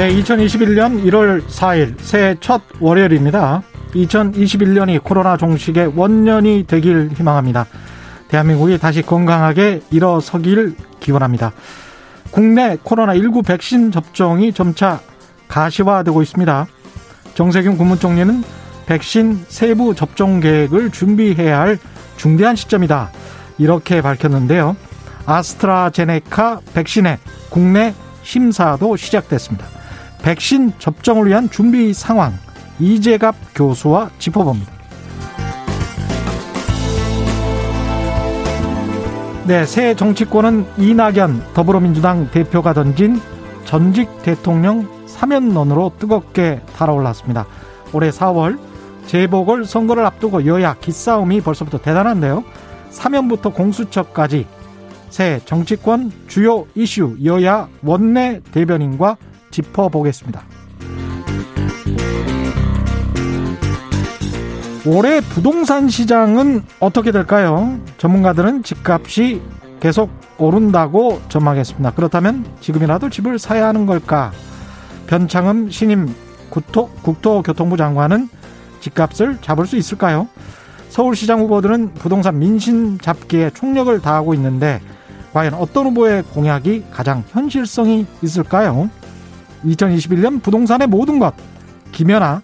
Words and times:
네, 0.00 0.08
2021년 0.14 1.04
1월 1.04 1.46
4일 1.46 1.94
새해 2.00 2.34
첫 2.40 2.62
월요일입니다. 2.80 3.62
2021년이 3.92 5.04
코로나 5.04 5.36
종식의 5.36 5.92
원년이 5.94 6.64
되길 6.66 7.10
희망합니다. 7.14 7.66
대한민국이 8.28 8.78
다시 8.78 9.02
건강하게 9.02 9.82
일어서길 9.90 10.74
기원합니다. 11.00 11.52
국내 12.30 12.76
코로나19 12.76 13.44
백신 13.44 13.92
접종이 13.92 14.54
점차 14.54 15.00
가시화되고 15.48 16.22
있습니다. 16.22 16.66
정세균 17.34 17.76
국무총리는 17.76 18.42
백신 18.86 19.44
세부 19.48 19.94
접종 19.94 20.40
계획을 20.40 20.92
준비해야 20.92 21.60
할 21.60 21.78
중대한 22.16 22.56
시점이다. 22.56 23.10
이렇게 23.58 24.00
밝혔는데요. 24.00 24.76
아스트라제네카 25.26 26.60
백신의 26.72 27.18
국내 27.50 27.92
심사도 28.22 28.96
시작됐습니다. 28.96 29.79
백신 30.22 30.72
접종을 30.78 31.26
위한 31.26 31.50
준비 31.50 31.92
상황 31.94 32.32
이재갑 32.78 33.34
교수와 33.54 34.10
짚어봅니다. 34.18 34.72
네, 39.46 39.66
새 39.66 39.94
정치권은 39.94 40.66
이낙연 40.78 41.54
더불어민주당 41.54 42.30
대표가 42.30 42.72
던진 42.72 43.20
전직 43.64 44.22
대통령 44.22 44.88
사면론으로 45.06 45.92
뜨겁게 45.98 46.60
달아올랐습니다. 46.76 47.46
올해 47.92 48.10
4월 48.10 48.58
재보궐 49.06 49.64
선거를 49.64 50.04
앞두고 50.06 50.46
여야 50.46 50.74
기싸움이 50.74 51.40
벌써부터 51.40 51.78
대단한데요. 51.78 52.44
사면부터 52.90 53.52
공수처까지 53.52 54.46
새 55.08 55.40
정치권 55.44 56.12
주요 56.28 56.66
이슈 56.76 57.16
여야 57.24 57.68
원내 57.82 58.42
대변인과 58.52 59.16
짚어보겠습니다. 59.50 60.42
올해 64.86 65.20
부동산 65.20 65.88
시장은 65.88 66.62
어떻게 66.80 67.12
될까요? 67.12 67.78
전문가들은 67.98 68.62
집값이 68.62 69.42
계속 69.78 70.10
오른다고 70.38 71.20
전망했습니다. 71.28 71.92
그렇다면 71.92 72.46
지금이라도 72.60 73.10
집을 73.10 73.38
사야 73.38 73.68
하는 73.68 73.84
걸까? 73.84 74.32
변창흠 75.06 75.70
신임 75.70 76.14
국토, 76.48 76.88
국토교통부 77.02 77.76
장관은 77.76 78.28
집값을 78.80 79.38
잡을 79.42 79.66
수 79.66 79.76
있을까요? 79.76 80.28
서울시장 80.88 81.40
후보들은 81.40 81.94
부동산 81.94 82.38
민심 82.38 82.98
잡기에 82.98 83.50
총력을 83.50 84.00
다하고 84.00 84.34
있는데 84.34 84.80
과연 85.32 85.54
어떤 85.54 85.86
후보의 85.86 86.24
공약이 86.24 86.84
가장 86.90 87.22
현실성이 87.28 88.06
있을까요? 88.22 88.90
2021년 89.64 90.42
부동산의 90.42 90.88
모든 90.88 91.18
것 91.18 91.34
김연아 91.92 92.42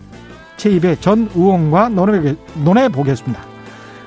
최입의 0.56 1.00
전 1.00 1.28
의원과 1.34 1.91
논해 1.91 2.88
보겠습니다. 2.88 3.43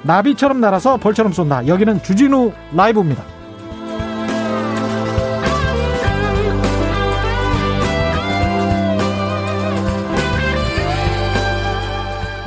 나비처럼 0.04 0.62
날아서 0.62 0.98
벌처럼 0.98 1.32
쏜다. 1.32 1.68
여기는 1.68 2.02
주진우 2.02 2.52
라이브입니다. 2.74 3.24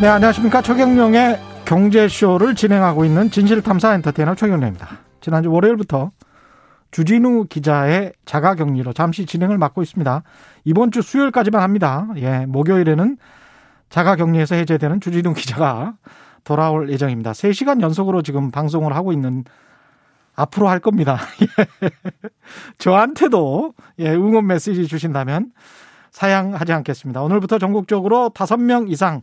네, 0.00 0.08
안녕하십니까. 0.08 0.62
최경령의 0.62 1.38
경제쇼를 1.64 2.56
진행하고 2.56 3.04
있는 3.04 3.30
진실탐사 3.30 3.94
엔터테이너 3.94 4.34
최경령입니다. 4.34 4.88
지난주 5.20 5.52
월요일부터 5.52 6.10
주진우 6.90 7.46
기자의 7.48 8.12
자가 8.24 8.56
격리로 8.56 8.92
잠시 8.94 9.26
진행을 9.26 9.58
맡고 9.58 9.80
있습니다. 9.82 10.22
이번 10.64 10.90
주 10.90 11.02
수요일까지만 11.02 11.62
합니다. 11.62 12.08
예, 12.16 12.46
목요일에는 12.46 13.16
자가 13.88 14.16
격리에서 14.16 14.54
해제되는 14.54 15.00
주진우 15.00 15.34
기자가 15.34 15.94
돌아올 16.44 16.90
예정입니다. 16.90 17.32
3시간 17.32 17.80
연속으로 17.80 18.22
지금 18.22 18.50
방송을 18.50 18.94
하고 18.94 19.12
있는 19.12 19.44
앞으로 20.34 20.68
할 20.68 20.80
겁니다. 20.80 21.18
저한테도 22.78 23.74
예, 23.98 24.10
응원 24.10 24.46
메시지 24.46 24.86
주신다면 24.86 25.52
사양하지 26.10 26.72
않겠습니다. 26.72 27.22
오늘부터 27.22 27.58
전국적으로 27.58 28.30
5명 28.30 28.90
이상 28.90 29.22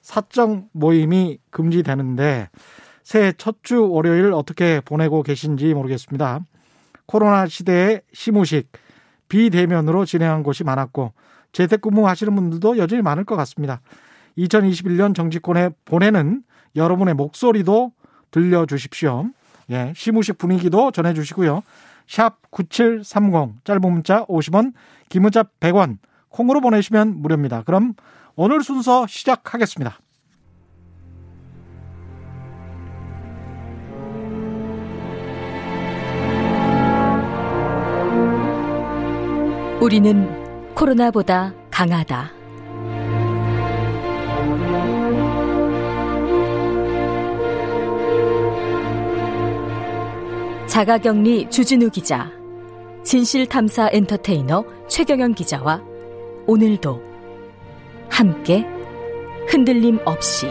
사적 0.00 0.66
모임이 0.72 1.38
금지되는데 1.50 2.48
새해 3.02 3.32
첫 3.32 3.56
주 3.62 3.88
월요일 3.90 4.32
어떻게 4.32 4.80
보내고 4.80 5.22
계신지 5.22 5.74
모르겠습니다. 5.74 6.40
코로나 7.06 7.46
시대의 7.46 8.02
시무식 8.12 8.70
비대면으로 9.34 10.04
진행한 10.04 10.44
곳이 10.44 10.62
많았고 10.62 11.12
재택근무 11.50 12.06
하시는 12.06 12.32
분들도 12.36 12.78
여전히 12.78 13.02
많을 13.02 13.24
것 13.24 13.34
같습니다. 13.34 13.80
2021년 14.38 15.12
정치권에 15.12 15.70
보내는 15.84 16.44
여러분의 16.76 17.14
목소리도 17.14 17.90
들려주십시오. 18.30 19.26
예, 19.70 19.92
시무식 19.96 20.38
분위기도 20.38 20.92
전해주시고요. 20.92 21.64
샵 22.06 22.48
9730 22.50 23.64
짧은 23.64 23.80
문자 23.80 24.24
50원 24.26 24.72
긴 25.08 25.22
문자 25.22 25.42
100원 25.42 25.98
콩으로 26.28 26.60
보내시면 26.60 27.20
무료입니다. 27.20 27.62
그럼 27.62 27.94
오늘 28.36 28.62
순서 28.62 29.06
시작하겠습니다. 29.08 29.98
우리는 39.84 40.74
코로나보다 40.74 41.52
강하다. 41.70 42.32
자가격리 50.66 51.50
주진우 51.50 51.90
기자, 51.90 52.30
진실탐사 53.02 53.90
엔터테이너 53.92 54.64
최경영 54.88 55.34
기자와 55.34 55.82
오늘도 56.46 57.02
함께 58.08 58.66
흔들림 59.48 59.98
없이 60.06 60.46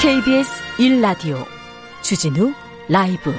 KBS 0.00 0.62
1라디오 0.78 1.44
주진우 2.02 2.52
라이브 2.88 3.32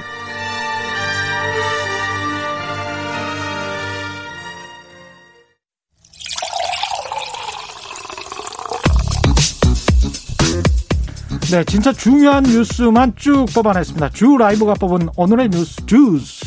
네, 11.50 11.64
진짜 11.64 11.94
중요한 11.94 12.42
뉴스만 12.42 13.14
쭉 13.16 13.46
뽑아냈습니다. 13.54 14.10
주 14.10 14.36
라이브가 14.36 14.74
뽑은 14.74 15.08
오늘의 15.16 15.48
뉴스 15.48 15.86
주스. 15.86 16.44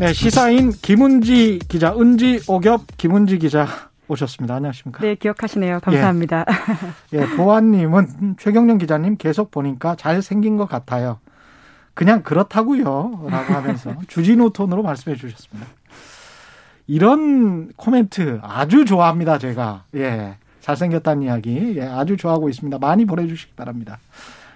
네, 0.00 0.12
시사인 0.12 0.72
김은지 0.82 1.60
기자, 1.68 1.94
은지 1.96 2.40
오겹 2.48 2.82
김은지 2.96 3.38
기자 3.38 3.87
오셨습니다. 4.08 4.54
안녕하십니까? 4.56 5.00
네, 5.02 5.14
기억하시네요. 5.14 5.80
감사합니다. 5.80 6.44
예, 7.14 7.18
예 7.18 7.26
보아님은 7.36 8.36
최경련 8.38 8.78
기자님 8.78 9.16
계속 9.16 9.50
보니까 9.50 9.94
잘 9.96 10.22
생긴 10.22 10.56
것 10.56 10.66
같아요. 10.68 11.20
그냥 11.94 12.22
그렇다고요. 12.22 13.26
라고 13.28 13.54
하면서 13.54 13.94
주진우 14.08 14.52
톤으로 14.52 14.82
말씀해 14.82 15.16
주셨습니다. 15.16 15.68
이런 16.86 17.72
코멘트 17.76 18.40
아주 18.42 18.84
좋아합니다, 18.84 19.38
제가. 19.38 19.84
예. 19.94 20.36
잘생겼다는 20.60 21.22
이야기 21.22 21.76
예, 21.76 21.82
아주 21.82 22.16
좋아하고 22.16 22.48
있습니다. 22.48 22.78
많이 22.78 23.04
보내주시기 23.04 23.52
바랍니다. 23.54 23.98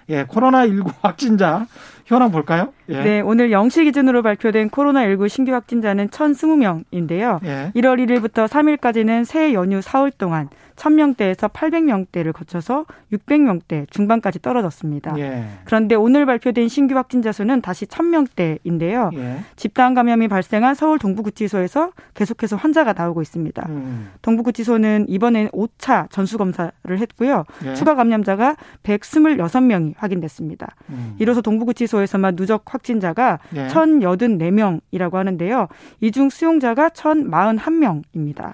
예, 0.09 0.25
코로나19 0.25 0.93
확진자 1.01 1.65
현황 2.05 2.31
볼까요? 2.31 2.73
예. 2.89 3.01
네, 3.01 3.21
오늘 3.21 3.49
0시 3.49 3.85
기준으로 3.85 4.21
발표된 4.23 4.69
코로나19 4.69 5.29
신규 5.29 5.53
확진자는 5.53 6.09
1,020명인데요. 6.09 7.43
예. 7.45 7.71
1월 7.75 8.05
1일부터 8.05 8.47
3일까지는 8.47 9.25
새 9.25 9.53
연휴 9.53 9.81
사흘 9.81 10.11
동안 10.11 10.49
1000명대에서 10.75 11.51
800명대를 11.51 12.33
거쳐서 12.33 12.85
600명대 13.11 13.89
중반까지 13.89 14.41
떨어졌습니다. 14.41 15.17
예. 15.19 15.45
그런데 15.65 15.95
오늘 15.95 16.25
발표된 16.25 16.67
신규 16.67 16.95
확진자 16.95 17.31
수는 17.31 17.61
다시 17.61 17.85
1000명대인데요. 17.85 19.15
예. 19.17 19.39
집단 19.55 19.93
감염이 19.93 20.27
발생한 20.27 20.75
서울 20.75 20.99
동부구치소에서 20.99 21.91
계속해서 22.15 22.55
환자가 22.55 22.93
나오고 22.93 23.21
있습니다. 23.21 23.65
음. 23.69 24.09
동부구치소는 24.21 25.05
이번엔 25.09 25.49
5차 25.49 26.09
전수검사를 26.11 26.71
했고요. 26.87 27.43
예. 27.65 27.75
추가 27.75 27.95
감염자가 27.95 28.55
126명이 28.83 29.93
확인됐습니다. 29.97 30.75
음. 30.89 31.15
이로써 31.19 31.41
동부구치소 31.41 31.92
에서만 32.01 32.35
누적 32.35 32.63
확진자가 32.73 33.39
예. 33.55 33.67
1084명이라고 33.67 35.13
하는데요. 35.13 35.67
이 36.01 36.11
중 36.11 36.29
수용자가 36.29 36.89
1041명입니다. 36.89 38.53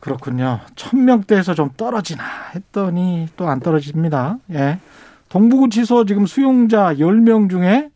그렇군요. 0.00 0.60
천명대에서 0.76 1.54
좀 1.54 1.70
떨어지나 1.76 2.22
했더니 2.54 3.28
또 3.36 3.48
안 3.48 3.60
떨어집니다. 3.60 4.38
예. 4.52 4.78
동부구치소 5.28 6.06
지금 6.06 6.26
수용자 6.26 6.94
10명 6.94 7.50
중에 7.50 7.90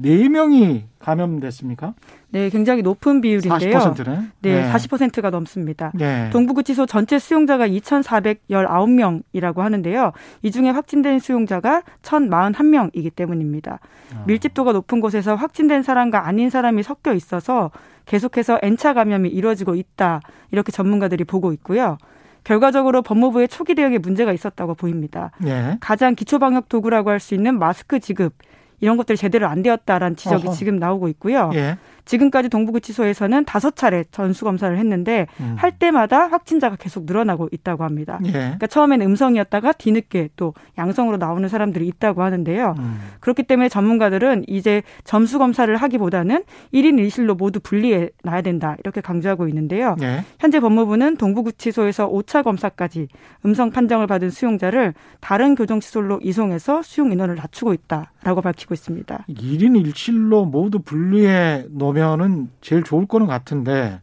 4명이 0.00 0.82
감염됐습니까? 0.98 1.94
네, 2.34 2.50
굉장히 2.50 2.82
높은 2.82 3.20
비율인데요. 3.20 3.78
40%네. 3.78 4.18
네, 4.40 4.62
네. 4.62 4.72
40%가 4.72 5.30
넘습니다. 5.30 5.92
네. 5.94 6.30
동부구치소 6.30 6.86
전체 6.86 7.20
수용자가 7.20 7.68
2,419명이라고 7.68 9.58
하는데요. 9.58 10.10
이 10.42 10.50
중에 10.50 10.70
확진된 10.70 11.20
수용자가 11.20 11.82
1,041명이기 12.02 13.14
때문입니다. 13.14 13.78
아. 14.16 14.24
밀집도가 14.26 14.72
높은 14.72 15.00
곳에서 15.00 15.36
확진된 15.36 15.84
사람과 15.84 16.26
아닌 16.26 16.50
사람이 16.50 16.82
섞여 16.82 17.12
있어서 17.14 17.70
계속해서 18.06 18.58
N차 18.62 18.94
감염이 18.94 19.28
이루어지고 19.28 19.76
있다. 19.76 20.20
이렇게 20.50 20.72
전문가들이 20.72 21.22
보고 21.22 21.52
있고요. 21.52 21.98
결과적으로 22.42 23.02
법무부의 23.02 23.46
초기 23.46 23.76
대응에 23.76 23.98
문제가 23.98 24.32
있었다고 24.32 24.74
보입니다. 24.74 25.30
예. 25.46 25.78
가장 25.80 26.16
기초 26.16 26.40
방역 26.40 26.68
도구라고 26.68 27.10
할 27.10 27.20
수 27.20 27.34
있는 27.34 27.60
마스크 27.60 28.00
지급 28.00 28.34
이런 28.80 28.96
것들이 28.96 29.16
제대로 29.16 29.46
안 29.48 29.62
되었다라는 29.62 30.16
지적이 30.16 30.48
어허. 30.48 30.56
지금 30.56 30.76
나오고 30.76 31.08
있고요. 31.08 31.50
예. 31.54 31.76
지금까지 32.04 32.48
동부구치소에서는 32.48 33.44
다섯 33.44 33.76
차례 33.76 34.04
전수 34.10 34.44
검사를 34.44 34.76
했는데 34.76 35.26
음. 35.40 35.54
할 35.58 35.72
때마다 35.72 36.26
확진자가 36.28 36.76
계속 36.76 37.04
늘어나고 37.06 37.48
있다고 37.50 37.84
합니다. 37.84 38.18
예. 38.26 38.32
그러니까 38.32 38.66
처음에는 38.66 39.06
음성이었다가 39.06 39.72
뒤늦게 39.72 40.30
또 40.36 40.54
양성으로 40.76 41.16
나오는 41.16 41.48
사람들이 41.48 41.86
있다고 41.88 42.22
하는데요. 42.22 42.74
음. 42.78 43.00
그렇기 43.20 43.44
때문에 43.44 43.68
전문가들은 43.68 44.44
이제 44.48 44.82
점수 45.04 45.38
검사를 45.38 45.74
하기보다는 45.74 46.44
1인 46.72 47.06
1실로 47.06 47.36
모두 47.36 47.60
분리해 47.60 48.10
놔야 48.22 48.42
된다 48.42 48.76
이렇게 48.80 49.00
강조하고 49.00 49.48
있는데요. 49.48 49.96
예. 50.02 50.24
현재 50.38 50.60
법무부는 50.60 51.16
동부구치소에서 51.16 52.10
5차 52.10 52.44
검사까지 52.44 53.08
음성 53.46 53.70
판정을 53.70 54.06
받은 54.06 54.30
수용자를 54.30 54.94
다른 55.20 55.54
교정시설로 55.54 56.20
이송해서 56.22 56.82
수용 56.82 57.12
인원을 57.12 57.36
낮추고 57.36 57.72
있다라고 57.72 58.42
밝 58.42 58.54
히고 58.64 58.74
있습니다. 58.74 59.26
1인 59.28 59.82
1실로 59.82 60.48
모두 60.50 60.80
분리해 60.80 61.66
놓 61.70 61.94
보면은 61.94 62.50
제일 62.60 62.82
좋을 62.82 63.06
거는 63.06 63.26
같은데 63.26 64.00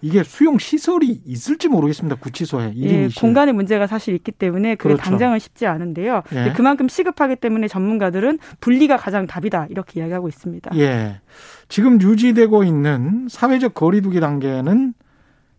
이게 0.00 0.22
수용 0.22 0.58
시설이 0.58 1.22
있을지 1.24 1.68
모르겠습니다. 1.68 2.16
구치소에 2.16 2.74
예, 2.76 3.08
공간의 3.18 3.54
문제가 3.54 3.86
사실 3.86 4.14
있기 4.14 4.32
때문에 4.32 4.74
그게 4.74 4.94
그렇죠. 4.94 5.02
당장은 5.02 5.38
쉽지 5.38 5.66
않은데요. 5.66 6.22
예. 6.32 6.52
그만큼 6.54 6.88
시급하기 6.88 7.36
때문에 7.36 7.68
전문가들은 7.68 8.38
분리가 8.60 8.96
가장 8.98 9.26
답이다 9.26 9.68
이렇게 9.70 10.00
이야기하고 10.00 10.28
있습니다. 10.28 10.76
예. 10.76 11.20
지금 11.68 12.00
유지되고 12.00 12.64
있는 12.64 13.28
사회적 13.30 13.72
거리두기 13.74 14.20
단계는 14.20 14.92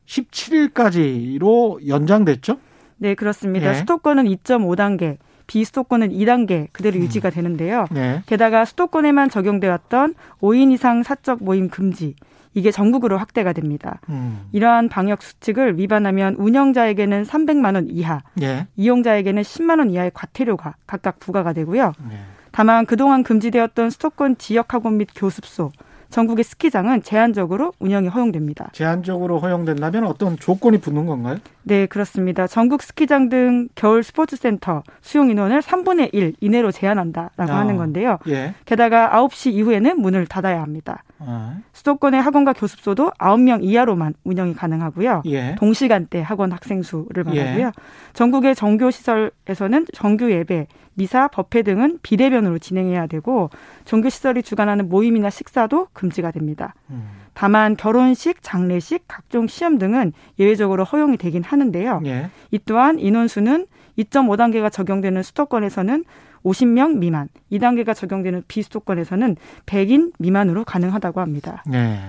17일까지로 0.05 1.87
연장됐죠? 1.87 2.57
네, 2.97 3.15
그렇습니다. 3.15 3.71
예. 3.71 3.73
수도권은 3.73 4.25
2.5단계, 4.25 5.17
비수도권은 5.47 6.09
2단계 6.09 6.67
그대로 6.71 6.97
음. 6.97 7.03
유지가 7.03 7.29
되는데요. 7.29 7.85
네. 7.91 8.21
게다가 8.25 8.65
수도권에만 8.65 9.29
적용돼 9.29 9.67
왔던 9.67 10.15
5인 10.41 10.71
이상 10.71 11.03
사적 11.03 11.43
모임 11.43 11.69
금지 11.69 12.15
이게 12.53 12.71
전국으로 12.71 13.17
확대가 13.17 13.53
됩니다. 13.53 13.99
음. 14.09 14.47
이러한 14.53 14.87
방역 14.89 15.21
수칙을 15.21 15.77
위반하면 15.77 16.35
운영자에게는 16.35 17.23
300만 17.23 17.75
원 17.75 17.87
이하, 17.89 18.21
예. 18.41 18.67
이용자에게는 18.77 19.41
10만 19.43 19.79
원 19.79 19.91
이하의 19.91 20.11
과태료가 20.13 20.75
각각 20.87 21.19
부과가 21.19 21.51
되고요. 21.51 21.91
예. 22.11 22.17
다만 22.51 22.85
그동안 22.85 23.23
금지되었던 23.23 23.89
수도권 23.89 24.37
지역 24.37 24.73
학원 24.73 24.97
및 24.97 25.09
교습소, 25.13 25.73
전국의 26.15 26.45
스키장은 26.45 27.03
제한적으로 27.03 27.73
운영이 27.79 28.07
허용됩니다. 28.07 28.69
제한적으로 28.71 29.39
허용된다면 29.39 30.05
어떤 30.05 30.37
조건이 30.37 30.77
붙는 30.77 31.07
건가요? 31.07 31.39
네, 31.63 31.87
그렇습니다. 31.87 32.47
전국 32.47 32.83
스키장 32.83 33.27
등 33.27 33.67
겨울 33.75 34.01
스포츠센터 34.01 34.83
수용 35.01 35.29
인원을 35.29 35.59
3분의 35.59 36.11
1 36.13 36.35
이내로 36.39 36.71
제한한다라고 36.71 37.51
아, 37.51 37.57
하는 37.57 37.75
건데요. 37.75 38.19
예. 38.29 38.55
게다가 38.63 39.09
9시 39.09 39.51
이후에는 39.51 39.99
문을 39.99 40.25
닫아야 40.25 40.61
합니다. 40.61 41.03
아. 41.25 41.57
수도권의 41.73 42.21
학원과 42.21 42.53
교습소도 42.53 43.11
9명 43.19 43.63
이하로만 43.63 44.13
운영이 44.23 44.53
가능하고요. 44.53 45.23
예. 45.25 45.55
동시간대 45.55 46.21
학원 46.21 46.51
학생 46.51 46.81
수를 46.81 47.23
말하고요. 47.23 47.65
예. 47.67 47.71
전국의 48.13 48.55
정교 48.55 48.91
시설에서는 48.91 49.85
정규 49.93 50.31
예배, 50.31 50.67
미사, 50.93 51.27
법회 51.27 51.61
등은 51.61 51.99
비대면으로 52.01 52.57
진행해야 52.57 53.07
되고 53.07 53.49
종교 53.83 54.09
시설이 54.09 54.43
주관하는 54.43 54.89
모임이나 54.89 55.29
식사도 55.29 55.87
금지가 55.93 56.31
됩니다. 56.31 56.73
음. 56.89 57.07
다만 57.33 57.75
결혼식, 57.75 58.41
장례식, 58.41 59.03
각종 59.07 59.47
시험 59.47 59.77
등은 59.77 60.13
예외적으로 60.39 60.85
허용이 60.85 61.17
되긴 61.17 61.43
하는데요. 61.43 62.01
예. 62.05 62.29
이 62.51 62.59
또한 62.65 62.97
인원수는 62.97 63.67
2.5단계가 63.99 64.71
적용되는 64.71 65.21
수도권에서는 65.21 66.05
50명 66.45 66.97
미만, 66.99 67.27
2단계가 67.51 67.93
적용되는 67.95 68.43
비수도권에서는 68.47 69.35
100인 69.65 70.13
미만으로 70.19 70.63
가능하다고 70.63 71.19
합니다. 71.19 71.63
네. 71.65 71.99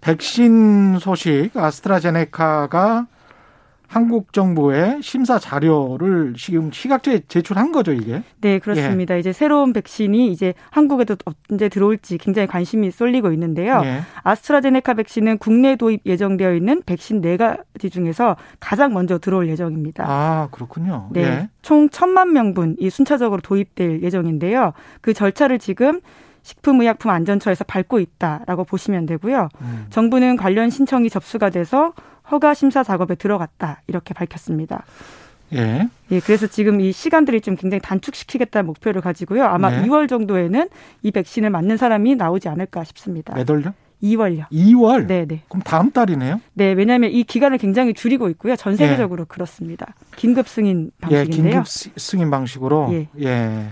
백신 0.00 0.98
소식 0.98 1.50
아스트라제네카가 1.54 3.06
한국 3.90 4.32
정부의 4.32 5.02
심사 5.02 5.40
자료를 5.40 6.34
지금 6.36 6.70
시각제에 6.70 7.22
제출한 7.26 7.72
거죠, 7.72 7.92
이게? 7.92 8.22
네, 8.40 8.60
그렇습니다. 8.60 9.16
예. 9.16 9.18
이제 9.18 9.32
새로운 9.32 9.72
백신이 9.72 10.30
이제 10.30 10.54
한국에도 10.70 11.16
언제 11.50 11.68
들어올지 11.68 12.16
굉장히 12.16 12.46
관심이 12.46 12.92
쏠리고 12.92 13.32
있는데요. 13.32 13.82
예. 13.84 14.02
아스트라제네카 14.22 14.94
백신은 14.94 15.38
국내 15.38 15.74
도입 15.74 16.02
예정되어 16.06 16.54
있는 16.54 16.82
백신 16.86 17.20
네 17.20 17.36
가지 17.36 17.90
중에서 17.90 18.36
가장 18.60 18.94
먼저 18.94 19.18
들어올 19.18 19.48
예정입니다. 19.48 20.04
아, 20.06 20.48
그렇군요. 20.52 21.08
네. 21.10 21.22
예. 21.22 21.48
총 21.62 21.88
천만 21.90 22.32
명분이 22.32 22.88
순차적으로 22.90 23.40
도입될 23.40 24.04
예정인데요. 24.04 24.72
그 25.00 25.12
절차를 25.12 25.58
지금 25.58 26.00
식품의약품안전처에서 26.42 27.64
밟고 27.64 27.98
있다라고 27.98 28.62
보시면 28.64 29.06
되고요. 29.06 29.48
음. 29.62 29.86
정부는 29.90 30.36
관련 30.36 30.70
신청이 30.70 31.10
접수가 31.10 31.50
돼서 31.50 31.92
허가 32.30 32.54
심사 32.54 32.82
작업에 32.82 33.14
들어갔다 33.14 33.82
이렇게 33.86 34.14
밝혔습니다. 34.14 34.84
예. 35.52 35.88
예, 36.10 36.20
그래서 36.20 36.46
지금 36.46 36.80
이 36.80 36.92
시간들이 36.92 37.40
좀 37.40 37.56
굉장히 37.56 37.80
단축시키겠다는 37.82 38.66
목표를 38.66 39.00
가지고요. 39.00 39.44
아마 39.44 39.70
네. 39.70 39.86
2월 39.86 40.08
정도에는 40.08 40.68
이 41.02 41.10
백신을 41.10 41.50
맞는 41.50 41.76
사람이 41.76 42.14
나오지 42.16 42.48
않을까 42.48 42.84
싶습니다. 42.84 43.34
몇 43.34 43.50
월요? 43.50 43.74
2월요. 44.02 44.48
2월? 44.50 45.06
네, 45.06 45.26
네. 45.26 45.42
그럼 45.48 45.62
다음 45.62 45.90
달이네요? 45.90 46.40
네, 46.54 46.72
왜냐하면 46.72 47.10
이 47.10 47.22
기간을 47.22 47.58
굉장히 47.58 47.92
줄이고 47.92 48.30
있고요. 48.30 48.56
전 48.56 48.76
세계적으로 48.76 49.22
예. 49.22 49.26
그렇습니다. 49.28 49.94
긴급 50.16 50.48
승인 50.48 50.90
방식인데요. 51.00 51.44
예, 51.44 51.52
긴급 51.52 51.68
승인 51.68 52.30
방식으로. 52.30 52.88
예. 52.92 53.08
예. 53.22 53.66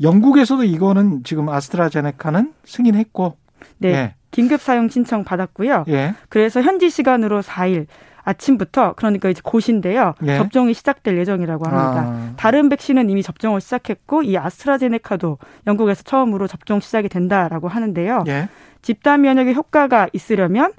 영국에서도 0.00 0.64
이거는 0.64 1.22
지금 1.24 1.48
아스트라제네카는 1.48 2.54
승인했고. 2.64 3.36
네. 3.78 4.14
예. 4.34 4.42
긴급 4.42 4.60
사용 4.60 4.88
신청 4.88 5.24
받았고요. 5.24 5.84
예. 5.88 6.14
그래서 6.28 6.60
현지 6.60 6.90
시간으로 6.90 7.42
4일 7.42 7.86
아침부터 8.24 8.94
그러니까 8.94 9.28
이제 9.28 9.40
곧인데요. 9.44 10.14
예. 10.26 10.38
접종이 10.38 10.74
시작될 10.74 11.16
예정이라고 11.18 11.66
합니다. 11.66 12.04
아. 12.06 12.32
다른 12.36 12.68
백신은 12.68 13.10
이미 13.10 13.22
접종을 13.22 13.60
시작했고 13.60 14.22
이 14.22 14.36
아스트라제네카도 14.36 15.38
영국에서 15.66 16.02
처음으로 16.02 16.46
접종 16.46 16.80
시작이 16.80 17.08
된다라고 17.08 17.68
하는데요. 17.68 18.24
예. 18.28 18.48
집단 18.82 19.22
면역의 19.22 19.54
효과가 19.54 20.08
있으려면 20.12 20.66
어, 20.66 20.74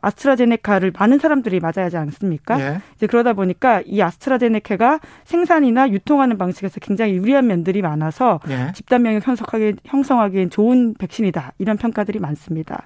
아스트라제네카를 0.00 0.92
많은 0.98 1.18
사람들이 1.18 1.60
맞아야 1.60 1.86
하지 1.86 1.96
않습니까? 1.96 2.60
예. 2.60 2.80
이제 2.96 3.06
그러다 3.06 3.32
보니까 3.32 3.82
이 3.84 4.00
아스트라제네카가 4.00 5.00
생산이나 5.24 5.90
유통하는 5.90 6.38
방식에서 6.38 6.80
굉장히 6.80 7.14
유리한 7.14 7.46
면들이 7.46 7.82
많아서 7.82 8.40
예. 8.48 8.72
집단 8.74 9.02
면역 9.02 9.26
형성하기 9.26 9.74
형성하기엔 9.84 10.50
좋은 10.50 10.94
백신이다 10.94 11.52
이런 11.58 11.76
평가들이 11.76 12.18
많습니다. 12.18 12.84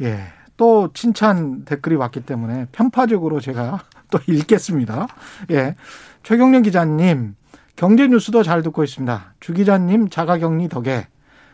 예. 0.00 0.18
또 0.56 0.90
칭찬 0.92 1.64
댓글이 1.64 1.96
왔기 1.96 2.20
때문에 2.22 2.66
편파적으로 2.72 3.40
제가 3.40 3.80
또 4.10 4.18
읽겠습니다. 4.26 5.06
예. 5.50 5.76
최경련 6.22 6.62
기자님, 6.62 7.36
경제 7.76 8.06
뉴스도 8.08 8.42
잘 8.42 8.62
듣고 8.62 8.82
있습니다. 8.82 9.34
주 9.40 9.52
기자님 9.52 10.08
자가격리 10.08 10.68
덕에 10.68 11.06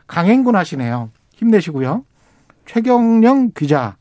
강행군 0.06 0.56
하시네요. 0.56 1.10
힘내시고요. 1.34 2.04
최경령 2.66 3.52
기자 3.54 3.96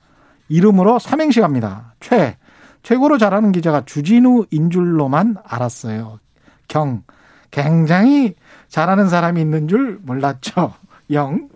이름으로 0.50 1.00
삼행시 1.00 1.42
갑니다. 1.42 1.94
최 2.00 2.38
최고로 2.84 3.18
잘하는 3.18 3.52
기자가 3.52 3.84
주진우인 3.86 4.70
줄로만 4.72 5.38
알았어요. 5.44 6.20
경 6.68 7.04
굉장히 7.52 8.36
잘하는 8.68 9.10
사람이 9.10 9.40
있는 9.40 9.68
줄 9.68 10.00
몰랐죠. 10.02 10.74
영 11.12 11.50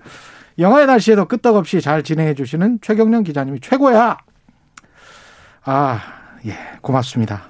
영화의 0.59 0.87
날씨에도 0.87 1.25
끄떡없이 1.25 1.81
잘 1.81 2.03
진행해 2.03 2.33
주시는 2.33 2.79
최경령 2.81 3.23
기자님이 3.23 3.59
최고야. 3.59 4.17
아, 5.63 6.01
예, 6.45 6.57
고맙습니다. 6.81 7.49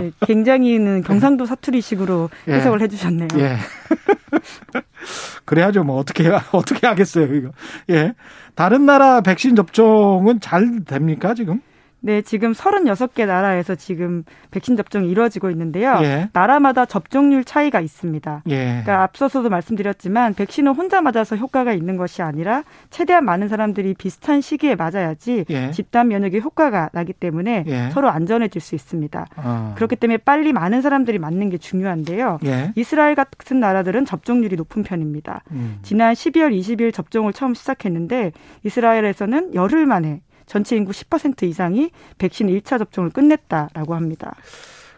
네, 0.00 0.10
굉장히는 0.26 1.02
경상도 1.02 1.46
사투리식으로 1.46 2.30
예. 2.48 2.52
해석을 2.54 2.80
예. 2.80 2.84
해주셨네요. 2.84 3.28
예. 3.38 3.56
그래야죠. 5.44 5.84
뭐 5.84 5.96
어떻게 5.96 6.28
어떻게 6.52 6.86
하겠어요, 6.86 7.34
이거. 7.34 7.50
예. 7.90 8.12
다른 8.54 8.86
나라 8.86 9.20
백신 9.20 9.56
접종은 9.56 10.40
잘 10.40 10.84
됩니까 10.84 11.34
지금? 11.34 11.60
네, 12.04 12.20
지금 12.20 12.52
36개 12.52 13.26
나라에서 13.26 13.76
지금 13.76 14.24
백신 14.50 14.76
접종이 14.76 15.08
이루어지고 15.08 15.50
있는데요. 15.50 15.98
예. 16.02 16.28
나라마다 16.32 16.84
접종률 16.84 17.44
차이가 17.44 17.80
있습니다. 17.80 18.42
예. 18.48 18.56
그러니까 18.56 19.02
앞서서도 19.04 19.48
말씀드렸지만 19.48 20.34
백신은 20.34 20.74
혼자 20.74 21.00
맞아서 21.00 21.36
효과가 21.36 21.72
있는 21.72 21.96
것이 21.96 22.22
아니라 22.22 22.64
최대한 22.90 23.24
많은 23.24 23.48
사람들이 23.48 23.94
비슷한 23.94 24.40
시기에 24.40 24.74
맞아야지 24.74 25.44
예. 25.48 25.70
집단 25.70 26.08
면역의 26.08 26.40
효과가 26.40 26.90
나기 26.92 27.12
때문에 27.12 27.64
예. 27.68 27.90
서로 27.90 28.10
안전해질 28.10 28.60
수 28.60 28.74
있습니다. 28.74 29.26
어. 29.36 29.72
그렇기 29.76 29.94
때문에 29.96 30.18
빨리 30.18 30.52
많은 30.52 30.82
사람들이 30.82 31.20
맞는 31.20 31.50
게 31.50 31.58
중요한데요. 31.58 32.40
예. 32.44 32.72
이스라엘 32.74 33.14
같은 33.14 33.60
나라들은 33.60 34.06
접종률이 34.06 34.56
높은 34.56 34.82
편입니다. 34.82 35.44
음. 35.52 35.78
지난 35.82 36.14
12월 36.14 36.52
20일 36.58 36.92
접종을 36.92 37.32
처음 37.32 37.54
시작했는데 37.54 38.32
이스라엘에서는 38.64 39.54
열흘 39.54 39.86
만에 39.86 40.20
전체 40.46 40.76
인구 40.76 40.92
10% 40.92 41.42
이상이 41.44 41.90
백신 42.18 42.48
1차 42.48 42.78
접종을 42.78 43.10
끝냈다라고 43.10 43.94
합니다. 43.94 44.34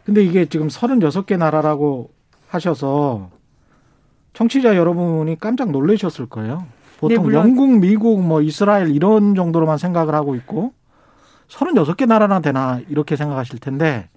근데 0.04 0.22
이게 0.22 0.46
지금 0.46 0.68
36개 0.68 1.36
나라라고 1.38 2.10
하셔서 2.48 3.30
청취자 4.34 4.76
여러분이 4.76 5.38
깜짝 5.38 5.70
놀라셨을 5.70 6.26
거예요. 6.26 6.66
보통 6.98 7.28
네, 7.28 7.34
영국, 7.34 7.78
미국, 7.78 8.22
뭐 8.22 8.42
이스라엘 8.42 8.90
이런 8.90 9.34
정도로만 9.34 9.78
생각을 9.78 10.14
하고 10.14 10.34
있고 10.34 10.72
36개 11.48 12.06
나라나 12.06 12.40
되나 12.40 12.80
이렇게 12.88 13.16
생각하실 13.16 13.58
텐데 13.58 14.08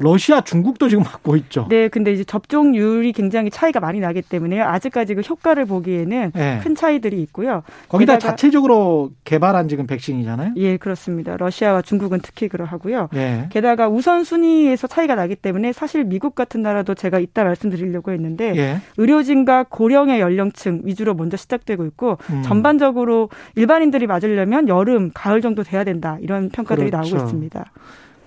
러시아, 0.00 0.40
중국도 0.40 0.88
지금 0.88 1.02
맞고 1.02 1.36
있죠. 1.36 1.66
네, 1.68 1.88
근데 1.88 2.12
이제 2.12 2.22
접종률이 2.22 3.12
굉장히 3.12 3.50
차이가 3.50 3.80
많이 3.80 3.98
나기 3.98 4.22
때문에 4.22 4.60
아직까지 4.60 5.16
그 5.16 5.22
효과를 5.22 5.66
보기에는 5.66 6.32
네. 6.34 6.60
큰 6.62 6.74
차이들이 6.76 7.20
있고요. 7.22 7.64
거기다 7.88 8.18
자체적으로 8.18 9.10
개발한 9.24 9.68
지금 9.68 9.88
백신이잖아요. 9.88 10.52
예, 10.56 10.76
그렇습니다. 10.76 11.36
러시아와 11.36 11.82
중국은 11.82 12.20
특히 12.22 12.48
그러하고요. 12.48 13.08
네. 13.12 13.48
게다가 13.50 13.88
우선 13.88 14.22
순위에서 14.22 14.86
차이가 14.86 15.16
나기 15.16 15.34
때문에 15.34 15.72
사실 15.72 16.04
미국 16.04 16.36
같은 16.36 16.62
나라도 16.62 16.94
제가 16.94 17.18
이따 17.18 17.42
말씀드리려고 17.42 18.12
했는데 18.12 18.52
네. 18.52 18.80
의료진과 18.98 19.64
고령의 19.68 20.20
연령층 20.20 20.82
위주로 20.84 21.14
먼저 21.14 21.36
시작되고 21.36 21.84
있고 21.86 22.18
음. 22.30 22.42
전반적으로 22.42 23.30
일반인들이 23.56 24.06
맞으려면 24.06 24.68
여름, 24.68 25.10
가을 25.12 25.40
정도 25.40 25.64
돼야 25.64 25.82
된다 25.82 26.18
이런 26.20 26.50
평가들이 26.50 26.90
그렇죠. 26.90 27.16
나오고 27.16 27.26
있습니다. 27.26 27.64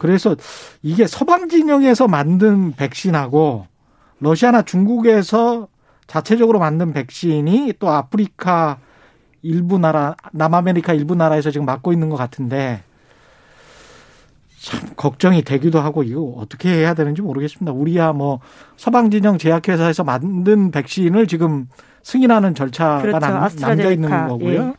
그래서 0.01 0.36
이게 0.81 1.05
서방 1.05 1.48
진영에서 1.48 2.08
만든 2.08 2.72
백신하고 2.72 3.67
러시아나 4.20 4.63
중국에서 4.63 5.67
자체적으로 6.08 6.58
만든 6.58 6.91
백신이 6.91 7.74
또 7.77 7.88
아프리카 7.88 8.79
일부 9.43 9.77
나라, 9.77 10.15
남아메리카 10.31 10.93
일부 10.93 11.13
나라에서 11.13 11.51
지금 11.51 11.67
맞고 11.67 11.93
있는 11.93 12.10
것 12.10 12.15
같은데 12.15 12.81
참 14.60 14.89
걱정이 14.96 15.43
되기도 15.43 15.79
하고 15.79 16.01
이거 16.01 16.34
어떻게 16.36 16.74
해야 16.74 16.96
되는지 16.96 17.22
모르겠습니다. 17.22 17.72
우리야 17.72 18.12
뭐 18.12 18.39
서방 18.77 19.12
진영 19.12 19.38
제약회사에서 19.38 20.03
만든 20.03 20.72
백신을 20.72 21.27
지금 21.27 21.67
승인하는 22.01 22.55
절차가 22.55 23.01
그렇죠. 23.03 23.60
남겨 23.60 23.91
있는 23.91 24.10
거고요. 24.10 24.62
예. 24.62 24.74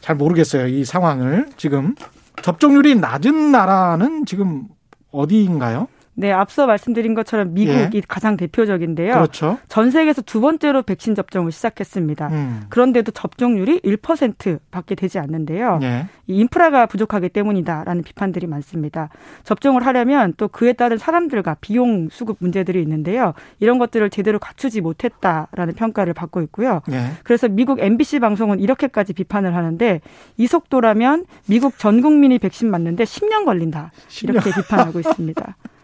잘 0.00 0.14
모르겠어요. 0.14 0.68
이 0.68 0.84
상황을 0.84 1.48
지금 1.56 1.96
접종률이 2.42 2.94
낮은 2.96 3.52
나라는 3.52 4.26
지금 4.26 4.68
어디인가요? 5.12 5.88
네, 6.14 6.32
앞서 6.32 6.66
말씀드린 6.66 7.14
것처럼 7.14 7.54
미국이 7.54 7.96
예. 7.98 8.02
가장 8.06 8.36
대표적인데요. 8.36 9.14
그렇죠. 9.14 9.58
전 9.68 9.90
세계에서 9.90 10.22
두 10.22 10.40
번째로 10.40 10.82
백신 10.82 11.14
접종을 11.14 11.52
시작했습니다. 11.52 12.28
음. 12.28 12.62
그런데도 12.68 13.12
접종률이 13.12 13.80
1%밖에 13.80 14.94
되지 14.94 15.18
않는데요. 15.18 15.78
예. 15.82 16.06
이 16.26 16.38
인프라가 16.38 16.86
부족하기 16.86 17.30
때문이다라는 17.30 18.02
비판들이 18.02 18.46
많습니다. 18.48 19.08
접종을 19.44 19.86
하려면 19.86 20.34
또 20.36 20.48
그에 20.48 20.72
따른 20.72 20.98
사람들과 20.98 21.56
비용 21.60 22.08
수급 22.10 22.36
문제들이 22.40 22.82
있는데요. 22.82 23.32
이런 23.60 23.78
것들을 23.78 24.10
제대로 24.10 24.38
갖추지 24.38 24.80
못했다라는 24.80 25.74
평가를 25.74 26.12
받고 26.12 26.42
있고요. 26.42 26.82
예. 26.90 27.12
그래서 27.22 27.48
미국 27.48 27.80
MBC 27.80 28.18
방송은 28.18 28.60
이렇게까지 28.60 29.12
비판을 29.12 29.54
하는데 29.54 30.00
이 30.36 30.46
속도라면 30.46 31.24
미국 31.46 31.78
전 31.78 32.02
국민이 32.02 32.38
백신 32.38 32.70
맞는데 32.70 33.04
10년 33.04 33.44
걸린다. 33.44 33.92
10년. 34.08 34.30
이렇게 34.30 34.50
비판하고 34.50 34.98
있습니다. 34.98 35.56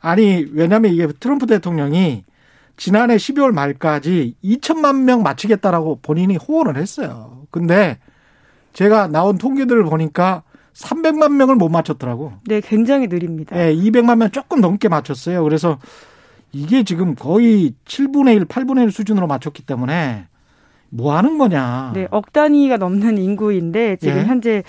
아니 0.00 0.46
왜냐하면 0.52 0.92
이게 0.92 1.06
트럼프 1.18 1.46
대통령이 1.46 2.24
지난해 2.76 3.16
12월 3.16 3.52
말까지 3.52 4.34
2천만 4.42 5.02
명 5.02 5.22
맞추겠다라고 5.22 5.98
본인이 6.00 6.36
호언을 6.36 6.76
했어요. 6.76 7.46
근데 7.50 7.98
제가 8.72 9.08
나온 9.08 9.36
통계들을 9.38 9.84
보니까 9.84 10.44
300만 10.74 11.32
명을 11.32 11.56
못 11.56 11.68
맞췄더라고. 11.68 12.34
네, 12.46 12.60
굉장히 12.60 13.08
느립니다. 13.08 13.56
네, 13.56 13.74
200만 13.74 14.18
명 14.18 14.30
조금 14.30 14.60
넘게 14.60 14.88
맞췄어요. 14.88 15.42
그래서 15.42 15.78
이게 16.52 16.84
지금 16.84 17.16
거의 17.16 17.74
7분의 17.84 18.36
1, 18.36 18.44
8분의 18.44 18.84
1 18.84 18.92
수준으로 18.92 19.26
맞췄기 19.26 19.66
때문에 19.66 20.28
뭐 20.90 21.16
하는 21.16 21.38
거냐. 21.38 21.92
네, 21.94 22.08
억 22.10 22.32
단위가 22.32 22.76
넘는 22.76 23.18
인구인데 23.18 23.96
지금 23.96 24.18
예? 24.18 24.24
현재 24.24 24.62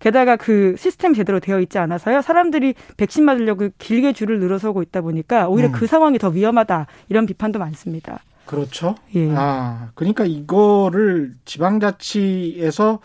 게다가 0.00 0.36
그 0.36 0.74
시스템 0.78 1.14
제대로 1.14 1.40
되어 1.40 1.60
있지 1.60 1.78
않아서요. 1.78 2.22
사람들이 2.22 2.74
백신 2.96 3.24
맞으려고 3.24 3.68
길게 3.78 4.12
줄을 4.12 4.40
늘어서고 4.40 4.82
있다 4.82 5.00
보니까 5.02 5.48
오히려 5.48 5.68
음. 5.68 5.72
그 5.72 5.86
상황이 5.86 6.18
더 6.18 6.28
위험하다 6.28 6.86
이런 7.08 7.26
비판도 7.26 7.58
많습니다. 7.58 8.20
그렇죠. 8.46 8.96
예. 9.14 9.30
아, 9.36 9.90
그러니까 9.94 10.24
이거를 10.24 11.34
지방자치에서 11.44 12.98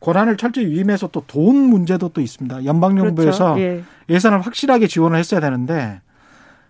권한을 0.00 0.36
철저히 0.36 0.66
위임해서 0.66 1.08
또 1.08 1.22
돈 1.26 1.56
문제도 1.56 2.08
또 2.08 2.20
있습니다. 2.20 2.64
연방정부에서 2.64 3.54
그렇죠. 3.54 3.60
예. 3.60 3.82
예산을 4.08 4.40
확실하게 4.40 4.88
지원을 4.88 5.18
했어야 5.18 5.40
되는데 5.40 6.00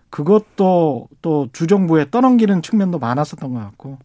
그것도 0.09 1.07
또 1.21 1.47
주정부에 1.53 2.07
떠넘기는 2.11 2.61
측면도 2.61 2.99
많았었던 2.99 3.53
것 3.53 3.59
같고 3.59 3.97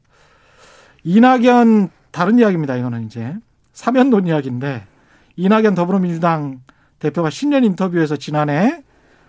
이낙연 1.06 1.90
다른 2.10 2.38
이야기입니다. 2.40 2.76
이거는 2.76 3.04
이제 3.04 3.32
사면론 3.72 4.26
이야기인데 4.26 4.82
이낙연 5.36 5.76
더불어민주당 5.76 6.60
대표가 6.98 7.30
신년 7.30 7.62
인터뷰에서 7.62 8.16
지난해 8.16 8.82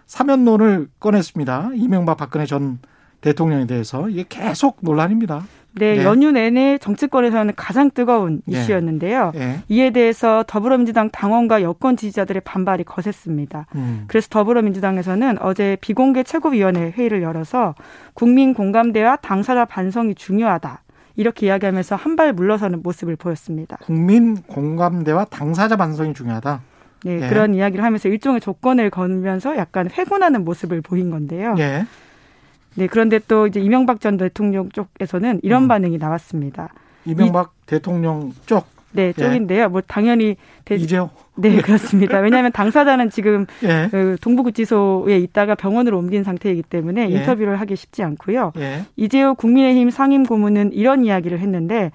사면론을 0.08 0.88
꺼냈습니다. 1.00 1.72
이명박 1.76 2.18
박근혜 2.18 2.48
전 2.48 2.80
대통령에 3.22 3.68
대해서 3.68 4.10
이게 4.10 4.26
계속 4.28 4.78
논란입니다. 4.82 5.44
네, 5.74 5.98
네, 5.98 6.04
연휴 6.04 6.32
내내 6.32 6.80
정치권에서는 6.80 7.54
가장 7.56 7.92
뜨거운 7.92 8.42
네. 8.46 8.60
이슈였는데요. 8.60 9.32
네. 9.36 9.62
이에 9.68 9.92
대해서 9.92 10.44
더불어민주당 10.48 11.12
당원과 11.12 11.62
여권 11.62 11.96
지지자들의 11.96 12.42
반발이 12.42 12.86
거셌습니다. 12.86 13.68
음. 13.76 14.06
그래서 14.08 14.28
더불어민주당에서는 14.32 15.38
어제 15.42 15.78
비공개 15.82 16.24
최고위원회 16.24 16.94
회의를 16.98 17.22
열어서 17.22 17.76
국민 18.16 18.56
공감대와 18.56 19.18
당사자 19.18 19.66
반성이 19.66 20.16
중요하다. 20.16 20.82
이렇게 21.18 21.48
이야기하면서 21.48 21.96
한 21.96 22.16
발 22.16 22.34
물러서는 22.34 22.82
모습을 22.82 23.16
보였습니다. 23.16 23.78
국민 23.82 24.42
공감대와 24.44 25.26
당사자 25.26 25.76
반성이 25.76 26.14
중요하다. 26.16 26.62
네, 27.04 27.22
예. 27.22 27.30
그런 27.30 27.54
이야기를 27.54 27.84
하면서 27.84 28.10
일종의 28.10 28.42
조건을 28.42 28.90
걸면서 28.90 29.56
약간 29.58 29.88
회군하는 29.92 30.44
모습을 30.46 30.82
보인 30.82 31.12
건데요. 31.12 31.54
예. 31.60 31.86
네, 32.76 32.88
그런데 32.88 33.20
또 33.28 33.46
이제 33.46 33.60
이명박 33.60 34.02
전 34.02 34.18
대통령 34.18 34.70
쪽에서는 34.70 35.42
이런 35.44 35.64
음. 35.64 35.68
반응이 35.68 35.98
나왔습니다. 36.00 36.70
이명박 37.06 37.54
이, 37.54 37.66
대통령 37.68 38.32
쪽 38.48 38.66
네, 38.92 39.08
예. 39.08 39.14
쪽인데요. 39.14 39.64
예. 39.64 39.68
뭐 39.68 39.82
당연히 39.82 40.36
대... 40.66 40.76
이재호 40.76 41.10
네, 41.36 41.62
그렇습니다. 41.62 42.20
왜냐하면 42.20 42.52
당사자는 42.52 43.10
지금 43.10 43.46
예. 43.64 43.88
그 43.92 44.18
동부구치소에 44.22 45.18
있다가 45.18 45.56
병원으로 45.56 45.98
옮긴 45.98 46.24
상태이기 46.24 46.64
때문에 46.64 47.10
예. 47.10 47.16
인터뷰를 47.16 47.60
하기 47.62 47.76
쉽지 47.76 48.04
않고요. 48.04 48.54
예. 48.58 48.86
이재호 48.96 49.36
국민의힘 49.36 49.90
상임 49.90 50.24
고문은 50.24 50.74
이런 50.74 51.04
이야기를 51.06 51.40
했는데 51.40 51.92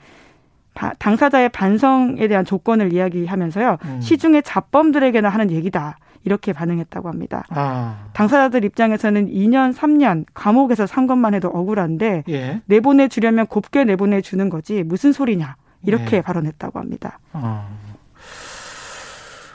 당사자의 0.98 1.50
반성에 1.50 2.28
대한 2.28 2.44
조건을 2.44 2.92
이야기하면서요. 2.92 3.78
음. 3.84 4.00
시중의 4.00 4.42
자범들에게나 4.42 5.28
하는 5.28 5.50
얘기다. 5.50 5.98
이렇게 6.24 6.52
반응했다고 6.52 7.08
합니다. 7.08 7.44
아. 7.50 8.06
당사자들 8.12 8.64
입장에서는 8.64 9.28
2년, 9.28 9.74
3년 9.74 10.24
감옥에서 10.34 10.86
산 10.86 11.06
것만 11.06 11.34
해도 11.34 11.48
억울한데 11.48 12.24
예. 12.28 12.62
내보내 12.66 13.08
주려면 13.08 13.46
곱게 13.46 13.84
내보내 13.84 14.20
주는 14.20 14.48
거지 14.48 14.84
무슨 14.84 15.12
소리냐 15.12 15.56
이렇게 15.84 16.18
예. 16.18 16.20
발언했다고 16.20 16.78
합니다. 16.78 17.18
아. 17.32 17.68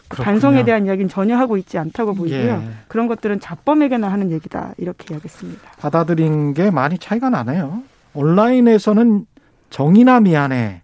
그렇군요. 0.09 0.25
반성에 0.25 0.63
대한 0.63 0.85
이야기는 0.85 1.09
전혀 1.09 1.37
하고 1.37 1.57
있지 1.57 1.77
않다고 1.77 2.13
보이고요. 2.13 2.39
예. 2.39 2.69
그런 2.87 3.07
것들은 3.07 3.39
자범에게나 3.39 4.07
하는 4.07 4.31
얘기다 4.31 4.73
이렇게 4.77 5.13
이야기했습니다. 5.13 5.71
받아들인 5.79 6.53
게 6.53 6.71
많이 6.71 6.97
차이가 6.97 7.29
나네요. 7.29 7.83
온라인에서는 8.13 9.25
정이나 9.69 10.21
미안해, 10.21 10.81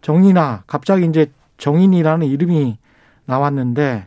정이나 0.00 0.64
갑자기 0.66 1.04
이제 1.04 1.30
정인이라는 1.58 2.26
이름이 2.26 2.78
나왔는데 3.26 4.06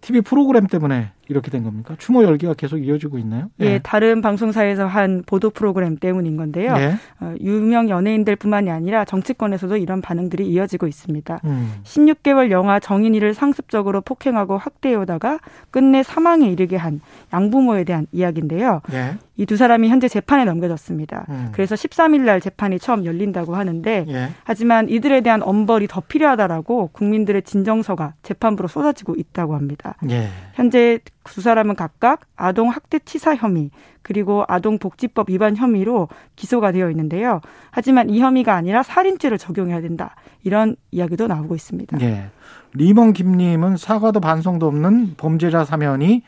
TV 0.00 0.20
프로그램 0.20 0.66
때문에 0.66 1.10
이렇게 1.28 1.50
된 1.50 1.64
겁니까? 1.64 1.96
추모 1.98 2.22
열기가 2.24 2.54
계속 2.54 2.78
이어지고 2.78 3.18
있나요? 3.18 3.50
예, 3.60 3.66
예. 3.66 3.80
다른 3.82 4.22
방송사에서 4.22 4.86
한 4.86 5.22
보도 5.26 5.50
프로그램 5.50 5.96
때문인 5.96 6.36
건데요. 6.36 6.74
예. 6.76 6.94
어, 7.20 7.34
유명 7.40 7.88
연예인들뿐만이 7.88 8.70
아니라 8.70 9.04
정치권에서도 9.04 9.76
이런 9.76 10.00
반응들이 10.00 10.46
이어지고 10.46 10.86
있습니다. 10.86 11.40
음. 11.44 11.74
16개월 11.84 12.50
영아 12.50 12.80
정인이를 12.80 13.34
상습적으로 13.34 14.00
폭행하고 14.00 14.56
학대해오다가 14.56 15.40
끝내 15.70 16.02
사망에 16.02 16.48
이르게 16.48 16.76
한 16.76 17.00
양부모에 17.32 17.84
대한 17.84 18.06
이야기인데요. 18.12 18.80
예. 18.92 19.16
이두 19.36 19.56
사람이 19.56 19.88
현재 19.88 20.08
재판에 20.08 20.44
넘겨졌습니다. 20.44 21.26
음. 21.28 21.48
그래서 21.52 21.74
13일 21.74 22.22
날 22.22 22.40
재판이 22.40 22.78
처음 22.78 23.04
열린다고 23.04 23.54
하는데 23.54 24.06
예. 24.08 24.28
하지만 24.44 24.88
이들에 24.88 25.20
대한 25.20 25.42
엄벌이 25.42 25.88
더 25.88 26.00
필요하다라고 26.00 26.90
국민들의 26.92 27.42
진정서가 27.42 28.14
재판부로 28.22 28.68
쏟아지고 28.68 29.14
있다고 29.16 29.54
합니다. 29.54 29.96
예. 30.08 30.28
현재 30.54 31.00
두 31.32 31.40
사람은 31.40 31.76
각각 31.76 32.20
아동 32.36 32.70
학대 32.70 32.98
치사 32.98 33.34
혐의 33.34 33.70
그리고 34.02 34.44
아동복지법 34.48 35.30
위반 35.30 35.56
혐의로 35.56 36.08
기소가 36.36 36.72
되어 36.72 36.90
있는데요. 36.90 37.40
하지만 37.70 38.08
이 38.10 38.20
혐의가 38.20 38.54
아니라 38.54 38.82
살인죄를 38.82 39.38
적용해야 39.38 39.80
된다. 39.80 40.14
이런 40.42 40.76
이야기도 40.90 41.26
나오고 41.26 41.54
있습니다. 41.54 42.00
예. 42.00 42.30
리먼 42.72 43.12
김님은 43.12 43.76
사과도 43.76 44.20
반성도 44.20 44.66
없는 44.66 45.14
범죄자 45.16 45.64
사면이 45.64 46.22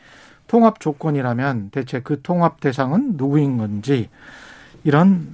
통합 0.47 0.79
조건이라면 0.79 1.69
대체 1.69 2.01
그 2.01 2.21
통합 2.21 2.59
대상은 2.59 3.13
누구인 3.15 3.57
건지 3.57 4.09
이런 4.83 5.27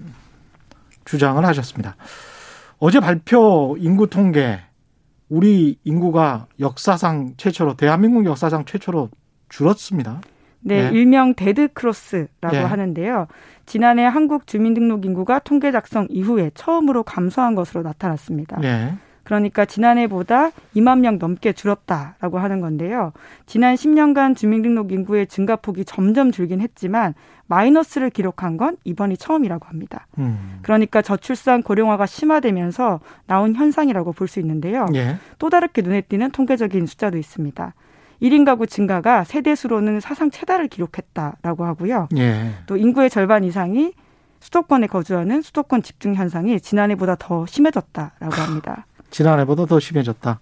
주장을 1.05 1.43
하셨습니다. 1.43 1.95
어제 2.79 3.00
발표 3.00 3.75
인구 3.79 4.10
통계 4.10 4.60
우리 5.29 5.79
인구가 5.84 6.48
역사상 6.60 7.34
최초로 7.38 7.75
대한민국 7.75 8.25
역사상 8.25 8.65
최초로 8.65 9.10
줄었습니다. 9.55 10.21
네, 10.62 10.85
예. 10.85 10.89
일명 10.97 11.33
데드 11.33 11.69
크로스라고 11.74 12.55
예. 12.55 12.59
하는데요. 12.59 13.27
지난해 13.65 14.03
한국 14.03 14.47
주민등록 14.47 15.05
인구가 15.05 15.39
통계 15.39 15.71
작성 15.71 16.07
이후에 16.09 16.51
처음으로 16.55 17.03
감소한 17.03 17.55
것으로 17.55 17.83
나타났습니다. 17.83 18.59
예. 18.63 18.93
그러니까 19.24 19.65
지난해보다 19.65 20.51
2만 20.75 21.00
명 21.00 21.17
넘게 21.17 21.53
줄었다라고 21.53 22.38
하는 22.38 22.62
건데요. 22.62 23.12
지난 23.47 23.74
10년간 23.75 24.35
주민등록 24.35 24.91
인구의 24.91 25.25
증가폭이 25.27 25.85
점점 25.85 26.31
줄긴 26.31 26.62
했지만 26.62 27.15
마이너스를 27.47 28.09
기록한 28.12 28.57
건 28.57 28.77
이번이 28.83 29.17
처음이라고 29.17 29.65
합니다. 29.67 30.05
음. 30.19 30.59
그러니까 30.62 31.01
저출산 31.01 31.63
고령화가 31.63 32.05
심화되면서 32.05 33.00
나온 33.25 33.55
현상이라고 33.55 34.13
볼 34.13 34.27
수 34.27 34.39
있는데요. 34.39 34.85
예. 34.95 35.17
또 35.39 35.50
다르게 35.50 35.81
눈에 35.81 36.01
띄는 36.01 36.31
통계적인 36.31 36.85
숫자도 36.85 37.17
있습니다. 37.17 37.74
1인 38.22 38.45
가구 38.45 38.67
증가가 38.67 39.24
세대 39.24 39.55
수로는 39.55 40.00
사상 40.00 40.31
최다를 40.31 40.67
기록했다라고 40.67 41.65
하고요. 41.65 42.07
예. 42.17 42.51
또 42.65 42.77
인구의 42.77 43.10
절반 43.10 43.43
이상이 43.43 43.93
수도권에 44.39 44.88
거주하는 44.88 45.41
수도권 45.41 45.81
집중 45.81 46.15
현상이 46.15 46.60
지난해보다 46.60 47.15
더 47.15 47.45
심해졌다라고 47.45 48.34
합니다. 48.34 48.86
지난해보다 49.10 49.65
더 49.65 49.79
심해졌다. 49.79 50.39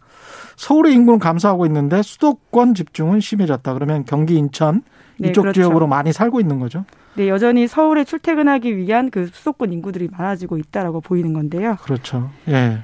서울의 0.55 0.93
인구는 0.93 1.19
감소하고 1.19 1.65
있는데 1.67 2.01
수도권 2.01 2.73
집중은 2.73 3.19
심해졌다. 3.19 3.73
그러면 3.73 4.03
경기, 4.05 4.35
인천 4.35 4.83
네, 5.17 5.29
이쪽 5.29 5.43
그렇죠. 5.43 5.61
지역으로 5.61 5.87
많이 5.87 6.11
살고 6.11 6.39
있는 6.39 6.59
거죠? 6.59 6.85
네, 7.15 7.29
여전히 7.29 7.67
서울에 7.67 8.03
출퇴근하기 8.03 8.75
위한 8.75 9.11
그 9.11 9.27
수도권 9.27 9.71
인구들이 9.71 10.09
많아지고 10.11 10.57
있다라고 10.57 11.01
보이는 11.01 11.33
건데요. 11.33 11.77
그렇죠. 11.83 12.31
예. 12.47 12.79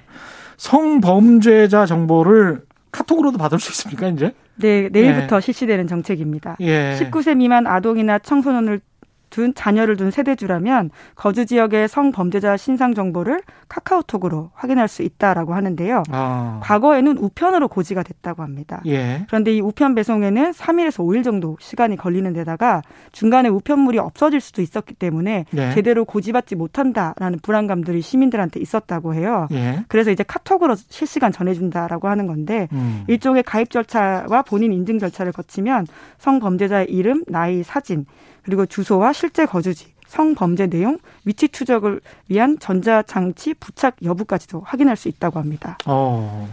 성범죄자 0.57 1.85
정보를 1.85 2.63
카톡으로도 2.91 3.37
받을 3.37 3.59
수 3.59 3.71
있습니까, 3.71 4.07
이제? 4.07 4.33
네, 4.55 4.89
내일부터 4.91 5.37
예. 5.37 5.41
실시되는 5.41 5.87
정책입니다. 5.87 6.57
예. 6.59 6.97
19세 6.99 7.37
미만 7.37 7.67
아동이나 7.67 8.19
청소년을 8.19 8.81
둔 9.29 9.53
자녀를 9.53 9.97
둔 9.97 10.11
세대주라면 10.11 10.89
거주 11.15 11.45
지역의 11.45 11.87
성범죄자 11.87 12.57
신상 12.57 12.93
정보를 12.93 13.41
카카오톡으로 13.67 14.51
확인할 14.53 14.87
수 14.87 15.03
있다라고 15.03 15.53
하는데요. 15.53 16.03
아. 16.11 16.59
과거에는 16.63 17.17
우편으로 17.17 17.67
고지가 17.67 18.03
됐다고 18.03 18.43
합니다. 18.43 18.81
예. 18.87 19.25
그런데 19.27 19.55
이 19.55 19.61
우편 19.61 19.95
배송에는 19.95 20.51
3일에서 20.51 21.05
5일 21.05 21.23
정도 21.23 21.57
시간이 21.59 21.95
걸리는 21.95 22.31
데다가 22.33 22.81
중간에 23.11 23.49
우편물이 23.49 23.99
없어질 23.99 24.41
수도 24.41 24.61
있었기 24.61 24.95
때문에 24.95 25.45
예. 25.55 25.71
제대로 25.71 26.05
고지받지 26.05 26.55
못한다라는 26.55 27.39
불안감들이 27.41 28.01
시민들한테 28.01 28.59
있었다고 28.59 29.13
해요. 29.13 29.47
예. 29.51 29.83
그래서 29.87 30.11
이제 30.11 30.23
카톡으로 30.23 30.75
실시간 30.75 31.31
전해준다라고 31.31 32.07
하는 32.07 32.27
건데 32.27 32.67
음. 32.71 33.03
일종의 33.07 33.43
가입 33.43 33.69
절차와 33.69 34.43
본인 34.43 34.73
인증 34.73 34.99
절차를 34.99 35.31
거치면 35.31 35.87
성범죄자의 36.17 36.87
이름, 36.89 37.23
나이, 37.27 37.63
사진 37.63 38.05
그리고 38.43 38.65
주소와 38.65 39.13
실제 39.13 39.45
거주지, 39.45 39.93
성범죄 40.07 40.67
내용, 40.67 40.97
위치 41.25 41.49
추적을 41.49 42.01
위한 42.27 42.57
전자장치 42.59 43.55
부착 43.55 43.97
여부까지도 44.03 44.61
확인할 44.61 44.95
수 44.95 45.07
있다고 45.07 45.39
합니다. 45.39 45.77
어, 45.85 46.47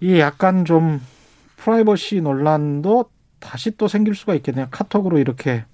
이게 0.00 0.20
약간 0.20 0.64
좀 0.64 1.00
프라이버시 1.56 2.20
논란도 2.20 3.06
다시 3.38 3.76
또 3.76 3.88
생길 3.88 4.14
수가 4.14 4.34
있겠네요. 4.34 4.66
카톡으로 4.70 5.18
이렇게 5.18 5.64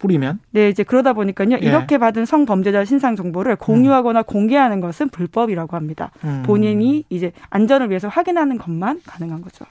뿌리면. 0.00 0.40
네, 0.50 0.68
이제 0.68 0.82
그러다 0.82 1.12
보니까요. 1.12 1.52
예. 1.52 1.56
이렇게 1.58 1.98
받은 1.98 2.24
성범죄자 2.24 2.84
신상 2.84 3.16
정보를 3.16 3.56
공유하거나 3.56 4.20
음. 4.20 4.24
공개하는 4.24 4.80
것은 4.80 5.10
불법이라고 5.10 5.76
합니다. 5.76 6.10
음. 6.24 6.42
본인이 6.44 7.04
이제 7.10 7.32
안전을 7.50 7.90
위해서 7.90 8.08
확인하는 8.08 8.58
것만 8.58 9.02
가능한 9.06 9.42
거죠. 9.42 9.64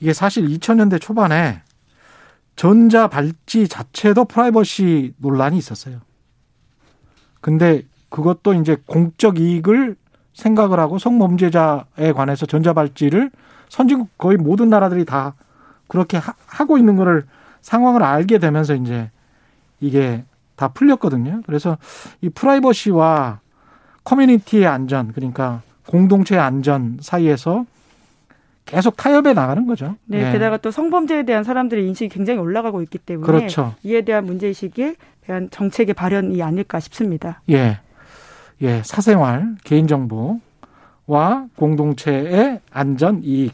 이게 0.00 0.12
사실 0.12 0.46
2000년대 0.46 1.00
초반에 1.00 1.60
전자 2.56 3.06
발찌 3.06 3.68
자체도 3.68 4.24
프라이버시 4.24 5.14
논란이 5.18 5.58
있었어요. 5.58 6.00
근데 7.40 7.82
그것도 8.08 8.54
이제 8.54 8.76
공적 8.86 9.38
이익을 9.38 9.96
생각을 10.32 10.80
하고 10.80 10.98
성범죄자에 10.98 12.12
관해서 12.14 12.46
전자 12.46 12.72
발찌를 12.72 13.30
선진국 13.68 14.16
거의 14.18 14.36
모든 14.36 14.68
나라들이 14.68 15.04
다 15.04 15.34
그렇게 15.86 16.18
하, 16.18 16.64
고 16.64 16.78
있는 16.78 16.96
거를 16.96 17.26
상황을 17.60 18.02
알게 18.02 18.38
되면서 18.38 18.74
이제 18.74 19.10
이게 19.80 20.24
다 20.56 20.68
풀렸거든요. 20.68 21.42
그래서 21.46 21.76
이 22.20 22.30
프라이버시와 22.30 23.40
커뮤니티의 24.04 24.66
안전 24.66 25.12
그러니까 25.12 25.62
공동체의 25.86 26.40
안전 26.40 26.98
사이에서 27.00 27.66
계속 28.66 28.96
타협해 28.96 29.32
나가는 29.32 29.66
거죠. 29.66 29.96
네, 30.04 30.26
예. 30.26 30.32
게다가 30.32 30.58
또 30.58 30.70
성범죄에 30.70 31.22
대한 31.22 31.44
사람들의 31.44 31.86
인식이 31.86 32.10
굉장히 32.10 32.40
올라가고 32.40 32.82
있기 32.82 32.98
때문에 32.98 33.26
그렇죠. 33.26 33.74
이에 33.82 34.02
대한 34.02 34.26
문제 34.26 34.48
의식에 34.48 34.96
대한 35.24 35.48
정책의 35.50 35.94
발현이 35.94 36.42
아닐까 36.42 36.80
싶습니다. 36.80 37.40
예. 37.48 37.78
예, 38.62 38.82
사생활, 38.82 39.56
개인 39.64 39.86
정보와 39.86 41.46
공동체의 41.56 42.60
안전, 42.70 43.22
이익. 43.22 43.52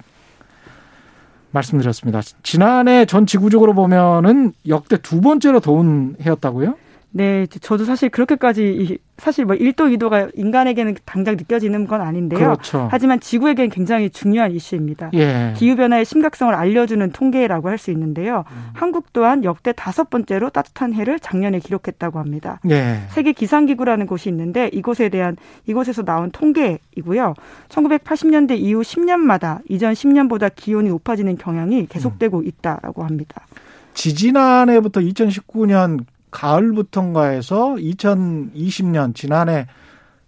말씀드렸습니다. 1.52 2.20
지난해 2.42 3.04
전 3.04 3.26
지구적으로 3.26 3.74
보면은 3.74 4.52
역대 4.68 4.96
두 4.96 5.20
번째로 5.20 5.60
더운 5.60 6.16
해였다고요? 6.24 6.76
네, 7.14 7.46
저도 7.46 7.84
사실 7.84 8.08
그렇게까지 8.08 8.98
사실 9.18 9.44
뭐 9.44 9.54
1도, 9.54 9.96
2도가 9.96 10.30
인간에게는 10.34 10.96
당장 11.04 11.36
느껴지는 11.36 11.86
건 11.86 12.00
아닌데요. 12.00 12.40
그렇죠. 12.40 12.88
하지만 12.90 13.20
지구에게는 13.20 13.70
굉장히 13.70 14.10
중요한 14.10 14.50
이슈입니다. 14.50 15.10
예. 15.14 15.52
기후 15.56 15.76
변화의 15.76 16.04
심각성을 16.04 16.52
알려주는 16.52 17.12
통계라고 17.12 17.68
할 17.68 17.82
수 17.82 17.90
있는데요. 17.90 18.44
음. 18.50 18.70
한국 18.74 19.12
또한 19.12 19.44
역대 19.44 19.72
다섯 19.72 20.08
번째로 20.08 20.50
따뜻한 20.50 20.94
해를 20.94 21.18
작년에 21.18 21.58
기록했다고 21.58 22.18
합니다. 22.18 22.60
예. 22.70 23.00
세계 23.10 23.32
기상기구라는 23.32 24.06
곳이 24.06 24.28
있는데 24.28 24.70
이곳에 24.72 25.08
대한 25.08 25.36
이곳에서 25.66 26.02
나온 26.02 26.30
통계이고요. 26.30 27.34
1980년대 27.68 28.56
이후 28.58 28.82
10년마다 28.82 29.60
이전 29.68 29.92
10년보다 29.92 30.52
기온이 30.54 30.88
높아지는 30.90 31.36
경향이 31.36 31.86
계속되고 31.86 32.38
음. 32.38 32.46
있다라고 32.46 33.04
합니다. 33.04 33.46
지지난해부터 33.94 35.00
2019년 35.00 36.04
가을부터인가 36.32 37.26
해서 37.26 37.74
2020년 37.74 39.14
지난해 39.14 39.68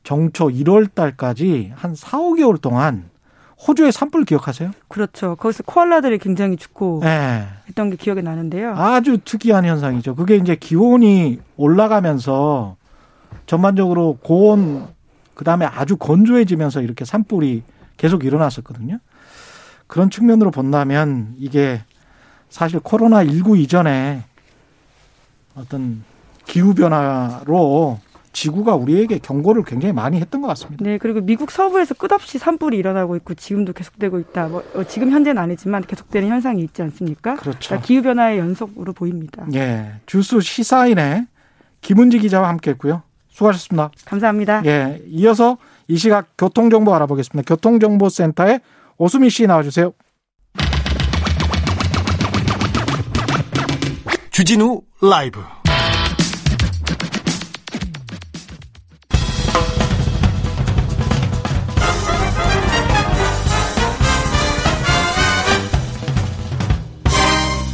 정초 0.04 0.48
1월 0.48 0.94
달까지 0.94 1.72
한 1.74 1.96
4, 1.96 2.18
5개월 2.18 2.60
동안 2.60 3.10
호주의 3.66 3.90
산불 3.90 4.24
기억하세요? 4.24 4.70
그렇죠. 4.88 5.36
거기서 5.36 5.62
코알라들이 5.64 6.18
굉장히 6.18 6.56
죽고 6.56 7.00
네. 7.02 7.46
했던 7.66 7.90
게 7.90 7.96
기억이 7.96 8.22
나는데요. 8.22 8.74
아주 8.76 9.18
특이한 9.24 9.64
현상이죠. 9.64 10.14
그게 10.14 10.36
이제 10.36 10.54
기온이 10.54 11.40
올라가면서 11.56 12.76
전반적으로 13.46 14.18
고온 14.22 14.86
그다음에 15.34 15.64
아주 15.66 15.96
건조해지면서 15.96 16.82
이렇게 16.82 17.04
산불이 17.04 17.62
계속 17.96 18.24
일어났었거든요. 18.24 18.98
그런 19.86 20.10
측면으로 20.10 20.50
본다면 20.50 21.34
이게 21.38 21.80
사실 22.50 22.80
코로나 22.80 23.24
19 23.24 23.56
이전에 23.56 24.22
어떤 25.56 26.04
기후 26.46 26.74
변화로 26.74 27.98
지구가 28.32 28.74
우리에게 28.74 29.18
경고를 29.18 29.62
굉장히 29.62 29.92
많이 29.92 30.20
했던 30.20 30.42
것 30.42 30.48
같습니다. 30.48 30.84
네, 30.84 30.98
그리고 30.98 31.20
미국 31.20 31.52
서부에서 31.52 31.94
끝없이 31.94 32.38
산불이 32.38 32.76
일어나고 32.76 33.14
있고 33.16 33.34
지금도 33.34 33.72
계속되고 33.72 34.18
있다. 34.18 34.48
뭐 34.48 34.64
어, 34.74 34.84
지금 34.84 35.10
현재는 35.10 35.40
아니지만 35.40 35.82
계속되는 35.82 36.28
현상이 36.28 36.60
있지 36.62 36.82
않습니까? 36.82 37.36
그렇죠. 37.36 37.58
그러니까 37.68 37.86
기후 37.86 38.02
변화의 38.02 38.38
연속으로 38.38 38.92
보입니다. 38.92 39.46
예, 39.54 39.92
주스 40.06 40.40
시사인의 40.40 41.26
김은지 41.80 42.18
기자와 42.18 42.48
함께했고요. 42.48 43.02
수고하셨습니다. 43.28 43.90
감사합니다. 44.04 44.62
예, 44.66 45.00
이어서 45.06 45.56
이 45.86 45.96
시각 45.96 46.28
교통 46.36 46.70
정보 46.70 46.92
알아보겠습니다. 46.94 47.46
교통정보센터의 47.46 48.60
오수미 48.98 49.30
씨 49.30 49.46
나와주세요. 49.46 49.92
주진우 54.34 54.80
라이브. 55.00 55.38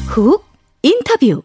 훅 0.09 0.45
인터뷰. 0.83 1.43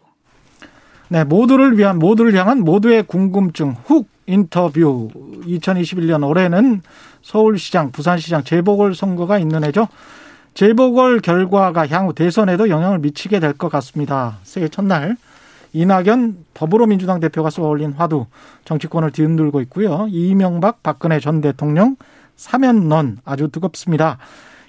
네, 1.08 1.24
모두를 1.24 1.78
위한 1.78 1.98
모두를 1.98 2.34
향한 2.34 2.60
모두의 2.60 3.04
궁금증 3.04 3.74
훅 3.86 4.06
인터뷰. 4.26 5.08
2021년 5.46 6.28
올해는 6.28 6.82
서울시장, 7.22 7.90
부산시장 7.90 8.44
재보궐 8.44 8.94
선거가 8.94 9.38
있는 9.38 9.64
해죠. 9.64 9.88
재보궐 10.56 11.20
결과가 11.20 11.86
향후 11.86 12.14
대선에도 12.14 12.70
영향을 12.70 12.98
미치게 12.98 13.40
될 13.40 13.52
것 13.52 13.68
같습니다. 13.68 14.38
새해 14.42 14.68
첫날 14.68 15.16
이낙연 15.74 16.46
더불어민주당 16.54 17.20
대표가 17.20 17.50
쏘아올린 17.50 17.92
화두 17.92 18.24
정치권을 18.64 19.10
뒤흔들고 19.10 19.60
있고요. 19.62 20.06
이명박 20.08 20.82
박근혜 20.82 21.20
전 21.20 21.42
대통령 21.42 21.96
사면론 22.36 23.18
아주 23.26 23.48
뜨겁습니다. 23.48 24.16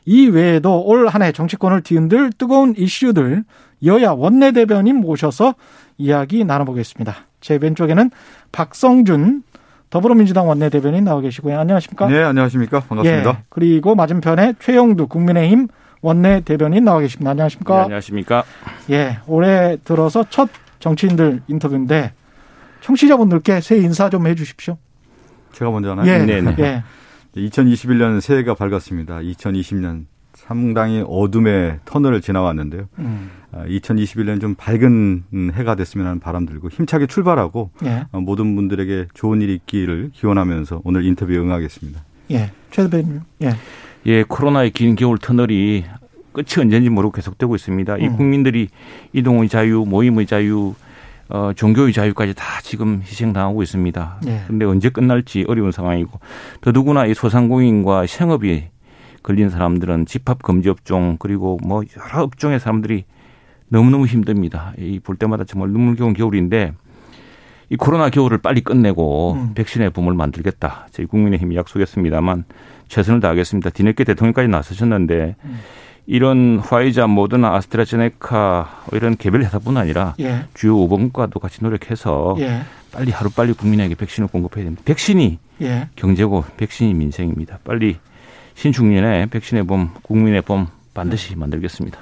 이 0.06 0.28
외에도 0.28 0.84
올 0.86 1.08
한 1.08 1.22
해 1.22 1.32
정치권을 1.32 1.82
뒤흔들 1.84 2.34
뜨거운 2.38 2.74
이슈들 2.78 3.46
여야 3.86 4.12
원내대변인 4.12 4.98
모셔서 4.98 5.56
이야기 5.98 6.44
나눠보겠습니다. 6.44 7.16
제 7.40 7.58
왼쪽에는 7.62 8.12
박성준 8.52 9.44
더불어민주당 9.90 10.48
원내대변인 10.48 11.04
나와 11.06 11.22
계시고요. 11.22 11.60
안녕하십니까? 11.60 12.08
네, 12.08 12.22
안녕하십니까? 12.24 12.82
반갑습니다. 12.82 13.30
예, 13.30 13.44
그리고 13.50 13.96
맞은편에 13.96 14.56
최영두 14.60 15.08
국민의힘 15.08 15.68
원내대변인 16.02 16.84
나와 16.84 17.00
계십니다. 17.00 17.32
안녕하십니까? 17.32 17.76
네, 17.76 17.82
안녕하십니까? 17.84 18.44
예, 18.92 19.20
올해 19.28 19.78
들어서 19.84 20.26
첫 20.30 20.50
정치인들 20.80 21.42
인터뷰인데 21.48 22.14
청취자분들께 22.82 23.62
새해 23.62 23.82
인사 23.82 24.10
좀 24.10 24.28
해주십시오. 24.28 24.78
제가 25.54 25.72
먼저 25.72 25.92
하나요? 25.92 26.12
예, 26.12 26.20
네, 26.20 26.42
네. 26.42 26.56
예. 26.60 26.84
2021년 27.36 28.20
새해가 28.22 28.56
밝았습니다. 28.56 29.20
2020년 29.20 30.06
상당히 30.48 31.04
어둠의 31.06 31.80
터널을 31.84 32.22
지나왔는데요. 32.22 32.86
음. 33.00 33.30
2021년 33.54 34.38
아, 34.38 34.40
좀 34.40 34.56
밝은 34.56 35.52
해가 35.54 35.76
됐으면 35.76 36.08
하는 36.08 36.20
바람 36.20 36.46
들고 36.46 36.70
힘차게 36.70 37.08
출발하고 37.08 37.72
예. 37.86 38.06
어, 38.12 38.22
모든 38.22 38.56
분들에게 38.56 39.08
좋은 39.14 39.42
일이 39.42 39.56
있기를 39.56 40.12
기원하면서 40.14 40.82
오늘 40.86 41.06
인터뷰에 41.06 41.38
응하겠습니다. 41.38 42.02
예. 42.32 42.52
최 42.72 42.84
대표님. 42.84 43.22
예. 43.44 43.56
예, 44.06 44.24
코로나의 44.24 44.72
긴 44.72 44.96
겨울 44.96 45.18
터널이 45.18 45.84
끝이 46.32 46.62
언제인지 46.62 46.90
모르고 46.90 47.12
계속되고 47.12 47.56
있습니다. 47.56 47.96
음. 47.96 48.02
이 48.02 48.10
국민들이 48.10 48.70
이동의 49.12 49.50
자유, 49.50 49.86
모임의 49.86 50.28
자유, 50.28 50.76
어, 51.30 51.52
종교의 51.54 51.92
자유까지 51.92 52.36
다 52.36 52.62
지금 52.64 53.02
희생당하고 53.02 53.64
있습니다. 53.64 54.22
그런데 54.22 54.66
예. 54.66 54.70
언제 54.70 54.90
끝날지 54.90 55.46
어려운 55.48 55.74
상황이고 55.74 56.20
더더구나 56.62 57.06
이 57.06 57.14
소상공인과 57.14 58.06
생업이 58.08 58.70
걸린 59.28 59.50
사람들은 59.50 60.06
집합 60.06 60.42
금지 60.42 60.70
업종 60.70 61.18
그리고 61.20 61.60
뭐 61.62 61.84
여러 61.98 62.24
업종의 62.24 62.62
사람들이 62.62 63.04
너무너무 63.68 64.06
힘듭니다. 64.06 64.72
이 64.78 65.00
볼 65.04 65.18
때마다 65.18 65.44
정말 65.44 65.70
눈물겨운 65.72 66.14
겨울인데 66.14 66.72
이 67.70 67.76
코로나 67.76 68.10
겨울을 68.10 68.38
빨리 68.38 68.62
끝내고 68.62 69.34
음. 69.34 69.54
백신의 69.54 69.90
붐을 69.90 70.14
만들겠다. 70.14 70.88
저희 70.92 71.06
국민의힘이 71.06 71.58
약속했습니다만 71.58 72.46
최선을 72.88 73.20
다하겠습니다. 73.20 73.72
뒤늦게 73.72 74.06
대통령까지 74.06 74.48
나서셨는데 74.48 75.36
음. 75.44 75.60
이런 76.06 76.60
화이자, 76.60 77.08
모더나, 77.08 77.54
아스트라제네카 77.56 78.84
이런 78.94 79.18
개별 79.18 79.44
회사뿐 79.44 79.76
아니라 79.76 80.14
예. 80.22 80.46
주요 80.54 80.78
5번과도 80.78 81.42
같이 81.42 81.62
노력해서 81.62 82.38
예. 82.40 82.62
빨리 82.94 83.12
하루 83.12 83.30
빨리 83.30 83.52
국민에게 83.52 83.96
백신을 83.96 84.30
공급해야 84.30 84.64
됩니다. 84.64 84.84
백신이 84.86 85.38
예. 85.64 85.90
경제고 85.98 86.46
백신이 86.56 86.94
민생입니다. 86.94 87.60
빨리 87.66 87.98
신중년에 88.58 89.28
백신의 89.28 89.64
봄, 89.64 89.90
국민의 90.02 90.42
봄 90.42 90.68
반드시 90.94 91.36
만들겠습니다. 91.36 92.00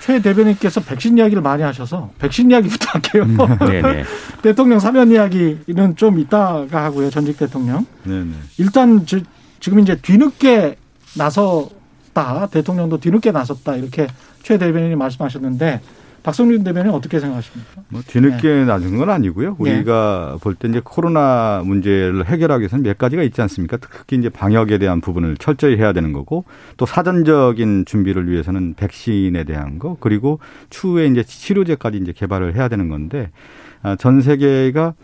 최 0.00 0.20
대변인께서 0.20 0.82
백신 0.82 1.16
이야기를 1.16 1.42
많이 1.42 1.62
하셔서 1.62 2.10
백신 2.18 2.50
이야기부터 2.50 2.90
할게요. 2.90 3.24
네네. 3.58 3.80
네. 3.80 4.04
대통령 4.42 4.78
사면 4.78 5.10
이야기는 5.10 5.96
좀 5.96 6.18
이따가 6.18 6.84
하고요. 6.84 7.08
전직 7.08 7.38
대통령. 7.38 7.86
네네. 8.02 8.32
일단 8.58 9.06
지금 9.60 9.78
이제 9.80 9.96
뒤늦게 9.96 10.76
나섰다. 11.16 12.48
대통령도 12.50 12.98
뒤늦게 12.98 13.32
나섰다. 13.32 13.76
이렇게 13.76 14.06
최 14.42 14.58
대변인이 14.58 14.94
말씀하셨는데 14.96 15.80
박성준 16.24 16.64
대변인 16.64 16.90
어떻게 16.90 17.20
생각하십니까? 17.20 17.82
뭐 17.90 18.00
뒤늦게 18.04 18.48
네. 18.48 18.64
낮은 18.64 18.96
건 18.96 19.10
아니고요. 19.10 19.50
네. 19.50 19.56
우리가 19.58 20.30
네. 20.32 20.40
볼때 20.40 20.68
이제 20.68 20.80
코로나 20.82 21.62
문제를 21.64 22.24
해결하기 22.26 22.62
위해서는 22.62 22.82
몇 22.82 22.96
가지가 22.96 23.22
있지 23.22 23.42
않습니까? 23.42 23.76
특히 23.76 24.16
이제 24.16 24.30
방역에 24.30 24.78
대한 24.78 25.02
부분을 25.02 25.36
철저히 25.36 25.76
해야 25.76 25.92
되는 25.92 26.14
거고 26.14 26.44
또 26.78 26.86
사전적인 26.86 27.84
준비를 27.84 28.28
위해서는 28.30 28.72
백신에 28.74 29.44
대한 29.44 29.78
거 29.78 29.98
그리고 30.00 30.40
추후에 30.70 31.06
이제 31.06 31.22
치료제까지 31.22 31.98
이제 31.98 32.12
개발을 32.12 32.56
해야 32.56 32.68
되는 32.68 32.88
건데 32.88 33.30
아, 33.82 33.94
전 33.96 34.22
세계가 34.22 34.94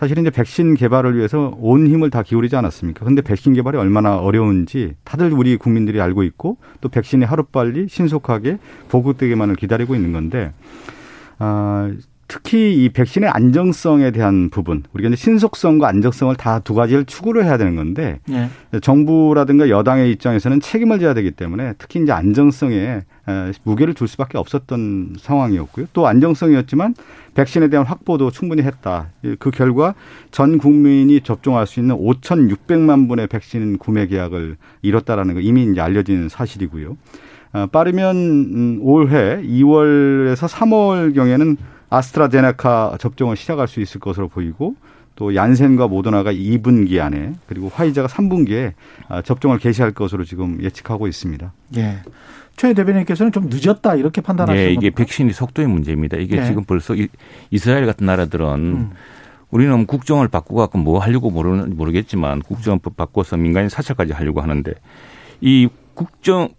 사실은 0.00 0.22
이제 0.22 0.30
백신 0.30 0.76
개발을 0.76 1.14
위해서 1.14 1.54
온 1.58 1.86
힘을 1.86 2.08
다 2.08 2.22
기울이지 2.22 2.56
않았습니까? 2.56 3.04
근데 3.04 3.20
백신 3.20 3.52
개발이 3.52 3.76
얼마나 3.76 4.16
어려운지 4.16 4.94
다들 5.04 5.30
우리 5.34 5.58
국민들이 5.58 6.00
알고 6.00 6.22
있고 6.22 6.56
또 6.80 6.88
백신이 6.88 7.26
하루빨리 7.26 7.86
신속하게 7.90 8.56
보급되기만을 8.88 9.56
기다리고 9.56 9.94
있는 9.94 10.12
건데 10.12 10.54
아, 11.38 11.92
특히 12.30 12.84
이 12.84 12.90
백신의 12.90 13.28
안정성에 13.28 14.12
대한 14.12 14.50
부분, 14.50 14.84
우리가 14.92 15.08
이제 15.08 15.16
신속성과 15.16 15.88
안정성을 15.88 16.36
다 16.36 16.60
두 16.60 16.74
가지를 16.74 17.04
추구를 17.04 17.44
해야 17.44 17.56
되는 17.56 17.74
건데 17.74 18.20
네. 18.28 18.48
정부라든가 18.80 19.68
여당의 19.70 20.12
입장에서는 20.12 20.60
책임을 20.60 21.00
져야 21.00 21.14
되기 21.14 21.32
때문에 21.32 21.72
특히 21.78 22.00
이제 22.00 22.12
안정성에 22.12 23.00
무게를 23.64 23.94
줄 23.94 24.06
수밖에 24.06 24.38
없었던 24.38 25.16
상황이었고요. 25.18 25.86
또 25.92 26.06
안정성이었지만 26.06 26.94
백신에 27.34 27.68
대한 27.68 27.84
확보도 27.86 28.30
충분히 28.30 28.62
했다. 28.62 29.08
그 29.40 29.50
결과 29.50 29.94
전 30.30 30.58
국민이 30.58 31.20
접종할 31.22 31.66
수 31.66 31.80
있는 31.80 31.96
5,600만 31.96 33.08
분의 33.08 33.26
백신 33.26 33.78
구매 33.78 34.06
계약을 34.06 34.56
이뤘다라는 34.82 35.34
거 35.34 35.40
이미 35.40 35.64
이제 35.64 35.80
알려진 35.80 36.28
사실이고요. 36.28 36.96
어, 37.52 37.66
빠르면 37.72 38.16
음, 38.16 38.78
올해 38.82 39.42
2월에서 39.42 40.46
3월 40.48 41.14
경에는 41.14 41.56
아스트라제네카 41.90 42.96
접종을 42.98 43.36
시작할 43.36 43.68
수 43.68 43.80
있을 43.80 44.00
것으로 44.00 44.28
보이고 44.28 44.76
또 45.16 45.34
얀센과 45.34 45.88
모더나가 45.88 46.32
2분기 46.32 46.98
안에 46.98 47.34
그리고 47.46 47.68
화이자가 47.68 48.08
3분기에 48.08 48.72
아, 49.08 49.20
접종을 49.20 49.58
개시할 49.58 49.92
것으로 49.92 50.24
지금 50.24 50.62
예측하고 50.62 51.08
있습니다. 51.08 51.52
예. 51.76 51.98
최 52.56 52.72
대변인께서는 52.72 53.32
좀 53.32 53.48
늦었다 53.50 53.96
이렇게 53.96 54.20
판단하시는 54.20 54.66
네, 54.66 54.72
이게 54.72 54.90
백신이 54.90 55.32
속도의 55.32 55.68
문제입니다. 55.68 56.16
이게 56.16 56.36
네. 56.36 56.46
지금 56.46 56.64
벌써 56.64 56.94
이스라엘 57.50 57.86
같은 57.86 58.06
나라들은 58.06 58.46
음. 58.46 58.90
우리는 59.50 59.86
국정을 59.86 60.28
바꾸고 60.28 60.56
갖고 60.56 60.78
뭐 60.78 61.00
하려고 61.00 61.30
모르는 61.30 61.76
모르겠지만 61.76 62.40
국정을 62.42 62.78
바꿔서 62.96 63.36
민간인 63.36 63.68
사찰까지 63.68 64.12
하려고 64.12 64.40
하는데 64.40 64.72
이 65.40 65.68
국정 65.94 66.50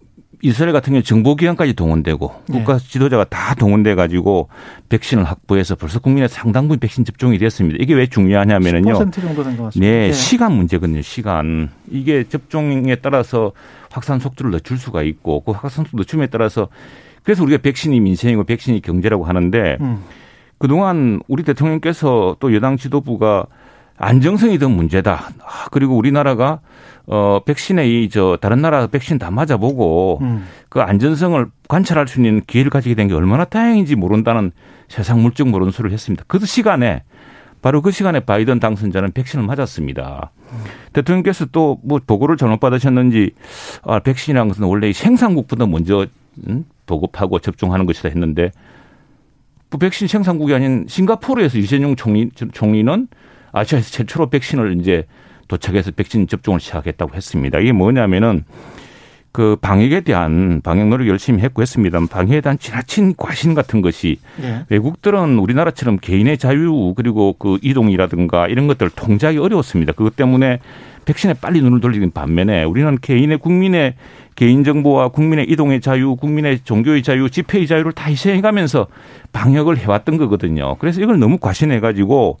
이스라엘 0.42 0.72
같은 0.72 0.92
경우 0.92 1.02
정보기관까지 1.02 1.74
동원되고 1.74 2.34
네. 2.48 2.58
국가 2.58 2.78
지도자가 2.78 3.24
다 3.24 3.54
동원돼 3.54 3.94
가지고 3.94 4.48
백신을 4.88 5.22
확보해서 5.24 5.76
벌써 5.76 6.00
국민의 6.00 6.28
상당 6.28 6.64
부분 6.64 6.80
백신 6.80 7.04
접종이 7.04 7.38
됐습니다. 7.38 7.78
이게 7.80 7.94
왜 7.94 8.06
중요하냐면은요. 8.08 8.92
10% 8.92 9.12
정도 9.12 9.44
된 9.44 9.56
것 9.56 9.64
같습니다. 9.64 9.78
네, 9.80 10.06
네, 10.08 10.12
시간 10.12 10.52
문제거든요. 10.52 11.00
시간. 11.02 11.70
이게 11.88 12.24
접종에 12.28 12.96
따라서 12.96 13.52
확산 13.90 14.18
속도를 14.18 14.50
늦출 14.50 14.78
수가 14.78 15.02
있고 15.02 15.40
그 15.40 15.52
확산 15.52 15.84
속도 15.84 15.98
늦춤에 15.98 16.26
따라서 16.26 16.68
그래서 17.22 17.44
우리가 17.44 17.62
백신이 17.62 18.00
민생이고 18.00 18.42
백신이 18.44 18.80
경제라고 18.82 19.24
하는데 19.24 19.76
음. 19.80 20.02
그동안 20.58 21.20
우리 21.28 21.44
대통령께서 21.44 22.36
또 22.40 22.52
여당 22.54 22.76
지도부가 22.76 23.46
안정성이 24.02 24.58
더 24.58 24.68
문제다. 24.68 25.30
아, 25.44 25.66
그리고 25.70 25.96
우리나라가 25.96 26.60
어 27.06 27.40
백신에 27.44 27.88
이 27.88 28.08
저 28.10 28.36
다른 28.40 28.60
나라 28.62 28.86
백신 28.86 29.18
다 29.18 29.30
맞아보고 29.30 30.18
음. 30.22 30.46
그 30.68 30.80
안전성을 30.80 31.46
관찰할 31.68 32.06
수 32.08 32.18
있는 32.20 32.42
기회를 32.46 32.70
가지게 32.70 32.94
된 32.94 33.08
게 33.08 33.14
얼마나 33.14 33.44
다행인지 33.44 33.96
모른다는 33.96 34.52
세상 34.88 35.22
물증 35.22 35.50
모르는 35.50 35.72
소리를 35.72 35.92
했습니다. 35.92 36.24
그 36.26 36.44
시간에 36.44 37.02
바로 37.60 37.80
그 37.80 37.90
시간에 37.92 38.20
바이든 38.20 38.60
당선자는 38.60 39.12
백신을 39.12 39.44
맞았습니다. 39.46 40.30
음. 40.52 40.58
대통령께서 40.92 41.46
또 41.46 41.78
뭐 41.84 42.00
보고를 42.04 42.36
잘못 42.36 42.60
받으셨는지 42.60 43.30
아, 43.84 43.98
백신이라는 44.00 44.48
것은 44.48 44.64
원래 44.64 44.92
생산국보다 44.92 45.66
먼저 45.66 46.06
음, 46.48 46.64
보급하고 46.86 47.38
접종하는 47.38 47.86
것이다 47.86 48.08
했는데 48.08 48.50
그 49.70 49.78
백신 49.78 50.08
생산국이 50.08 50.54
아닌 50.54 50.86
싱가포르에서 50.88 51.58
유재용 51.58 51.96
총리, 51.96 52.30
총리는 52.52 53.08
아시아에서 53.52 53.90
최초로 53.90 54.30
백신을 54.30 54.80
이제 54.80 55.04
도착해서 55.48 55.90
백신 55.92 56.26
접종을 56.26 56.60
시작했다고 56.60 57.14
했습니다. 57.14 57.58
이게 57.58 57.72
뭐냐면은 57.72 58.44
그 59.32 59.56
방역에 59.60 60.02
대한 60.02 60.60
방역 60.62 60.88
노력 60.88 61.08
열심히 61.08 61.42
했고 61.42 61.62
했습니다. 61.62 61.98
방역에 62.10 62.42
대한 62.42 62.58
지나친 62.58 63.14
과신 63.16 63.54
같은 63.54 63.80
것이 63.80 64.18
네. 64.38 64.64
외국들은 64.68 65.38
우리나라처럼 65.38 65.98
개인의 65.98 66.36
자유 66.36 66.92
그리고 66.94 67.34
그 67.38 67.58
이동이라든가 67.62 68.48
이런 68.48 68.66
것들을 68.66 68.90
통제하기 68.94 69.38
어려웠습니다. 69.38 69.92
그것 69.92 70.16
때문에 70.16 70.60
백신에 71.06 71.34
빨리 71.34 71.62
눈을 71.62 71.80
돌리는 71.80 72.10
반면에 72.10 72.64
우리는 72.64 72.98
개인의 73.00 73.38
국민의 73.38 73.94
개인 74.34 74.64
정보와 74.64 75.08
국민의 75.08 75.46
이동의 75.48 75.80
자유, 75.80 76.14
국민의 76.16 76.60
종교의 76.60 77.02
자유, 77.02 77.28
집회의 77.30 77.66
자유를 77.66 77.92
다 77.92 78.10
희생해가면서 78.10 78.86
방역을 79.32 79.78
해왔던 79.78 80.18
거거든요. 80.18 80.76
그래서 80.76 81.00
이걸 81.00 81.18
너무 81.18 81.38
과신해가지고 81.38 82.38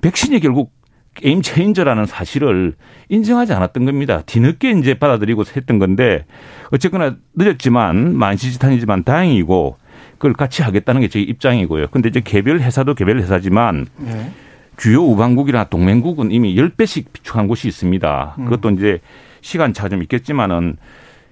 백신이 0.00 0.40
결국 0.40 0.72
게임 1.14 1.42
체인저라는 1.42 2.06
사실을 2.06 2.74
인정하지 3.08 3.52
않았던 3.52 3.84
겁니다. 3.84 4.22
뒤늦게 4.24 4.70
이제 4.72 4.94
받아들이고 4.94 5.44
했던 5.56 5.78
건데 5.78 6.24
어쨌거나 6.70 7.16
늦었지만 7.34 8.16
만시지탄이지만 8.16 9.04
다행이고 9.04 9.76
그걸 10.12 10.32
같이 10.34 10.62
하겠다는 10.62 11.00
게 11.00 11.08
제 11.08 11.20
입장이고요. 11.20 11.88
근데 11.88 12.08
이제 12.08 12.20
개별 12.20 12.60
회사도 12.60 12.94
개별 12.94 13.18
회사지만 13.18 13.86
네. 13.96 14.30
주요 14.76 15.02
우방국이나 15.02 15.64
동맹국은 15.64 16.30
이미 16.30 16.54
10배씩 16.54 17.06
비축한 17.12 17.48
곳이 17.48 17.68
있습니다. 17.68 18.36
음. 18.38 18.44
그것도 18.44 18.70
이제 18.70 19.00
시간차가 19.42 19.88
좀 19.88 20.02
있겠지만은 20.02 20.76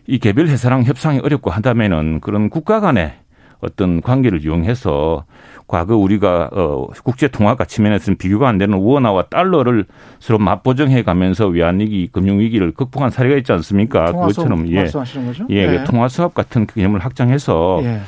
이 0.06 0.18
개별 0.18 0.48
회사랑 0.48 0.82
협상이 0.84 1.20
어렵고 1.20 1.50
한다면은 1.50 2.20
그런 2.20 2.50
국가 2.50 2.80
간의 2.80 3.12
어떤 3.60 4.00
관계를 4.00 4.44
이용해서 4.44 5.24
과거 5.68 5.96
우리가 5.96 6.48
어 6.52 6.86
국제 7.04 7.28
통화가 7.28 7.66
측면에서는 7.66 8.16
비교가 8.16 8.48
안 8.48 8.56
되는 8.56 8.76
원화와 8.76 9.24
달러를 9.24 9.84
서로 10.18 10.38
맞보정해 10.38 11.02
가면서 11.02 11.46
외환 11.46 11.78
위기, 11.78 12.08
금융 12.10 12.40
위기를 12.40 12.72
극복한 12.72 13.10
사례가 13.10 13.36
있지 13.36 13.52
않습니까? 13.52 14.06
그것처럼 14.12 14.66
예, 14.70 14.86
예, 15.50 15.66
네. 15.66 15.84
통화 15.84 16.08
수합 16.08 16.34
같은 16.34 16.66
개념을 16.66 17.04
확장해서 17.04 17.80
예. 17.84 18.00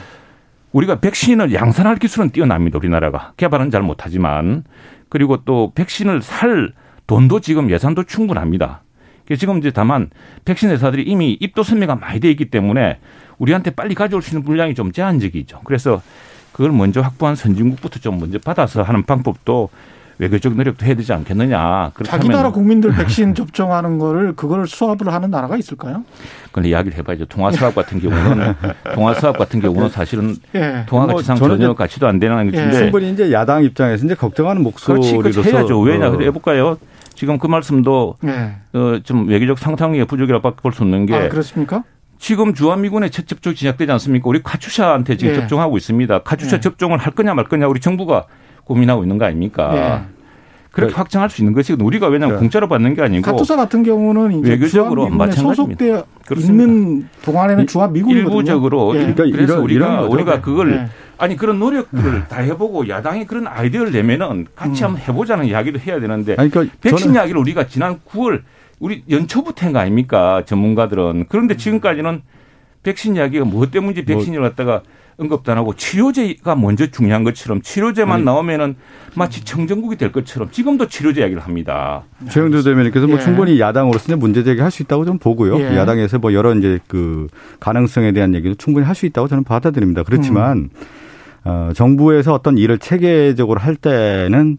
우리가 0.73 1.01
백신을 1.01 1.53
양산할 1.53 1.97
기술은 1.97 2.31
뛰어납니다. 2.31 2.79
우리나라가 2.79 3.33
개발은 3.37 3.71
잘 3.71 3.83
못하지만 3.83 4.65
그리고 5.11 5.45
또 5.45 5.73
백신을 5.75 6.23
살 6.23 6.73
돈도 7.07 7.41
지금 7.41 7.71
예산도 7.71 8.05
충분합니다. 8.05 8.83
지금 9.37 9.59
이제 9.59 9.71
다만 9.71 10.11
백신 10.45 10.71
회사들이 10.71 11.03
이미 11.03 11.37
입도 11.39 11.63
선매가 11.63 11.97
많이 11.97 12.21
돼 12.21 12.31
있기 12.31 12.47
때문에 12.47 12.99
우리한테 13.39 13.71
빨리 13.71 13.95
가져올 13.95 14.23
수 14.23 14.35
있는 14.35 14.45
물량이 14.45 14.75
좀 14.75 14.93
제한적이죠. 14.93 15.61
그래서 15.65 16.03
그걸 16.61 16.73
먼저 16.73 17.01
확보한 17.01 17.37
선진국부터 17.37 18.01
좀 18.01 18.21
먼저 18.21 18.39
받아서 18.39 18.83
하는 18.83 19.03
방법도 19.03 19.71
외교적 20.19 20.55
노력도 20.55 20.85
해야 20.85 20.95
되지 20.95 21.11
않겠느냐. 21.15 21.93
자기 22.05 22.29
나라 22.29 22.53
국민들 22.53 22.93
백신 22.95 23.35
접종하는 23.35 23.99
거를 23.99 24.35
그걸 24.37 24.69
수합을 24.69 25.11
하는 25.11 25.31
나라가 25.31 25.57
있을까요? 25.57 26.05
그건 26.49 26.67
이야기를 26.67 26.99
해봐야죠. 26.99 27.25
통화 27.25 27.51
수합 27.51 27.75
같은 27.75 27.99
경우는 27.99 28.55
통화 28.95 29.15
수합 29.15 29.39
같은 29.39 29.61
경우는 29.61 29.89
사실은 29.89 30.37
예. 30.55 30.85
통화 30.87 31.07
가치상 31.07 31.39
뭐 31.39 31.49
전혀 31.49 31.73
가치도 31.73 32.07
안 32.07 32.19
되는 32.19 32.37
것인데 32.51 32.77
예. 32.77 32.79
충분히 32.79 33.11
이제 33.11 33.33
야당 33.33 33.65
입장에서 33.65 34.05
이제 34.05 34.15
걱정하는 34.15 34.63
목소리로서 34.63 35.17
그렇지, 35.17 35.43
해야죠. 35.57 35.81
왜냐? 35.81 36.11
어. 36.11 36.19
해볼까요? 36.21 36.77
지금 37.15 37.39
그 37.39 37.47
말씀도 37.47 38.17
네. 38.21 38.57
어, 38.75 38.99
좀 39.03 39.29
외교적 39.29 39.59
상상력의 39.59 40.05
부족이라고 40.05 40.57
볼 40.57 40.73
수 40.75 40.83
없는 40.83 41.07
게 41.07 41.15
아, 41.15 41.29
그렇습니까? 41.31 41.85
지금 42.21 42.53
주한미군의 42.53 43.11
첫 43.11 43.27
접종이 43.27 43.57
시작되지 43.57 43.91
않습니까? 43.93 44.29
우리 44.29 44.43
카츄샤한테 44.43 45.17
지금 45.17 45.33
네. 45.33 45.41
접종하고 45.41 45.79
있습니다. 45.79 46.23
카츄샤 46.23 46.57
네. 46.57 46.61
접종을 46.61 46.99
할 46.99 47.15
거냐 47.15 47.33
말 47.35 47.47
거냐 47.47 47.67
우리 47.67 47.81
정부가 47.81 48.27
고민하고 48.65 49.03
있는 49.03 49.17
거 49.17 49.25
아닙니까? 49.25 49.73
네. 49.73 50.03
그렇게 50.71 50.93
그, 50.93 50.99
확장할 50.99 51.31
수 51.31 51.41
있는 51.41 51.55
것이 51.55 51.73
우리가 51.73 52.09
왜냐하면 52.09 52.37
네. 52.37 52.41
공짜로 52.41 52.69
받는 52.69 52.95
게 52.95 53.03
아니고 53.03 53.23
카투사 53.23 53.57
같은 53.57 53.83
경우는 53.83 54.39
이제 54.39 54.51
외교적으로 54.51 55.09
마찬가지입니다. 55.09 55.85
소속돼 55.85 56.03
있는 56.37 57.09
동안에는 57.25 57.67
주한 57.67 57.93
미군이거든요. 57.95 58.29
일부적으로 58.29 58.95
예. 58.95 58.99
그러니까 58.99 59.25
그래서 59.25 59.55
이런, 59.55 59.65
우리가 59.65 59.87
이런 59.87 60.05
우리가 60.13 60.41
그걸 60.43 60.73
예. 60.73 60.89
아니 61.17 61.37
그런 61.37 61.59
노력들을 61.59 62.05
음. 62.05 62.25
다 62.29 62.41
해보고 62.43 62.89
야당이 62.89 63.27
그런 63.27 63.47
아이디어를 63.49 63.93
내면은 63.93 64.47
같이 64.55 64.83
음. 64.83 64.89
한번 64.89 65.03
해보자는 65.03 65.47
이야기도 65.47 65.81
해야 65.81 65.99
되는데 65.99 66.37
아니, 66.39 66.51
그러니까 66.51 66.77
백신 66.83 67.15
이야기를 67.15 67.41
우리가 67.41 67.67
지난 67.67 67.99
9월 68.11 68.43
우리 68.81 69.05
연초부터 69.09 69.67
한거 69.67 69.79
아닙니까 69.79 70.43
전문가들은 70.47 71.27
그런데 71.29 71.57
지금까지는 71.57 72.23
백신 72.83 73.17
이야기가 73.17 73.45
무엇 73.45 73.71
때문인지 73.71 74.03
뭐 74.03 74.17
백신을 74.17 74.41
갖다가 74.41 74.83
언급도 75.19 75.53
안 75.53 75.59
하고 75.59 75.75
치료제가 75.75 76.57
먼저 76.57 76.87
중요한 76.87 77.25
것처럼 77.25 77.61
치료제만 77.61 78.17
아니. 78.17 78.25
나오면은 78.25 78.77
마치 79.15 79.45
청정국이 79.45 79.97
될 79.97 80.13
것처럼 80.13 80.51
지금도 80.51 80.89
치료제 80.89 81.21
이야기를 81.21 81.43
합니다. 81.43 82.05
최영두 82.31 82.63
대변인께서 82.63 83.07
뭐 83.07 83.19
예. 83.19 83.23
충분히 83.23 83.61
야당으로서는 83.61 84.19
문제 84.19 84.43
제기할 84.43 84.71
수 84.71 84.83
있다고 84.83 85.05
좀 85.05 85.19
보고요. 85.19 85.61
예. 85.61 85.77
야당에서 85.77 86.19
뭐 86.19 86.33
여러 86.33 86.55
이제 86.55 86.79
그 86.89 87.27
가능성에 87.61 88.13
대한 88.13 88.35
얘기도 88.35 88.55
충분히 88.55 88.87
할 88.87 88.95
수 88.95 89.05
있다고 89.05 89.29
저는 89.29 89.45
받아들입니다. 89.45 90.05
그렇지만 90.05 90.57
음. 90.59 90.71
어, 91.45 91.71
정부에서 91.75 92.33
어떤 92.33 92.57
일을 92.57 92.79
체계적으로 92.79 93.61
할 93.61 93.77
때는 93.77 94.57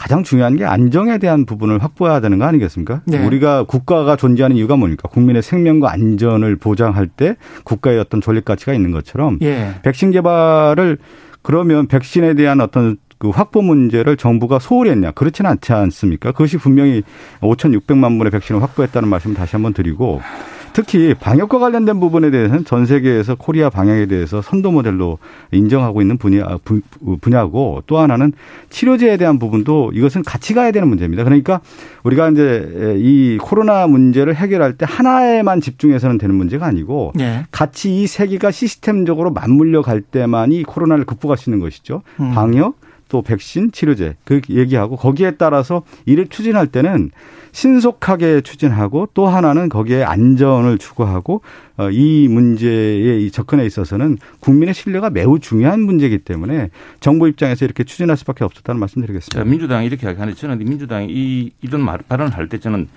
가장 0.00 0.22
중요한 0.22 0.56
게 0.56 0.64
안정에 0.64 1.18
대한 1.18 1.44
부분을 1.44 1.82
확보해야 1.82 2.20
되는 2.20 2.38
거 2.38 2.46
아니겠습니까? 2.46 3.02
네. 3.04 3.22
우리가 3.22 3.64
국가가 3.64 4.16
존재하는 4.16 4.56
이유가 4.56 4.74
뭡니까? 4.74 5.10
국민의 5.10 5.42
생명과 5.42 5.92
안전을 5.92 6.56
보장할 6.56 7.06
때 7.06 7.36
국가의 7.64 7.98
어떤 7.98 8.22
존립 8.22 8.46
가치가 8.46 8.72
있는 8.72 8.92
것처럼 8.92 9.38
예. 9.42 9.74
백신 9.82 10.10
개발을 10.12 10.96
그러면 11.42 11.86
백신에 11.86 12.32
대한 12.32 12.62
어떤 12.62 12.96
그 13.18 13.28
확보 13.28 13.60
문제를 13.60 14.16
정부가 14.16 14.58
소홀히 14.58 14.90
했냐? 14.90 15.10
그렇지는 15.10 15.50
않지 15.50 15.74
않습니까? 15.74 16.32
그것이 16.32 16.56
분명히 16.56 17.02
5,600만 17.42 18.16
분의 18.16 18.30
백신을 18.30 18.62
확보했다는 18.62 19.06
말씀 19.06 19.32
을 19.32 19.36
다시 19.36 19.56
한번 19.56 19.74
드리고 19.74 20.22
특히 20.72 21.14
방역과 21.14 21.58
관련된 21.58 21.98
부분에 21.98 22.30
대해서는 22.30 22.64
전 22.64 22.86
세계에서 22.86 23.34
코리아 23.34 23.70
방역에 23.70 24.06
대해서 24.06 24.40
선도 24.42 24.70
모델로 24.70 25.18
인정하고 25.50 26.00
있는 26.00 26.16
분야, 26.16 26.58
분야고 27.20 27.82
또 27.86 27.98
하나는 27.98 28.32
치료제에 28.68 29.16
대한 29.16 29.38
부분도 29.38 29.90
이것은 29.94 30.22
같이 30.22 30.54
가야 30.54 30.70
되는 30.70 30.86
문제입니다. 30.88 31.24
그러니까 31.24 31.60
우리가 32.04 32.30
이제 32.30 32.96
이 32.98 33.38
코로나 33.40 33.86
문제를 33.86 34.36
해결할 34.36 34.74
때 34.74 34.86
하나에만 34.88 35.60
집중해서는 35.60 36.18
되는 36.18 36.34
문제가 36.34 36.66
아니고 36.66 37.12
네. 37.16 37.44
같이 37.50 38.02
이 38.02 38.06
세 38.10 38.26
개가 38.26 38.50
시스템적으로 38.50 39.30
맞물려 39.32 39.82
갈 39.82 40.00
때만이 40.00 40.64
코로나를 40.64 41.04
극복할 41.04 41.38
수 41.38 41.48
있는 41.48 41.60
것이죠. 41.60 42.02
음. 42.18 42.32
방역, 42.32 42.74
또 43.08 43.22
백신, 43.22 43.70
치료제 43.72 44.16
그 44.24 44.40
얘기하고 44.50 44.96
거기에 44.96 45.32
따라서 45.32 45.82
일을 46.06 46.26
추진할 46.26 46.66
때는 46.66 47.10
신속하게 47.52 48.42
추진하고 48.42 49.08
또 49.14 49.26
하나는 49.26 49.68
거기에 49.68 50.04
안전을 50.04 50.78
추구하고 50.78 51.42
어, 51.76 51.90
이 51.90 52.28
문제에 52.28 53.18
이 53.20 53.30
접근에 53.30 53.64
있어서는 53.66 54.18
국민의 54.40 54.74
신뢰가 54.74 55.10
매우 55.10 55.38
중요한 55.38 55.80
문제이기 55.80 56.18
때문에 56.18 56.70
정부 57.00 57.28
입장에서 57.28 57.64
이렇게 57.64 57.84
추진할 57.84 58.16
수밖에 58.16 58.44
없었다는 58.44 58.78
말씀드리겠습니다. 58.78 59.48
민주당이 59.48 59.86
이렇게 59.86 60.06
하는데 60.06 60.34
저는 60.34 60.58
민주당이 60.58 61.06
이 61.10 61.52
이런 61.62 61.82
말, 61.82 61.98
발언을 62.08 62.36
할 62.36 62.48
때 62.48 62.58
저는 62.58 62.88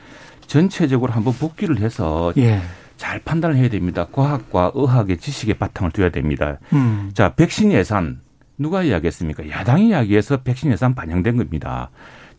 전체적으로 0.47 1.13
한번 1.13 1.33
복귀를 1.33 1.79
해서 1.79 2.33
예. 2.37 2.59
잘 2.97 3.19
판단을 3.19 3.55
해야 3.55 3.69
됩니다. 3.69 4.07
과학과 4.11 4.71
의학의 4.73 5.17
지식의 5.17 5.55
바탕을 5.55 5.91
둬야 5.91 6.09
됩니다. 6.09 6.57
음. 6.73 7.11
자, 7.13 7.33
백신 7.35 7.71
예산 7.71 8.19
누가 8.57 8.83
이야기했습니까? 8.83 9.49
야당이 9.49 9.89
이야기해서 9.89 10.37
백신 10.37 10.71
예산 10.71 10.95
반영된 10.95 11.37
겁니다. 11.37 11.89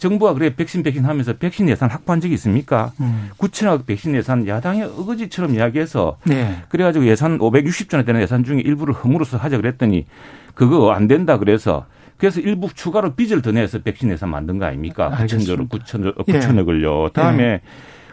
정부가 0.04 0.34
그래 0.34 0.54
백신 0.54 0.82
백신 0.82 1.06
하면서 1.06 1.32
백신 1.32 1.66
예산 1.70 1.88
확보한 1.88 2.20
적이 2.20 2.34
있습니까? 2.34 2.92
음. 3.00 3.30
9천억 3.38 3.86
백신 3.86 4.14
예산 4.14 4.46
야당이 4.46 4.82
어거지처럼 4.82 5.54
이야기해서 5.54 6.18
네. 6.24 6.62
그래가지고 6.68 7.06
예산 7.06 7.38
560조나 7.38 8.04
되는 8.04 8.20
예산 8.20 8.44
중에 8.44 8.60
일부를 8.60 8.92
허물어서 8.92 9.38
하자 9.38 9.56
그랬더니 9.56 10.04
그거 10.52 10.92
안 10.92 11.08
된다 11.08 11.38
그래서 11.38 11.86
그래서 12.18 12.40
일부 12.40 12.68
추가로 12.72 13.14
빚을 13.14 13.40
더 13.40 13.50
내서 13.52 13.78
백신 13.78 14.10
예산 14.10 14.28
만든 14.28 14.58
거 14.58 14.66
아닙니까? 14.66 15.10
9천억, 15.10 15.70
9천억, 15.70 16.26
9천억을요. 16.26 17.12
다음에 17.14 17.42
예. 17.42 17.60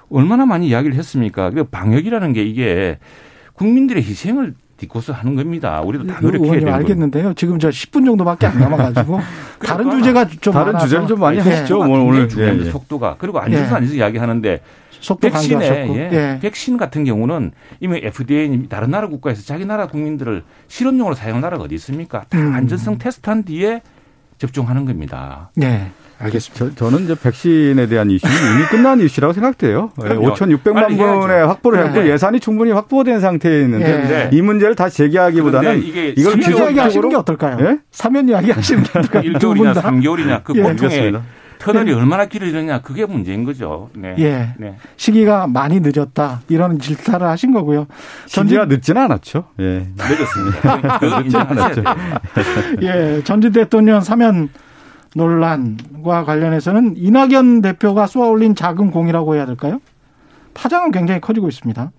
얼마나 0.09 0.45
많이 0.45 0.69
이야기를 0.69 0.95
했습니까? 0.95 1.49
그 1.49 1.65
방역이라는 1.65 2.31
게 2.31 2.43
이게 2.43 2.99
국민들의 3.53 4.01
희생을 4.01 4.55
딛고서 4.81 5.13
하는 5.13 5.35
겁니다. 5.35 5.81
우리도 5.81 6.07
다 6.07 6.19
노력해야 6.21 6.53
되는 6.53 6.73
알겠는데요. 6.73 7.33
지금 7.35 7.59
저 7.59 7.69
10분 7.69 8.05
정도밖에 8.05 8.47
안 8.47 8.59
남아가지고 8.59 9.19
다른 9.63 9.85
그러니까 9.85 9.97
주제가 9.97 10.27
좀 10.41 10.53
다른 10.53 10.79
주제를 10.79 11.07
좀 11.07 11.19
많이 11.19 11.37
네. 11.37 11.49
하시죠. 11.49 11.83
뭐 11.83 11.99
오늘 12.03 12.27
네, 12.27 12.53
네. 12.53 12.71
속도가 12.71 13.15
그리고 13.19 13.39
앉아서 13.39 13.75
앉아서 13.75 13.93
이야기하는데 13.95 14.61
백신에 15.19 15.65
예, 15.65 16.09
예. 16.11 16.39
백신 16.41 16.77
같은 16.77 17.03
경우는 17.05 17.51
이미 17.79 18.01
FDA 18.03 18.67
다른 18.69 18.91
나라 18.91 19.07
국가에서 19.07 19.43
자기 19.43 19.65
나라 19.65 19.87
국민들을 19.87 20.43
실험용으로 20.67 21.15
사용한 21.15 21.41
나라가 21.41 21.63
어디 21.63 21.75
있습니까? 21.75 22.23
다 22.29 22.37
음. 22.37 22.53
안전성 22.53 22.97
테스트한 22.97 23.43
뒤에 23.43 23.81
접종하는 24.37 24.85
겁니다. 24.85 25.49
네. 25.55 25.91
알겠습니다. 26.21 26.75
저, 26.75 26.89
는 26.89 27.05
이제 27.05 27.15
백신에 27.15 27.87
대한 27.87 28.09
이슈는 28.09 28.35
이미 28.35 28.65
끝난 28.69 28.99
이슈라고 28.99 29.33
생각돼요. 29.33 29.91
5,600만 29.97 30.97
분의 30.97 31.47
확보를 31.47 31.85
했고 31.85 32.01
네. 32.01 32.09
예산이 32.11 32.39
충분히 32.39 32.71
확보된 32.71 33.19
상태에 33.19 33.61
있는데 33.61 34.07
네. 34.07 34.29
이 34.33 34.41
문제를 34.41 34.75
다시 34.75 34.97
제기하기보다는 34.97 35.83
이걸 35.83 36.41
이야기 36.41 36.79
하시는 36.79 37.09
게 37.09 37.15
어떨까요? 37.15 37.57
예? 37.65 37.79
사면 37.91 38.29
이야기 38.29 38.51
하시는 38.51 38.83
게 38.83 38.99
어떨까요? 38.99 39.23
1개월이냐 39.33 39.73
3개월이냐 39.75 40.43
그 40.43 40.53
예. 40.55 40.63
보통의 40.63 41.13
터널이 41.61 41.91
네. 41.91 41.93
얼마나 41.93 42.25
길어지느냐 42.25 42.81
그게 42.81 43.05
문제인 43.05 43.45
거죠. 43.45 43.89
네. 43.93 44.15
예. 44.17 44.53
네. 44.57 44.75
시기가 44.97 45.47
많이 45.47 45.79
늦었다 45.79 46.41
이런 46.49 46.79
질타를 46.79 47.27
하신 47.27 47.53
거고요. 47.53 47.85
시기가 48.25 48.65
늦지는 48.65 49.03
않았죠. 49.03 49.45
예. 49.59 49.87
늦었습니다. 49.95 50.99
늦지는 51.21 51.39
않았죠. 51.39 51.83
예. 52.81 53.21
전직 53.23 53.53
대통령 53.53 54.01
사면 54.01 54.49
논란과 55.15 56.23
관련해서는 56.25 56.95
이낙연 56.97 57.61
대표가 57.61 58.07
쏘아올린 58.07 58.55
작은 58.55 58.91
공이라고 58.91 59.35
해야 59.35 59.45
될까요? 59.45 59.79
파장은 60.53 60.91
굉장히 60.91 61.21
커지고 61.21 61.47
있습니다. 61.47 61.91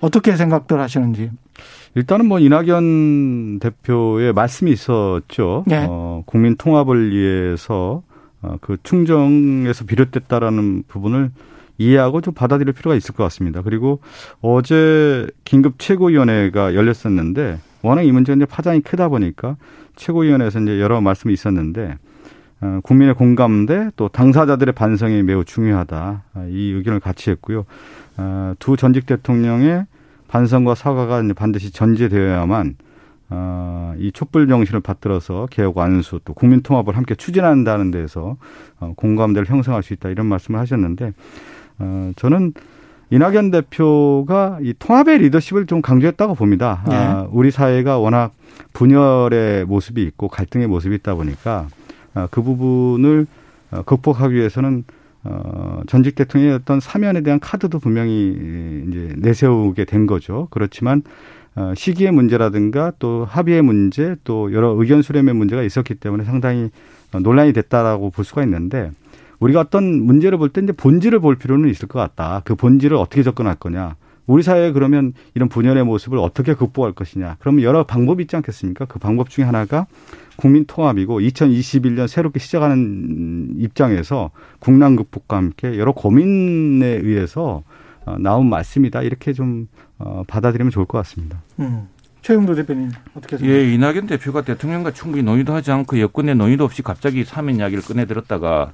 어떻게 0.00 0.36
생각들 0.36 0.80
하시는지. 0.80 1.30
일단은 1.94 2.26
뭐 2.26 2.38
이낙연 2.38 3.58
대표의 3.58 4.32
말씀이 4.32 4.70
있었죠. 4.70 5.64
네. 5.66 5.86
어, 5.88 6.22
국민 6.24 6.56
통합을 6.56 7.10
위해서 7.10 8.02
어, 8.42 8.56
그 8.60 8.76
충정에서 8.82 9.84
비롯됐다라는 9.84 10.84
부분을 10.88 11.30
이해하고 11.78 12.20
좀 12.20 12.34
받아들일 12.34 12.72
필요가 12.74 12.94
있을 12.94 13.14
것 13.14 13.24
같습니다. 13.24 13.62
그리고 13.62 14.00
어제 14.40 15.26
긴급 15.44 15.78
최고위원회가 15.78 16.74
열렸었는데 16.74 17.58
워낙 17.82 18.02
이 18.02 18.12
문제가 18.12 18.36
이제 18.36 18.44
파장이 18.44 18.80
크다 18.80 19.08
보니까 19.08 19.56
최고위원회에서 19.96 20.60
이제 20.60 20.80
여러 20.80 21.00
말씀이 21.00 21.32
있었는데 21.32 21.82
어, 21.92 22.09
국민의 22.82 23.14
공감대 23.14 23.90
또 23.96 24.08
당사자들의 24.08 24.74
반성이 24.74 25.22
매우 25.22 25.44
중요하다 25.44 26.22
아, 26.34 26.46
이 26.48 26.72
의견을 26.72 27.00
같이 27.00 27.30
했고요. 27.30 27.64
어, 28.18 28.54
두 28.58 28.76
전직 28.76 29.06
대통령의 29.06 29.86
반성과 30.28 30.74
사과가 30.74 31.22
반드시 31.34 31.72
전제되어야만 31.72 32.76
어, 33.30 33.94
이 33.98 34.12
촛불 34.12 34.48
정신을 34.48 34.80
받들어서 34.80 35.46
개혁 35.50 35.76
완수 35.76 36.20
또 36.24 36.34
국민 36.34 36.62
통합을 36.62 36.96
함께 36.96 37.14
추진한다는 37.14 37.90
데서 37.90 38.36
어, 38.78 38.92
공감대를 38.96 39.48
형성할 39.48 39.82
수 39.82 39.92
있다 39.92 40.08
이런 40.10 40.26
말씀을 40.26 40.60
하셨는데 40.60 41.12
어, 41.78 42.12
저는 42.16 42.52
이낙연 43.10 43.50
대표가 43.50 44.58
이 44.62 44.72
통합의 44.78 45.18
리더십을 45.18 45.66
좀 45.66 45.82
강조했다고 45.82 46.36
봅니다. 46.36 46.84
네. 46.88 46.94
아, 46.94 47.26
우리 47.32 47.50
사회가 47.50 47.98
워낙 47.98 48.34
분열의 48.72 49.64
모습이 49.64 50.02
있고 50.02 50.28
갈등의 50.28 50.68
모습이 50.68 50.94
있다 50.96 51.16
보니까 51.16 51.66
아, 51.68 51.79
그 52.30 52.42
부분을 52.42 53.26
어, 53.70 53.82
극복하기 53.82 54.34
위해서는 54.34 54.84
어, 55.22 55.82
전직 55.86 56.14
대통령의 56.14 56.56
어떤 56.56 56.80
사면에 56.80 57.20
대한 57.20 57.40
카드도 57.40 57.78
분명히 57.78 58.84
이제 58.88 59.14
내세우게 59.18 59.84
된 59.84 60.06
거죠. 60.06 60.48
그렇지만 60.50 61.02
어, 61.56 61.72
시기의 61.76 62.10
문제라든가 62.12 62.92
또 62.98 63.26
합의의 63.28 63.62
문제 63.62 64.16
또 64.24 64.52
여러 64.52 64.70
의견 64.78 65.02
수렴의 65.02 65.34
문제가 65.34 65.62
있었기 65.62 65.96
때문에 65.96 66.24
상당히 66.24 66.70
논란이 67.12 67.52
됐다라고 67.52 68.10
볼 68.10 68.24
수가 68.24 68.42
있는데 68.44 68.92
우리가 69.40 69.60
어떤 69.60 70.02
문제를 70.02 70.38
볼 70.38 70.50
때 70.50 70.60
이제 70.62 70.72
본질을 70.72 71.18
볼 71.20 71.36
필요는 71.36 71.68
있을 71.70 71.88
것 71.88 71.98
같다. 71.98 72.42
그 72.44 72.54
본질을 72.54 72.96
어떻게 72.96 73.22
접근할 73.22 73.56
거냐. 73.56 73.96
우리 74.30 74.44
사회에 74.44 74.70
그러면 74.70 75.12
이런 75.34 75.48
분열의 75.48 75.82
모습을 75.82 76.18
어떻게 76.18 76.54
극복할 76.54 76.92
것이냐. 76.92 77.36
그러면 77.40 77.64
여러 77.64 77.84
방법이 77.84 78.22
있지 78.22 78.36
않겠습니까? 78.36 78.84
그 78.84 79.00
방법 79.00 79.28
중에 79.28 79.44
하나가 79.44 79.88
국민 80.36 80.66
통합이고 80.66 81.18
2021년 81.18 82.06
새롭게 82.06 82.38
시작하는 82.38 83.56
입장에서 83.58 84.30
국난 84.60 84.94
극복과 84.94 85.36
함께 85.36 85.76
여러 85.78 85.90
고민에 85.90 86.86
의해서 86.86 87.64
어, 88.06 88.18
나온 88.20 88.48
말씀이다. 88.48 89.02
이렇게 89.02 89.32
좀 89.32 89.66
어, 89.98 90.22
받아들이면 90.28 90.70
좋을 90.70 90.86
것 90.86 90.98
같습니다. 90.98 91.42
음. 91.58 91.88
최영도 92.22 92.54
대표님 92.54 92.90
어떻게 93.16 93.36
생각하세요? 93.36 93.50
예, 93.50 93.74
이낙연 93.74 94.06
대표가 94.06 94.42
대통령과 94.42 94.92
충분히 94.92 95.24
논의도 95.24 95.52
하지 95.52 95.72
않고 95.72 95.98
여권의 95.98 96.36
논의도 96.36 96.64
없이 96.64 96.82
갑자기 96.82 97.24
사면 97.24 97.56
이야기를 97.56 97.82
꺼내들었다가 97.82 98.70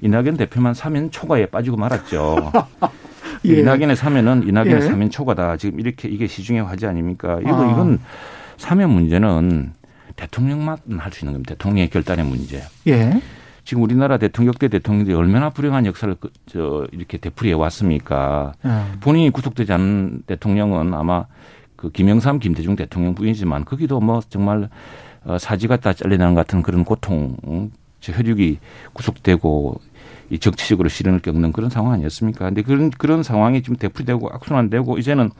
이낙연 0.00 0.36
대표만 0.36 0.74
사면 0.74 1.10
초과에 1.10 1.46
빠지고 1.46 1.76
말았죠. 1.76 2.52
예. 3.46 3.60
이낙연의 3.60 3.96
사면은 3.96 4.46
이낙연의 4.46 4.82
예. 4.82 4.86
사면 4.86 5.10
초과다. 5.10 5.56
지금 5.56 5.80
이렇게 5.80 6.08
이게 6.08 6.26
시중의 6.26 6.62
화제 6.64 6.86
아닙니까? 6.86 7.38
이거 7.40 7.62
아. 7.62 7.70
이건 7.70 7.98
사면 8.56 8.90
문제는 8.90 9.72
대통령만 10.16 10.78
할 10.98 11.12
수 11.12 11.24
있는 11.24 11.32
겁니다. 11.34 11.54
대통령의 11.54 11.90
결단의 11.90 12.24
문제. 12.24 12.62
예. 12.86 13.20
지금 13.64 13.82
우리나라 13.82 14.18
대통령 14.18 14.52
때 14.54 14.68
대통령들이 14.68 15.16
얼마나 15.16 15.50
불행한 15.50 15.86
역사를 15.86 16.12
그, 16.18 16.30
저 16.46 16.86
이렇게 16.92 17.18
되풀이해 17.18 17.54
왔습니까? 17.54 18.52
예. 18.64 18.98
본인이 19.00 19.30
구속되지 19.30 19.72
않은 19.72 20.22
대통령은 20.26 20.94
아마 20.94 21.26
그 21.76 21.90
김영삼, 21.90 22.38
김대중 22.38 22.76
대통령 22.76 23.14
뿐이지만 23.14 23.64
거기도 23.64 24.00
뭐 24.00 24.20
정말 24.28 24.68
어, 25.24 25.38
사지가 25.38 25.76
다 25.78 25.92
잘려나는 25.92 26.34
같은 26.34 26.62
그런 26.62 26.84
고통, 26.84 27.36
저 28.00 28.12
혈육이 28.12 28.58
구속되고 28.92 29.80
이 30.32 30.38
정치적으로 30.38 30.88
시련을 30.88 31.20
겪는 31.20 31.52
그런 31.52 31.68
상황 31.68 31.92
아니었습니까? 31.92 32.46
근데 32.46 32.62
그런 32.62 32.88
그런 32.90 33.22
상황이 33.22 33.60
좀 33.60 33.76
되풀이되고 33.76 34.30
악순환되고 34.32 34.96
이제는 34.96 35.30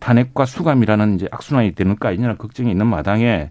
탄핵과 0.00 0.44
수감이라는 0.44 1.14
이제 1.14 1.28
악순환이 1.30 1.76
되는 1.76 1.94
거 1.94 2.08
아니냐는 2.08 2.36
걱정이 2.36 2.68
있는 2.68 2.88
마당에 2.88 3.50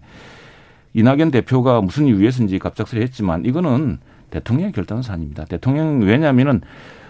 이낙연 0.92 1.30
대표가 1.30 1.80
무슨 1.80 2.06
이유에서인지 2.06 2.58
갑작스레 2.58 3.00
했지만 3.00 3.46
이거는 3.46 3.98
대통령의 4.30 4.72
결단 4.72 5.00
사안입니다. 5.00 5.46
대통령 5.46 6.00
왜냐하면은 6.00 6.60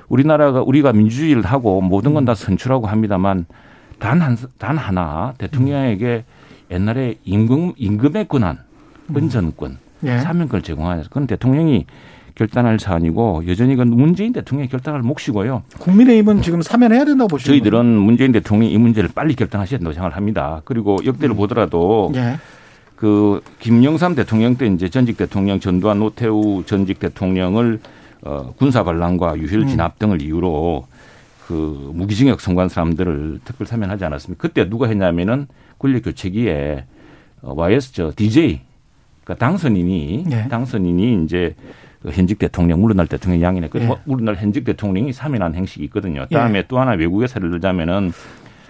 우리나라가 0.08 0.62
우리가 0.62 0.92
민주주의를 0.92 1.42
하고 1.42 1.80
모든 1.80 2.14
건 2.14 2.24
다 2.24 2.36
선출하고 2.36 2.86
합니다만 2.86 3.46
단한단 3.98 4.78
하나 4.78 5.34
대통령에게 5.38 6.24
옛날에 6.70 7.16
임금 7.24 7.72
임금의 7.76 8.28
권한, 8.28 8.58
은전권, 9.16 9.78
예. 10.04 10.18
사면권을 10.18 10.62
제공하는 10.62 11.02
그건 11.04 11.26
대통령이 11.26 11.86
결단할 12.40 12.80
사안이고 12.80 13.42
여전히 13.48 13.76
그 13.76 13.82
문재인 13.82 14.32
대통령의 14.32 14.70
결단을 14.70 15.02
몫이고요. 15.02 15.62
국민의힘은 15.78 16.40
지금 16.40 16.62
사면해야 16.62 17.04
된다고 17.04 17.28
보시는 17.28 17.52
저희들은 17.58 17.84
문재인 17.84 18.32
대통령이 18.32 18.72
이 18.72 18.78
문제를 18.78 19.10
빨리 19.14 19.34
결단하셔야 19.34 19.78
된다고 19.78 19.92
생각을 19.92 20.16
합니다. 20.16 20.62
그리고 20.64 20.96
역대를 21.04 21.34
음. 21.34 21.36
보더라도 21.36 22.10
예. 22.14 22.38
그 22.96 23.42
김영삼 23.58 24.14
대통령 24.14 24.56
때 24.56 24.66
이제 24.66 24.88
전직 24.88 25.18
대통령 25.18 25.60
전두환 25.60 25.98
노태우 25.98 26.64
전직 26.64 26.98
대통령을 26.98 27.80
어 28.22 28.54
군사 28.56 28.84
반란과 28.84 29.36
유혈 29.36 29.66
진압 29.66 29.96
음. 29.96 29.98
등을 29.98 30.22
이유로 30.22 30.86
그 31.46 31.90
무기징역 31.94 32.40
선고한 32.40 32.70
사람들을 32.70 33.40
특별 33.44 33.66
사면하지 33.66 34.06
않았습니까? 34.06 34.40
그때 34.40 34.66
누가 34.70 34.86
했냐면은 34.86 35.46
권력 35.78 36.04
교체기에 36.04 36.86
어 37.42 37.52
YS 37.54 37.92
저 37.92 38.12
DJ 38.16 38.60
그러니까 39.24 39.46
당선인이 39.46 40.24
네. 40.26 40.48
당선인이 40.48 41.24
이제 41.24 41.54
그 42.02 42.10
현직 42.10 42.38
대통령 42.38 42.80
물러날 42.80 43.06
대통령 43.06 43.42
양이네. 43.42 43.68
그 43.68 43.80
예. 43.80 43.96
물러날 44.04 44.36
현직 44.36 44.64
대통령이 44.64 45.12
사면한 45.12 45.54
행식이 45.54 45.84
있거든요. 45.84 46.26
다음에 46.26 46.60
예. 46.60 46.64
또 46.66 46.78
하나 46.78 46.92
외국의 46.92 47.28
사례를 47.28 47.52
들자면은 47.52 48.12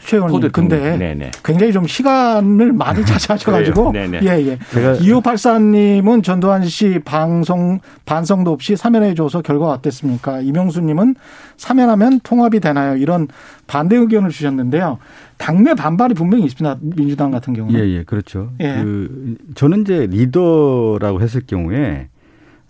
최영님 0.06 0.50
근데 0.50 0.96
네네. 0.96 1.30
굉장히 1.44 1.72
좀 1.72 1.86
시간을 1.86 2.72
많이 2.72 3.04
차지하셔가지고 3.06 3.92
예예. 3.94 4.20
예. 4.22 4.58
2584님은 4.58 6.24
전두환 6.24 6.64
씨 6.64 6.98
방송 7.04 7.80
반성도 8.06 8.50
없이 8.50 8.76
사면해줘서 8.76 9.42
결과가 9.42 9.72
어땠습니까? 9.72 10.40
이명수님은 10.40 11.14
사면하면 11.56 12.20
통합이 12.22 12.60
되나요? 12.60 12.96
이런 12.96 13.28
반대 13.66 13.96
의견을 13.96 14.30
주셨는데요. 14.30 14.98
당내 15.36 15.74
반발이 15.74 16.14
분명히 16.14 16.44
있습니다. 16.44 16.78
민주당 16.80 17.30
같은 17.30 17.54
경우는. 17.54 17.78
예, 17.78 17.88
예, 17.88 18.02
그렇죠. 18.02 18.50
예. 18.60 18.80
그 18.82 19.36
저는 19.54 19.82
이제 19.82 20.06
리더라고 20.10 21.20
했을 21.20 21.42
경우에 21.46 22.08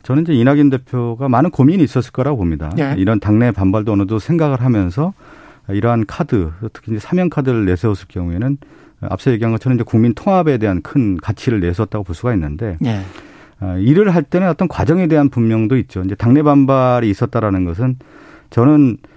저는 0.03 0.23
이제 0.23 0.33
이낙연 0.33 0.71
대표가 0.71 1.29
많은 1.29 1.51
고민이 1.51 1.83
있었을 1.83 2.13
거라고 2.13 2.39
봅니다. 2.39 2.73
예. 2.79 2.95
이런 2.97 3.21
당내 3.21 3.51
반발도 3.53 3.93
어느 3.93 4.01
정도 4.01 4.19
생각을 4.19 4.61
하면서 4.61 5.13
이러한 5.69 6.07
카드, 6.07 6.51
특히 6.73 6.93
이제 6.93 6.99
사면 6.99 7.31
카드를 7.31 7.65
내세웠을 7.65 8.09
경우에는 8.09 8.59
앞서 9.03 9.31
얘기한 9.31 9.53
것처럼 9.53 9.77
이제 9.77 9.85
국민 9.85 10.15
통합에 10.15 10.59
대한 10.59 10.83
큰 10.83 11.17
가치를 11.17 11.61
내세웠다고 11.61 12.05
볼 12.05 12.15
수가 12.15 12.35
있는데 12.35 12.77
예. 12.85 13.01
어, 13.61 13.77
일을 13.79 14.15
할 14.15 14.23
때는 14.23 14.49
어떤 14.49 14.69
과정에 14.69 15.07
대한 15.07 15.29
분명도 15.29 15.77
있죠. 15.79 16.03
이제 16.03 16.15
당내 16.15 16.43
반발이 16.43 17.09
있었다라는 17.11 17.65
것은 17.65 17.97
저는 18.49 18.97
어, 19.03 19.10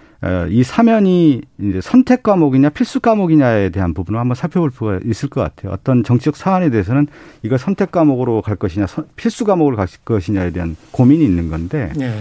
이 0.49 0.63
사면이 0.63 1.41
이제 1.59 1.81
선택 1.81 2.23
과목이냐 2.23 2.69
필수 2.69 2.99
과목이냐에 2.99 3.69
대한 3.69 3.93
부분을 3.93 4.19
한번 4.19 4.35
살펴볼 4.35 4.69
필요가 4.69 4.99
있을 5.05 5.29
것 5.29 5.41
같아요. 5.41 5.73
어떤 5.73 6.03
정치적 6.03 6.35
사안에 6.35 6.69
대해서는 6.69 7.07
이걸 7.41 7.57
선택 7.57 7.91
과목으로 7.91 8.41
갈 8.41 8.55
것이냐 8.55 8.85
필수 9.15 9.43
과목으로 9.45 9.75
갈 9.75 9.87
것이냐에 10.05 10.51
대한 10.51 10.75
고민이 10.91 11.25
있는 11.25 11.49
건데 11.49 11.91
네. 11.95 12.13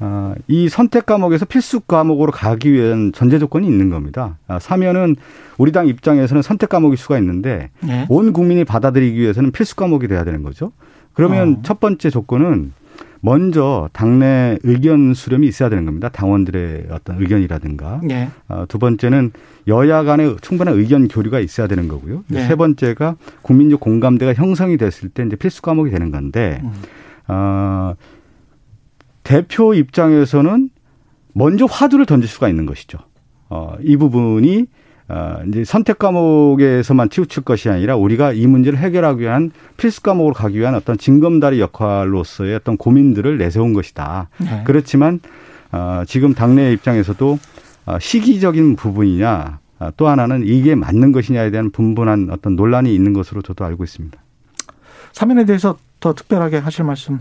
어, 0.00 0.34
이 0.48 0.68
선택 0.68 1.04
과목에서 1.04 1.44
필수 1.44 1.80
과목으로 1.80 2.32
가기 2.32 2.72
위한 2.72 3.12
전제 3.12 3.38
조건이 3.38 3.66
있는 3.66 3.90
겁니다. 3.90 4.38
아, 4.48 4.58
사면은 4.58 5.14
우리 5.58 5.72
당 5.72 5.86
입장에서는 5.86 6.42
선택 6.42 6.70
과목일 6.70 6.96
수가 6.96 7.18
있는데 7.18 7.68
네. 7.80 8.06
온 8.08 8.32
국민이 8.32 8.64
받아들이기 8.64 9.20
위해서는 9.20 9.52
필수 9.52 9.76
과목이 9.76 10.08
돼야 10.08 10.24
되는 10.24 10.42
거죠. 10.42 10.72
그러면 11.12 11.56
어. 11.58 11.62
첫 11.62 11.80
번째 11.80 12.08
조건은 12.08 12.72
먼저 13.20 13.88
당내 13.92 14.58
의견 14.62 15.12
수렴이 15.14 15.46
있어야 15.46 15.68
되는 15.68 15.84
겁니다. 15.84 16.08
당원들의 16.08 16.86
어떤 16.90 17.20
의견이라든가. 17.20 18.00
네. 18.02 18.30
어, 18.48 18.64
두 18.68 18.78
번째는 18.78 19.32
여야 19.68 20.02
간의 20.02 20.36
충분한 20.40 20.74
의견 20.74 21.06
교류가 21.06 21.40
있어야 21.40 21.66
되는 21.66 21.86
거고요. 21.86 22.24
네. 22.28 22.46
세 22.46 22.56
번째가 22.56 23.16
국민적 23.42 23.80
공감대가 23.80 24.32
형성이 24.34 24.76
됐을 24.76 25.10
때 25.10 25.22
이제 25.24 25.36
필수 25.36 25.60
과목이 25.60 25.90
되는 25.90 26.10
건데, 26.10 26.60
음. 26.64 26.72
어, 27.28 27.94
대표 29.22 29.74
입장에서는 29.74 30.70
먼저 31.34 31.66
화두를 31.66 32.06
던질 32.06 32.28
수가 32.28 32.48
있는 32.48 32.66
것이죠. 32.66 32.98
어, 33.50 33.74
이 33.82 33.96
부분이 33.96 34.66
어, 35.12 35.42
이제 35.48 35.64
선택 35.64 35.98
과목에서만 35.98 37.10
치우칠 37.10 37.42
것이 37.42 37.68
아니라 37.68 37.96
우리가 37.96 38.32
이 38.32 38.46
문제를 38.46 38.78
해결하기 38.78 39.22
위한 39.22 39.50
필수 39.76 40.02
과목으로 40.02 40.34
가기 40.34 40.60
위한 40.60 40.76
어떤 40.76 40.96
징검다리 40.96 41.58
역할로서의 41.60 42.54
어떤 42.54 42.76
고민들을 42.76 43.36
내세운 43.36 43.72
것이다. 43.72 44.28
네. 44.38 44.62
그렇지만 44.64 45.18
어, 45.72 46.02
지금 46.06 46.32
당내 46.32 46.72
입장에서도 46.72 47.38
어, 47.86 47.98
시기적인 47.98 48.76
부분이냐 48.76 49.58
어, 49.80 49.90
또 49.96 50.06
하나는 50.06 50.44
이게 50.46 50.76
맞는 50.76 51.10
것이냐에 51.10 51.50
대한 51.50 51.72
분분한 51.72 52.28
어떤 52.30 52.54
논란이 52.54 52.94
있는 52.94 53.12
것으로 53.12 53.42
저도 53.42 53.64
알고 53.64 53.82
있습니다. 53.82 54.16
사면에 55.12 55.44
대해서 55.44 55.76
더 55.98 56.14
특별하게 56.14 56.58
하실 56.58 56.84
말씀 56.84 57.18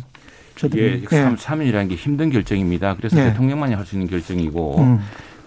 예, 0.76 1.00
네. 1.00 1.36
사면이라는 1.38 1.88
게 1.88 1.96
힘든 1.96 2.30
결정입니다. 2.30 2.96
그래서 2.98 3.16
네. 3.16 3.32
대통령만이 3.32 3.74
할 3.74 3.86
수 3.86 3.96
있는 3.96 4.08
결정이고 4.08 4.80
음. 4.80 5.00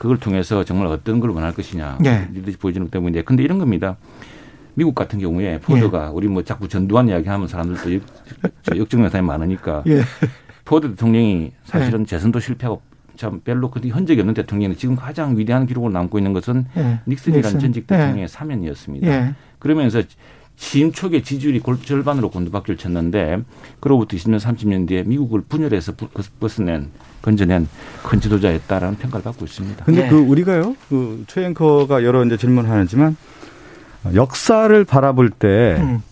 그걸 0.02 0.18
통해서 0.18 0.64
정말 0.64 0.88
어떤 0.88 1.20
걸 1.20 1.30
원할 1.30 1.54
것이냐 1.54 1.98
네. 2.00 2.28
리더십 2.32 2.58
보여주는 2.58 2.88
때문에 2.88 3.22
근데 3.22 3.44
이런 3.44 3.60
겁니다. 3.60 3.96
미국 4.74 4.96
같은 4.96 5.20
경우에 5.20 5.60
포드가 5.60 6.06
예. 6.06 6.10
우리 6.12 6.26
뭐 6.26 6.42
자꾸 6.42 6.66
전두환 6.68 7.08
이야기하면 7.08 7.46
사람들도 7.46 7.94
역, 8.78 8.90
증 8.90 9.00
영상이 9.00 9.24
많으니까 9.24 9.84
예. 9.86 10.02
포드 10.64 10.90
대통령이 10.90 11.52
사실은 11.62 12.00
예. 12.00 12.04
재선도 12.06 12.40
실패하고 12.40 12.82
참 13.14 13.42
별로 13.44 13.70
그 13.70 13.78
현적이 13.86 14.22
없는 14.22 14.34
대통령이 14.34 14.74
지금 14.74 14.96
가장 14.96 15.38
위대한 15.38 15.66
기록을 15.66 15.92
남고 15.92 16.18
있는 16.18 16.32
것은 16.32 16.66
예. 16.76 16.98
닉슨이라는 17.06 17.48
닉슨. 17.50 17.60
전직 17.60 17.86
대통령의 17.86 18.22
예. 18.24 18.26
사면이었습니다. 18.26 19.06
예. 19.06 19.34
그러면서 19.60 20.02
취임 20.56 20.92
초기에 20.92 21.22
지지율이 21.22 21.60
절반으로 21.84 22.30
곤두박질 22.30 22.76
쳤는데 22.76 23.42
그로부터 23.80 24.16
20년 24.16 24.38
30년 24.38 24.86
뒤에 24.86 25.02
미국을 25.02 25.42
분열해서 25.48 25.92
벗어낸 26.38 26.90
건져낸 27.20 27.68
큰 28.02 28.20
지도자였다라는 28.20 28.96
평가를 28.98 29.24
받고 29.24 29.44
있습니다. 29.44 29.84
근데 29.84 30.02
네. 30.02 30.08
그 30.08 30.16
우리가요, 30.18 30.76
그 30.88 31.24
최 31.26 31.44
앵커가 31.46 32.04
여러 32.04 32.24
이제 32.24 32.36
질문을 32.36 32.70
하지만 32.70 33.16
역사를 34.14 34.84
바라볼 34.84 35.30
때두 35.30 35.80
음. 35.82 36.02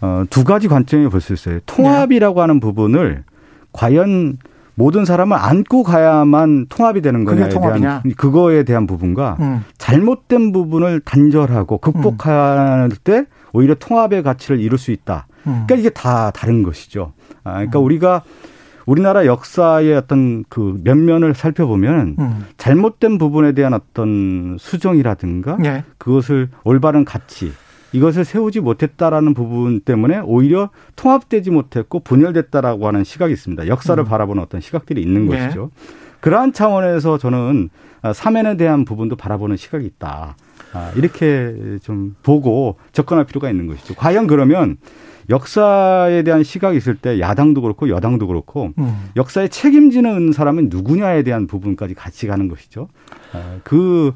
어, 0.00 0.24
가지 0.44 0.68
관점이 0.68 1.08
볼 1.08 1.20
수 1.20 1.32
있어요. 1.32 1.60
통합이라고 1.66 2.34
네. 2.36 2.40
하는 2.40 2.60
부분을 2.60 3.24
과연 3.72 4.38
모든 4.76 5.04
사람을 5.04 5.36
안고 5.36 5.82
가야만 5.84 6.66
통합이 6.68 7.00
되는 7.00 7.24
거냐에 7.24 7.48
대한 7.48 8.02
그거에 8.16 8.64
대한 8.64 8.86
부분과 8.86 9.36
음. 9.40 9.64
잘못된 9.78 10.52
부분을 10.52 11.00
단절하고 11.00 11.78
극복할 11.78 12.88
음. 12.90 12.96
때 13.04 13.26
오히려 13.54 13.74
통합의 13.74 14.22
가치를 14.22 14.60
이룰 14.60 14.76
수 14.76 14.90
있다. 14.90 15.26
음. 15.46 15.64
그러니까 15.66 15.76
이게 15.76 15.88
다 15.88 16.30
다른 16.32 16.62
것이죠. 16.62 17.12
아, 17.44 17.54
그러니까 17.54 17.78
음. 17.78 17.84
우리가 17.84 18.22
우리나라 18.84 19.24
역사의 19.24 19.94
어떤 19.94 20.44
그 20.50 20.78
면면을 20.84 21.34
살펴보면 21.34 22.16
음. 22.18 22.44
잘못된 22.58 23.16
부분에 23.16 23.52
대한 23.52 23.72
어떤 23.72 24.56
수정이라든가 24.58 25.56
네. 25.58 25.84
그것을 25.96 26.50
올바른 26.64 27.06
가치 27.06 27.52
이것을 27.92 28.24
세우지 28.24 28.60
못했다라는 28.60 29.34
부분 29.34 29.80
때문에 29.80 30.18
오히려 30.18 30.70
통합되지 30.96 31.50
못했고 31.52 32.00
분열됐다라고 32.00 32.88
하는 32.88 33.04
시각이 33.04 33.32
있습니다. 33.32 33.68
역사를 33.68 34.02
음. 34.02 34.04
바라보는 34.04 34.42
어떤 34.42 34.60
시각들이 34.60 35.00
있는 35.00 35.28
네. 35.28 35.38
것이죠. 35.38 35.70
그러한 36.20 36.52
차원에서 36.52 37.18
저는 37.18 37.70
사면에 38.14 38.56
대한 38.56 38.84
부분도 38.84 39.14
바라보는 39.16 39.56
시각이 39.56 39.86
있다. 39.86 40.36
아, 40.74 40.90
이렇게 40.96 41.78
좀 41.82 42.14
보고 42.22 42.76
접근할 42.92 43.24
필요가 43.24 43.48
있는 43.48 43.66
것이죠. 43.66 43.94
과연 43.94 44.26
그러면 44.26 44.76
역사에 45.30 46.22
대한 46.22 46.42
시각이 46.42 46.76
있을 46.76 46.96
때 46.96 47.18
야당도 47.18 47.62
그렇고 47.62 47.88
여당도 47.88 48.26
그렇고 48.26 48.72
음. 48.78 49.08
역사에 49.16 49.48
책임지는 49.48 50.32
사람은 50.32 50.68
누구냐에 50.68 51.22
대한 51.22 51.46
부분까지 51.46 51.94
같이 51.94 52.26
가는 52.26 52.48
것이죠. 52.48 52.88
아, 53.32 53.56
그 53.64 54.12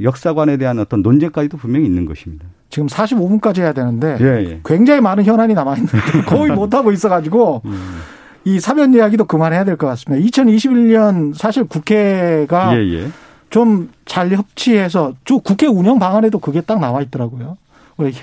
역사관에 0.00 0.56
대한 0.56 0.78
어떤 0.78 1.02
논쟁까지도 1.02 1.56
분명히 1.56 1.86
있는 1.86 2.06
것입니다. 2.06 2.46
지금 2.70 2.86
45분까지 2.88 3.58
해야 3.58 3.72
되는데 3.72 4.16
예, 4.20 4.24
예. 4.50 4.60
굉장히 4.64 5.00
많은 5.00 5.24
현안이 5.24 5.54
남아 5.54 5.74
있는데 5.76 5.98
거의 6.26 6.50
못 6.52 6.74
하고 6.74 6.92
있어 6.92 7.08
가지고 7.08 7.62
음. 7.64 7.98
이 8.44 8.60
사면 8.60 8.94
이야기도 8.94 9.24
그만해야 9.24 9.64
될 9.64 9.76
것 9.76 9.86
같습니다. 9.88 10.24
2021년 10.26 11.34
사실 11.34 11.64
국회가 11.64 12.76
예, 12.76 12.82
예. 12.84 13.08
좀 13.56 13.88
잘 14.04 14.30
협치해서 14.30 15.14
국회 15.42 15.66
운영 15.66 15.98
방안에도 15.98 16.38
그게 16.38 16.60
딱 16.60 16.78
나와 16.78 17.00
있더라고요. 17.02 17.56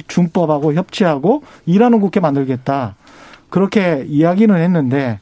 준법하고 0.07 0.73
협치하고 0.75 1.41
일하는 1.65 1.99
국회 1.99 2.19
만들겠다. 2.19 2.95
그렇게 3.49 4.05
이야기는 4.07 4.55
했는데 4.55 5.19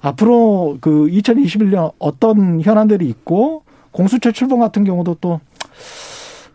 앞으로 0.00 0.78
그 0.80 0.90
2021년 1.08 1.92
어떤 1.98 2.60
현안들이 2.60 3.08
있고 3.08 3.62
공수처 3.90 4.32
출범 4.32 4.60
같은 4.60 4.84
경우도 4.84 5.18
또 5.20 5.40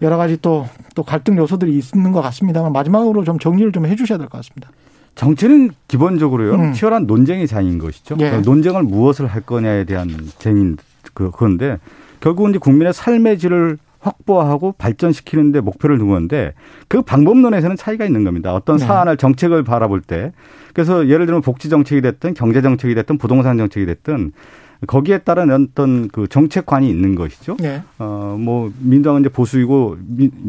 여러 0.01 0.17
가지 0.17 0.38
또, 0.41 0.65
또 0.95 1.03
갈등 1.03 1.38
요소들이 1.38 1.77
있는 1.93 2.11
것 2.11 2.21
같습니다만 2.21 2.71
마지막으로 2.71 3.23
좀 3.25 3.39
정리를 3.39 3.71
좀 3.73 3.86
해 3.86 3.95
주셔야 3.95 4.17
될 4.17 4.27
것 4.27 4.38
같습니다. 4.39 4.69
정치는 5.15 5.71
기본적으로요 5.88 6.55
음. 6.55 6.73
치열한 6.73 7.05
논쟁의 7.05 7.47
장인 7.47 7.77
것이죠. 7.77 8.15
예. 8.19 8.38
논쟁을 8.38 8.84
무엇을 8.84 9.27
할 9.27 9.41
거냐에 9.41 9.84
대한 9.84 10.09
쟁인 10.39 10.77
그, 11.13 11.32
그건데 11.32 11.77
결국은 12.20 12.51
이제 12.51 12.59
국민의 12.59 12.93
삶의 12.93 13.38
질을 13.38 13.78
확보하고 13.99 14.74
발전시키는 14.78 15.51
데 15.51 15.61
목표를 15.61 15.97
두었는데 15.97 16.53
그 16.88 17.01
방법론에서는 17.01 17.76
차이가 17.76 18.05
있는 18.05 18.24
겁니다. 18.24 18.53
어떤 18.53 18.78
네. 18.78 18.86
사안을 18.86 19.17
정책을 19.17 19.63
바라볼 19.63 20.01
때 20.01 20.32
그래서 20.74 21.07
예를 21.07 21.26
들면 21.26 21.41
복지 21.41 21.70
정책이 21.70 22.01
됐든 22.01 22.34
경제 22.34 22.61
정책이 22.61 22.95
됐든 22.95 23.17
부동산 23.17 23.57
정책이 23.57 23.86
됐든 23.86 24.32
거기에 24.88 25.20
따른 25.20 25.51
어떤 25.51 26.07
그 26.07 26.28
정책관이 26.28 26.89
있는 26.89 27.15
것이죠. 27.15 27.57
네. 27.59 27.84
어뭐 27.97 28.72
민주당은 28.80 29.22
이제 29.22 29.30
보수이고 29.30 29.97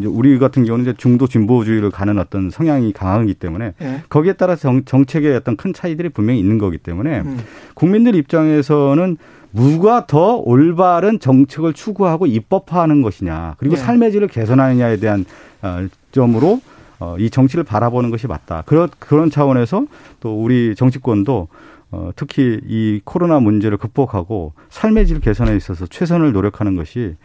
우리 0.04 0.38
같은 0.38 0.64
경우는 0.64 0.84
이제 0.84 0.94
중도 0.96 1.26
진보주의를 1.26 1.90
가는 1.90 2.16
어떤 2.18 2.50
성향이 2.50 2.92
강하기 2.92 3.34
때문에 3.34 3.74
네. 3.78 4.02
거기에 4.08 4.34
따라 4.34 4.54
정, 4.54 4.84
정책의 4.84 5.34
어떤 5.34 5.56
큰 5.56 5.72
차이들이 5.72 6.10
분명히 6.10 6.38
있는 6.38 6.58
거기 6.58 6.78
때문에 6.78 7.22
음. 7.22 7.38
국민들 7.74 8.14
입장에서는 8.14 9.16
누가 9.52 10.06
더 10.06 10.36
올바른 10.36 11.18
정책을 11.18 11.72
추구하고 11.72 12.26
입법화하는 12.26 13.02
것이냐 13.02 13.56
그리고 13.58 13.74
네. 13.76 13.80
삶의 13.80 14.12
질을 14.12 14.28
개선하느냐에 14.28 14.98
대한 14.98 15.24
어, 15.62 15.86
점으로 16.12 16.60
어, 17.00 17.16
이 17.18 17.30
정치를 17.30 17.64
바라보는 17.64 18.10
것이 18.10 18.26
맞다. 18.26 18.62
그런 18.66 18.88
그런 18.98 19.30
차원에서 19.30 19.86
또 20.20 20.40
우리 20.40 20.74
정치권도 20.74 21.48
어, 21.92 22.10
특히 22.14 22.60
이 22.66 23.00
코로나 23.04 23.40
문제를 23.40 23.78
극복하고 23.78 24.52
삶의 24.68 25.06
질 25.06 25.20
개선에 25.20 25.56
있어서 25.56 25.86
최선을 25.86 26.32
노력하는 26.32 26.76
것이 26.76 27.16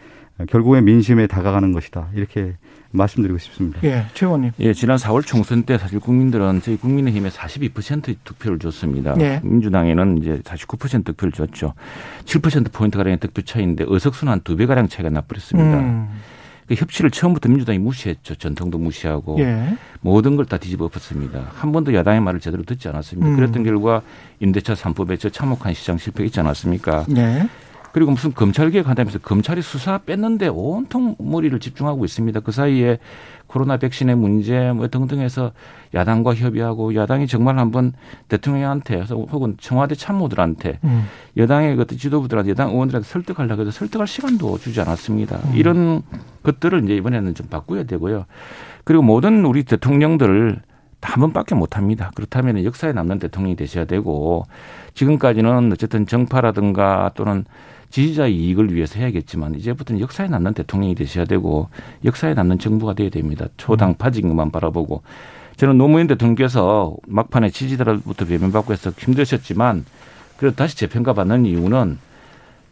결국에 0.48 0.80
민심에 0.82 1.26
다가가는 1.26 1.72
것이다. 1.72 2.08
이렇게 2.14 2.54
말씀드리고 2.90 3.38
싶습니다. 3.38 3.80
예, 3.84 4.06
최 4.14 4.26
의원님. 4.26 4.52
예, 4.60 4.72
지난 4.72 4.96
4월 4.96 5.24
총선 5.26 5.62
때 5.64 5.76
사실 5.78 5.98
국민들은 5.98 6.60
저희 6.62 6.76
국민의힘에 6.76 7.30
42% 7.30 8.16
득표를 8.24 8.58
줬습니다. 8.58 9.14
예. 9.20 9.40
민주당에는 9.42 10.18
이제 10.18 10.40
49% 10.44 11.04
득표를 11.04 11.32
줬죠. 11.32 11.72
7% 12.24 12.72
포인트 12.72 12.96
가량의 12.98 13.18
득표 13.20 13.42
차이인데 13.42 13.84
의석수는 13.88 14.32
한 14.32 14.40
두 14.44 14.56
배 14.56 14.66
가량 14.66 14.88
차이가 14.88 15.08
나버렸습니다. 15.10 15.78
음. 15.78 16.08
그 16.68 16.74
협치를 16.74 17.10
처음부터 17.12 17.48
민주당이 17.48 17.78
무시했죠. 17.78 18.34
전통도 18.34 18.78
무시하고 18.78 19.38
예. 19.40 19.76
모든 20.00 20.36
걸 20.36 20.46
다 20.46 20.58
뒤집어 20.58 20.84
엎었습니다. 20.86 21.50
한 21.54 21.72
번도 21.72 21.94
야당의 21.94 22.20
말을 22.20 22.40
제대로 22.40 22.62
듣지 22.64 22.88
않았습니다. 22.88 23.28
음. 23.28 23.36
그랬던 23.36 23.62
결과 23.64 24.02
임대차 24.40 24.74
3법에 24.74 25.18
저 25.20 25.28
참혹한 25.28 25.74
시장 25.74 25.96
실패 25.98 26.24
있지 26.24 26.40
않았습니까? 26.40 27.06
예. 27.16 27.48
그리고 27.96 28.10
무슨 28.10 28.34
검찰 28.34 28.70
개혁 28.70 28.88
한다면서 28.88 29.18
검찰이 29.20 29.62
수사 29.62 29.96
뺐는데 29.96 30.48
온통 30.48 31.16
머리를 31.18 31.58
집중하고 31.58 32.04
있습니다. 32.04 32.40
그 32.40 32.52
사이에 32.52 32.98
코로나 33.46 33.78
백신의 33.78 34.16
문제 34.16 34.70
뭐 34.72 34.88
등등해서 34.88 35.52
야당과 35.94 36.34
협의하고 36.34 36.94
야당이 36.94 37.26
정말 37.26 37.58
한번 37.58 37.94
대통령한테 38.28 39.00
혹은 39.08 39.56
청와대 39.58 39.94
참모들한테 39.94 40.78
음. 40.84 41.06
여당의 41.38 41.76
그 41.76 41.86
지도부들한테 41.86 42.50
여당 42.50 42.68
의원들한테 42.72 43.08
설득하려고 43.08 43.62
해도 43.62 43.70
설득할 43.70 44.06
시간도 44.06 44.58
주지 44.58 44.78
않았습니다. 44.78 45.36
음. 45.36 45.52
이런 45.54 46.02
것들을 46.42 46.84
이제 46.84 46.96
이번에는 46.96 47.34
좀 47.34 47.46
바꿔야 47.46 47.84
되고요. 47.84 48.26
그리고 48.84 49.04
모든 49.04 49.42
우리 49.46 49.62
대통령들을 49.62 50.60
한 51.00 51.20
번밖에 51.20 51.54
못 51.54 51.78
합니다. 51.78 52.10
그렇다면 52.14 52.62
역사에 52.62 52.92
남는 52.92 53.20
대통령이 53.20 53.56
되셔야 53.56 53.86
되고 53.86 54.44
지금까지는 54.92 55.72
어쨌든 55.72 56.04
정파라든가 56.06 57.12
또는 57.14 57.46
지지자 57.96 58.26
이익을 58.26 58.74
위해서 58.74 58.98
해야겠지만 58.98 59.54
이제부터는 59.54 60.02
역사에 60.02 60.28
남는 60.28 60.52
대통령이 60.52 60.94
되셔야 60.94 61.24
되고 61.24 61.70
역사에 62.04 62.34
남는 62.34 62.58
정부가 62.58 62.92
돼야 62.92 63.08
됩니다. 63.08 63.46
초당파진 63.56 64.28
것만 64.28 64.50
바라보고 64.50 65.00
저는 65.56 65.78
노무현 65.78 66.06
대통령께서 66.06 66.94
막판에 67.06 67.48
지지자들부터 67.48 68.26
배면받고 68.26 68.74
해서 68.74 68.90
힘드셨지만 68.90 69.86
그래도 70.36 70.56
다시 70.56 70.76
재평가받는 70.76 71.46
이유는 71.46 71.98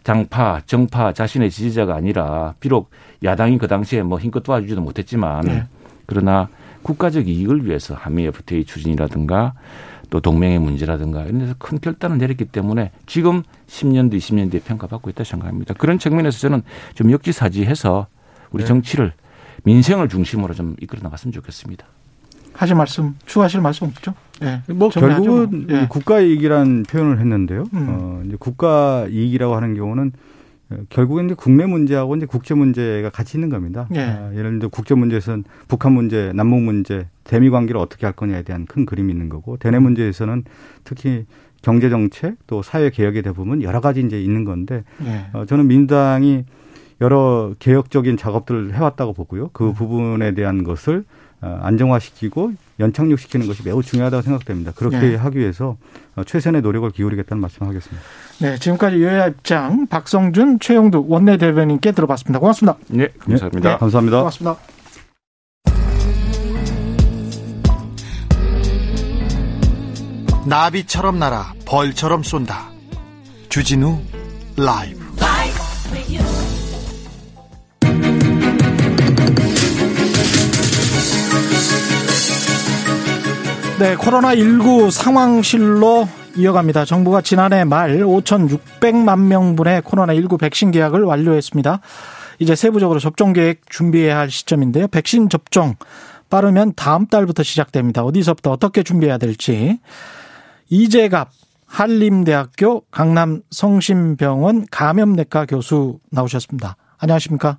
장파, 0.03 0.61
정파 0.67 1.15
자신의 1.15 1.51
지지자가 1.51 1.95
아니라 1.95 2.53
비록 2.61 2.91
야당이 3.23 3.57
그 3.57 3.67
당시에 3.67 4.03
뭐 4.03 4.19
힘껏 4.21 4.43
도와주지도 4.43 4.83
못했지만 4.83 5.41
네. 5.47 5.65
그러나 6.05 6.51
국가적 6.83 7.29
이익을 7.29 7.65
위해서 7.65 7.95
한미 7.95 8.27
FTA 8.27 8.67
추진이라든가 8.67 9.55
또 10.11 10.21
동맹의 10.21 10.59
문제라든가 10.59 11.25
이런 11.25 11.41
데서 11.41 11.55
큰 11.59 11.81
결단을 11.81 12.19
내렸기 12.19 12.47
때문에 12.47 12.91
지금 13.07 13.43
10년 13.67 14.11
뒤, 14.11 14.19
20년 14.19 14.51
뒤에 14.51 14.61
평가받고 14.61 15.11
있다 15.11 15.25
생각합니다. 15.25 15.75
그런 15.75 15.99
측면에서 15.99 16.39
저는 16.39 16.63
좀 16.95 17.11
역지사지해서 17.11 18.07
우리 18.51 18.63
네. 18.63 18.69
정치를 18.69 19.13
민생을 19.65 20.09
중심으로 20.09 20.55
좀 20.55 20.77
이끌어 20.81 21.01
나갔으면 21.03 21.33
좋겠습니다. 21.33 21.87
하실 22.53 22.77
말씀, 22.77 23.17
추가하실 23.27 23.61
말씀 23.61 23.89
없죠? 23.89 24.15
네. 24.41 24.63
뭐 24.69 24.89
결국은 24.89 25.67
뭐. 25.67 25.77
네. 25.77 25.87
국가 25.89 26.21
이익이라는 26.21 26.85
표현을 26.85 27.19
했는데요. 27.19 27.65
음. 27.73 27.87
어, 27.89 28.23
이제 28.27 28.37
국가 28.39 29.07
이익이라고 29.11 29.57
하는 29.57 29.75
경우는 29.75 30.13
결국엔 30.91 31.27
이제 31.27 31.35
국내 31.35 31.67
문제하고 31.67 32.17
이제 32.17 32.27
국제 32.27 32.55
문제가 32.55 33.11
같이 33.11 33.37
있는 33.37 33.49
겁니다. 33.49 33.89
예. 33.95 34.01
아, 34.01 34.35
예를 34.35 34.59
들어 34.59 34.69
국제 34.69 34.95
문제에서는 34.95 35.45
북한 35.69 35.93
문제, 35.93 36.33
남북 36.35 36.61
문제, 36.61 37.07
대미 37.25 37.51
관계를 37.51 37.81
어떻게 37.81 38.07
할 38.07 38.15
거냐에 38.15 38.43
대한 38.43 38.67
큰 38.67 38.87
그림이 38.87 39.13
있는 39.13 39.29
거고 39.29 39.57
대내 39.57 39.79
문제에서는 39.79 40.45
특히 40.85 41.27
경제 41.63 41.89
정책 41.89 42.37
또 42.47 42.63
사회 42.63 42.91
개혁에 42.91 43.23
대부분 43.23 43.63
여러 43.63 43.81
가지 43.81 44.01
이제 44.01 44.21
있는 44.21 44.45
건데 44.45 44.85
예. 45.05 45.27
어, 45.33 45.47
저는 45.47 45.67
민주당이 45.67 46.45
여러 47.01 47.53
개혁적인 47.59 48.17
작업들을 48.17 48.75
해왔다고 48.75 49.15
보고요. 49.15 49.51
그 49.53 49.69
음. 49.69 49.75
부분에 49.75 50.35
대한 50.35 50.63
것을 50.63 51.05
어, 51.41 51.59
안정화시키고 51.63 52.53
연착륙시키는 52.81 53.47
것이 53.47 53.63
매우 53.65 53.83
중요하다고 53.83 54.23
생각됩니다. 54.23 54.73
그렇게 54.73 54.99
네. 54.99 55.15
하기 55.15 55.39
위해서 55.39 55.77
어, 56.17 56.25
최선의 56.25 56.63
노력을 56.63 56.89
기울이겠다는 56.91 57.41
말씀하겠습니다. 57.41 58.03
네, 58.39 58.59
지금까지 58.59 59.03
여야 59.03 59.29
입장 59.29 59.87
박성준, 59.87 60.59
최영두 60.61 61.07
원내대변인께 61.09 61.93
들어봤습니다. 61.93 62.41
고맙습니다. 62.41 62.79
네, 62.89 63.09
감사합니다. 63.19 63.71
네, 63.71 63.77
감사합니다. 63.79 64.19
고맙습니다. 64.19 64.57
나비처럼 70.47 71.19
날아 71.19 71.55
벌처럼 71.65 72.23
쏜다. 72.23 72.69
주진우 73.49 73.99
라이브. 74.57 75.05
네, 83.79 83.97
코로나19 83.97 84.91
상황실로 84.91 86.09
이어갑니다. 86.37 86.85
정부가 86.85 87.21
지난해 87.21 87.65
말 87.65 87.99
5,600만 87.99 89.21
명분의 89.27 89.83
코로나19 89.83 90.39
백신 90.41 90.71
계약을 90.73 91.03
완료했습니다. 91.03 91.81
이제 92.41 92.55
세부적으로 92.57 92.99
접종 92.99 93.33
계획 93.33 93.69
준비해야 93.71 94.19
할 94.19 94.31
시점인데요. 94.31 94.89
백신 94.89 95.29
접종 95.29 95.75
빠르면 96.31 96.73
다음 96.75 97.07
달부터 97.07 97.45
시작됩니다. 97.45 98.03
어디서부터 98.05 98.51
어떻게 98.51 98.83
준비해야 98.83 99.19
될지. 99.19 99.79
이재갑 100.71 101.31
한림대학교 101.67 102.83
강남 102.91 103.43
성심병원 103.51 104.67
감염내과 104.71 105.47
교수 105.47 105.99
나오셨습니다. 106.11 106.77
안녕하십니까? 106.99 107.59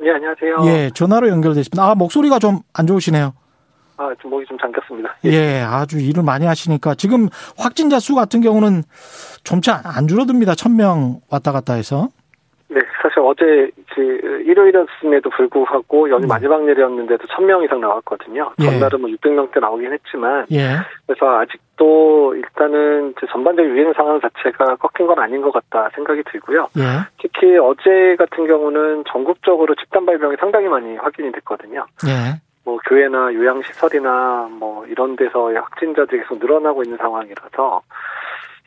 네, 0.00 0.10
안녕하세요. 0.10 0.56
예, 0.66 0.90
전화로 0.94 1.28
연결돼 1.28 1.60
있습니다. 1.60 1.82
아, 1.82 1.94
목소리가 1.94 2.38
좀 2.40 2.60
안 2.74 2.86
좋으시네요. 2.86 3.32
아, 3.98 4.14
좀 4.20 4.30
목이 4.30 4.44
좀 4.46 4.58
잠겼습니다. 4.58 5.14
예. 5.24 5.30
예, 5.30 5.60
아주 5.66 5.98
일을 5.98 6.22
많이 6.22 6.44
하시니까 6.46 6.94
지금 6.94 7.28
확진자 7.58 7.98
수 7.98 8.14
같은 8.14 8.40
경우는 8.40 8.82
좀차 9.44 9.80
안 9.84 10.06
줄어듭니다. 10.08 10.54
천 10.54 10.76
명 10.76 11.20
왔다 11.30 11.52
갔다 11.52 11.74
해서. 11.74 12.08
네, 12.68 12.80
사실 13.00 13.20
어제 13.20 13.70
그 13.94 14.42
일요일이었음에도 14.44 15.30
불구하고 15.30 16.10
연휴 16.10 16.26
음. 16.26 16.28
마지막 16.28 16.62
날이었는데도 16.64 17.26
천 17.28 17.46
명 17.46 17.62
이상 17.62 17.80
나왔거든요. 17.80 18.52
예. 18.60 18.64
전날은 18.66 19.00
뭐 19.00 19.08
600명대 19.10 19.60
나오긴 19.60 19.92
했지만. 19.92 20.44
예. 20.52 20.76
그래서 21.06 21.38
아직도 21.38 22.34
일단은 22.34 23.14
전반적인 23.30 23.70
유행 23.70 23.92
상황 23.94 24.20
자체가 24.20 24.76
꺾인 24.76 25.06
건 25.06 25.18
아닌 25.20 25.40
것 25.40 25.52
같다 25.52 25.88
생각이 25.94 26.22
들고요. 26.30 26.68
예. 26.76 26.82
특히 27.22 27.56
어제 27.56 28.16
같은 28.18 28.46
경우는 28.46 29.04
전국적으로 29.10 29.74
집단 29.76 30.04
발병이 30.04 30.36
상당히 30.40 30.66
많이 30.68 30.96
확인이 30.96 31.32
됐거든요. 31.32 31.86
예. 32.66 32.70
뭐 32.70 32.78
교회나 32.88 33.32
요양 33.34 33.62
시설이나 33.62 34.48
뭐 34.50 34.84
이런 34.86 35.16
데서의 35.16 35.56
확진자들이 35.56 36.22
계속 36.22 36.38
늘어나고 36.38 36.82
있는 36.82 36.98
상황이라서 36.98 37.82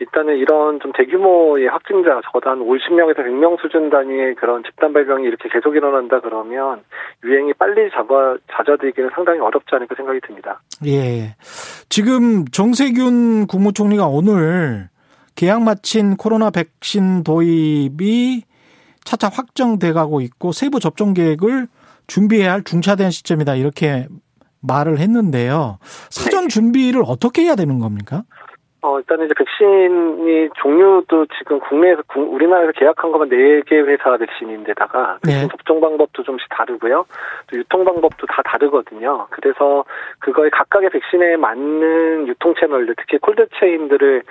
일단은 0.01 0.37
이런 0.37 0.79
좀 0.79 0.93
대규모의 0.93 1.67
확진자 1.67 2.21
적어도 2.23 2.49
한 2.49 2.59
50명에서 2.59 3.17
100명 3.17 3.61
수준 3.61 3.89
단위의 3.89 4.35
그런 4.35 4.63
집단 4.63 4.93
발병이 4.93 5.25
이렇게 5.27 5.49
계속 5.49 5.75
일어난다 5.75 6.21
그러면 6.21 6.83
유행이 7.25 7.53
빨리 7.55 7.91
잡아 7.91 8.37
잦아들기는 8.49 9.09
상당히 9.13 9.41
어렵지 9.41 9.67
않을까 9.75 9.95
생각이 9.95 10.21
듭니다. 10.21 10.61
예. 10.85 11.35
지금 11.89 12.45
정세균 12.45 13.47
국무총리가 13.47 14.07
오늘 14.07 14.87
계약 15.35 15.63
마친 15.63 16.15
코로나 16.15 16.49
백신 16.49 17.23
도입이 17.23 18.43
차차 19.03 19.27
확정돼 19.27 19.91
가고 19.91 20.21
있고 20.21 20.53
세부 20.53 20.79
접종 20.79 21.13
계획을 21.13 21.67
준비해야 22.09 22.51
할 22.51 22.63
중차대한 22.63 23.11
시점이다 23.11 23.55
이렇게 23.55 24.07
말을 24.61 24.97
했는데요. 24.99 25.77
사전 26.09 26.43
네. 26.43 26.47
준비를 26.49 27.03
어떻게 27.05 27.43
해야 27.43 27.55
되는 27.55 27.79
겁니까? 27.79 28.23
어, 28.81 28.97
일단 28.97 29.21
이제 29.25 29.33
백신이 29.33 30.49
종류도 30.55 31.25
지금 31.37 31.59
국내에서, 31.59 32.01
우리나라에서 32.15 32.71
계약한 32.71 33.11
것만 33.11 33.27
4개 33.27 33.73
회사 33.73 34.15
백신인데다가 34.15 35.19
백신 35.21 35.41
네. 35.41 35.47
접종 35.49 35.81
방법도 35.81 36.23
좀씩 36.23 36.47
다르고요. 36.49 37.05
또 37.47 37.57
유통 37.57 37.83
방법도 37.83 38.25
다 38.27 38.41
다르거든요. 38.45 39.27
그래서 39.31 39.83
그거에 40.19 40.49
각각의 40.49 40.91
백신에 40.91 41.35
맞는 41.35 42.29
유통 42.29 42.53
채널들, 42.57 42.95
특히 42.97 43.17
콜드체인들을 43.17 44.23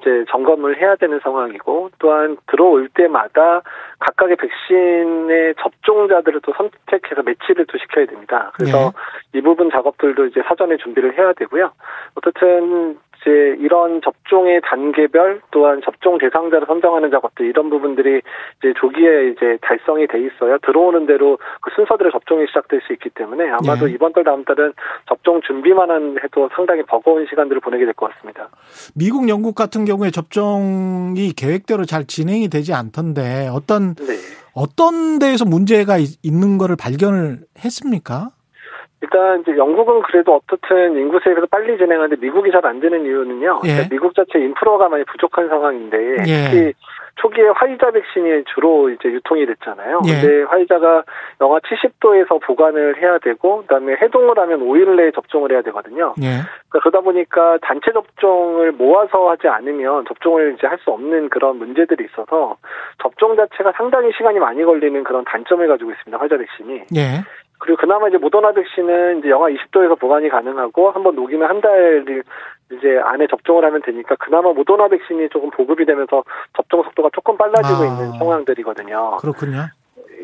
이제 0.00 0.24
점검을 0.30 0.80
해야 0.80 0.94
되는 0.96 1.20
상황이고 1.22 1.90
또한 1.98 2.36
들어올 2.46 2.88
때마다 2.94 3.62
각각의 3.98 4.36
백신의 4.36 5.54
접종자들을 5.60 6.40
또 6.42 6.52
선택해서 6.52 7.22
매치를 7.22 7.66
또 7.66 7.78
시켜야 7.78 8.06
됩니다. 8.06 8.52
그래서 8.54 8.92
네. 9.32 9.38
이 9.38 9.42
부분 9.42 9.70
작업들도 9.70 10.26
이제 10.26 10.42
사전에 10.46 10.76
준비를 10.76 11.16
해야 11.18 11.32
되고요. 11.32 11.72
어쨌든 12.14 12.98
이제 13.26 13.56
이런 13.58 14.00
접종의 14.02 14.60
단계별 14.64 15.42
또한 15.50 15.80
접종 15.84 16.18
대상자를 16.18 16.66
선정하는 16.66 17.10
작업들 17.10 17.46
이런 17.46 17.68
부분들이 17.70 18.22
이제 18.60 18.72
조기에 18.78 19.30
이제 19.30 19.58
달성이 19.62 20.06
돼 20.06 20.20
있어야 20.20 20.58
들어오는 20.58 21.06
대로 21.06 21.38
그 21.60 21.70
순서대로 21.74 22.12
접종이 22.12 22.46
시작될 22.46 22.80
수 22.86 22.92
있기 22.92 23.10
때문에 23.10 23.50
아마도 23.50 23.86
네. 23.86 23.92
이번 23.92 24.12
달 24.12 24.22
다음 24.22 24.44
달은 24.44 24.72
접종 25.08 25.40
준비만 25.42 26.16
해도 26.22 26.48
상당히 26.54 26.82
버거운 26.84 27.26
시간들을 27.28 27.60
보내게 27.60 27.84
될 27.84 27.96
것 27.96 28.12
같습니다. 28.14 28.48
미국, 28.94 29.28
영국 29.28 29.54
같은 29.54 29.84
경우에 29.84 30.10
접종이 30.10 31.32
계획대로 31.36 31.84
잘 31.84 32.04
진행이 32.06 32.48
되지 32.48 32.74
않던데 32.74 33.48
어떤 33.50 33.94
네. 33.94 34.14
어떤 34.54 35.18
데에서 35.18 35.44
문제가 35.44 35.96
있는 36.22 36.58
거를 36.58 36.76
발견을 36.76 37.40
했습니까? 37.64 38.30
일단 39.02 39.40
이제 39.40 39.56
영국은 39.56 40.02
그래도 40.02 40.36
어떻든 40.36 40.96
인구세에 40.96 41.34
비해서 41.34 41.46
빨리 41.50 41.76
진행하는데 41.76 42.16
미국이 42.20 42.50
잘 42.50 42.66
안 42.66 42.80
되는 42.80 43.04
이유는요. 43.04 43.60
예. 43.64 43.68
그러니까 43.68 43.88
미국 43.90 44.14
자체 44.14 44.40
인프라가 44.40 44.88
많이 44.88 45.04
부족한 45.04 45.48
상황인데 45.48 46.16
예. 46.26 46.48
특히 46.50 46.72
초기에 47.16 47.48
화이자 47.48 47.92
백신이 47.92 48.44
주로 48.52 48.90
이제 48.90 49.08
유통이 49.08 49.46
됐잖아요. 49.46 50.00
예. 50.06 50.20
근데 50.20 50.42
화이자가 50.42 51.04
영하 51.40 51.58
70도에서 51.60 52.40
보관을 52.42 53.00
해야 53.00 53.18
되고 53.18 53.62
그다음에 53.62 53.94
해동을 54.02 54.36
하면 54.38 54.60
5일 54.60 54.96
내에 54.96 55.12
접종을 55.12 55.52
해야 55.52 55.62
되거든요. 55.62 56.14
예. 56.22 56.42
그러니까 56.68 56.80
그러다 56.80 57.00
보니까 57.00 57.58
단체 57.62 57.92
접종을 57.92 58.72
모아서 58.72 59.30
하지 59.30 59.46
않으면 59.48 60.04
접종을 60.08 60.56
이제 60.58 60.66
할 60.66 60.76
수 60.84 60.90
없는 60.90 61.30
그런 61.30 61.56
문제들이 61.58 62.04
있어서 62.04 62.56
접종 63.02 63.34
자체가 63.36 63.72
상당히 63.76 64.12
시간이 64.16 64.38
많이 64.38 64.62
걸리는 64.62 65.02
그런 65.04 65.24
단점을 65.24 65.66
가지고 65.66 65.90
있습니다. 65.92 66.18
화이자 66.18 66.36
백신이. 66.36 66.82
예. 66.96 67.24
그리고 67.58 67.78
그나마 67.80 68.08
이제 68.08 68.18
모더나 68.18 68.52
백신은 68.52 69.18
이제 69.20 69.30
영하 69.30 69.48
20도에서 69.48 69.98
보관이 69.98 70.28
가능하고 70.28 70.90
한 70.90 71.02
번 71.02 71.14
녹이면 71.16 71.48
한 71.48 71.60
달 71.60 72.04
이제 72.72 72.98
안에 72.98 73.26
접종을 73.28 73.64
하면 73.64 73.80
되니까 73.82 74.16
그나마 74.16 74.52
모더나 74.52 74.88
백신이 74.88 75.28
조금 75.30 75.50
보급이 75.50 75.84
되면서 75.86 76.24
접종 76.56 76.82
속도가 76.82 77.10
조금 77.12 77.36
빨라지고 77.36 77.82
아, 77.82 77.86
있는 77.86 78.18
상황들이거든요. 78.18 79.18
그렇군요. 79.20 79.66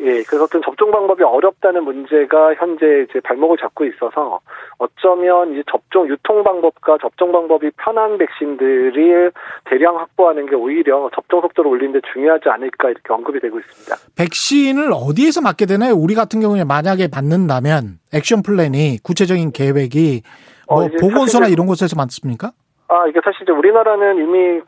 예, 0.03 0.21
그래서 0.23 0.43
어떤 0.43 0.61
접종 0.61 0.91
방법이 0.91 1.23
어렵다는 1.23 1.85
문제가 1.85 2.53
현재 2.55 3.05
이제 3.09 3.21
발목을 3.21 3.57
잡고 3.57 3.85
있어서 3.85 4.41
어쩌면 4.77 5.57
이 5.57 5.63
접종 5.71 6.09
유통 6.09 6.43
방법과 6.43 6.97
접종 7.01 7.31
방법이 7.31 7.71
편한 7.77 8.17
백신들을 8.17 9.31
대량 9.63 9.97
확보하는 9.97 10.45
게 10.45 10.55
오히려 10.55 11.09
접종 11.15 11.39
속도를 11.41 11.71
올리는데 11.71 12.01
중요하지 12.13 12.49
않을까 12.49 12.89
이렇게 12.89 13.13
언급이 13.13 13.39
되고 13.39 13.57
있습니다. 13.59 13.95
백신을 14.17 14.91
어디에서 14.93 15.39
맞게 15.39 15.65
되나요? 15.65 15.93
우리 15.93 16.15
같은 16.15 16.41
경우에 16.41 16.65
만약에 16.65 17.07
받는다면 17.07 17.99
액션 18.13 18.43
플랜이 18.43 18.97
구체적인 19.03 19.53
계획이 19.53 20.21
뭐 20.67 20.83
어, 20.83 20.89
보건소나 20.99 21.47
이런 21.47 21.65
곳에서 21.65 21.95
맞습니까? 21.95 22.51
아, 22.93 23.07
이게 23.07 23.19
사실 23.23 23.41
이제 23.41 23.51
우리나라는 23.51 24.17
이미 24.17 24.61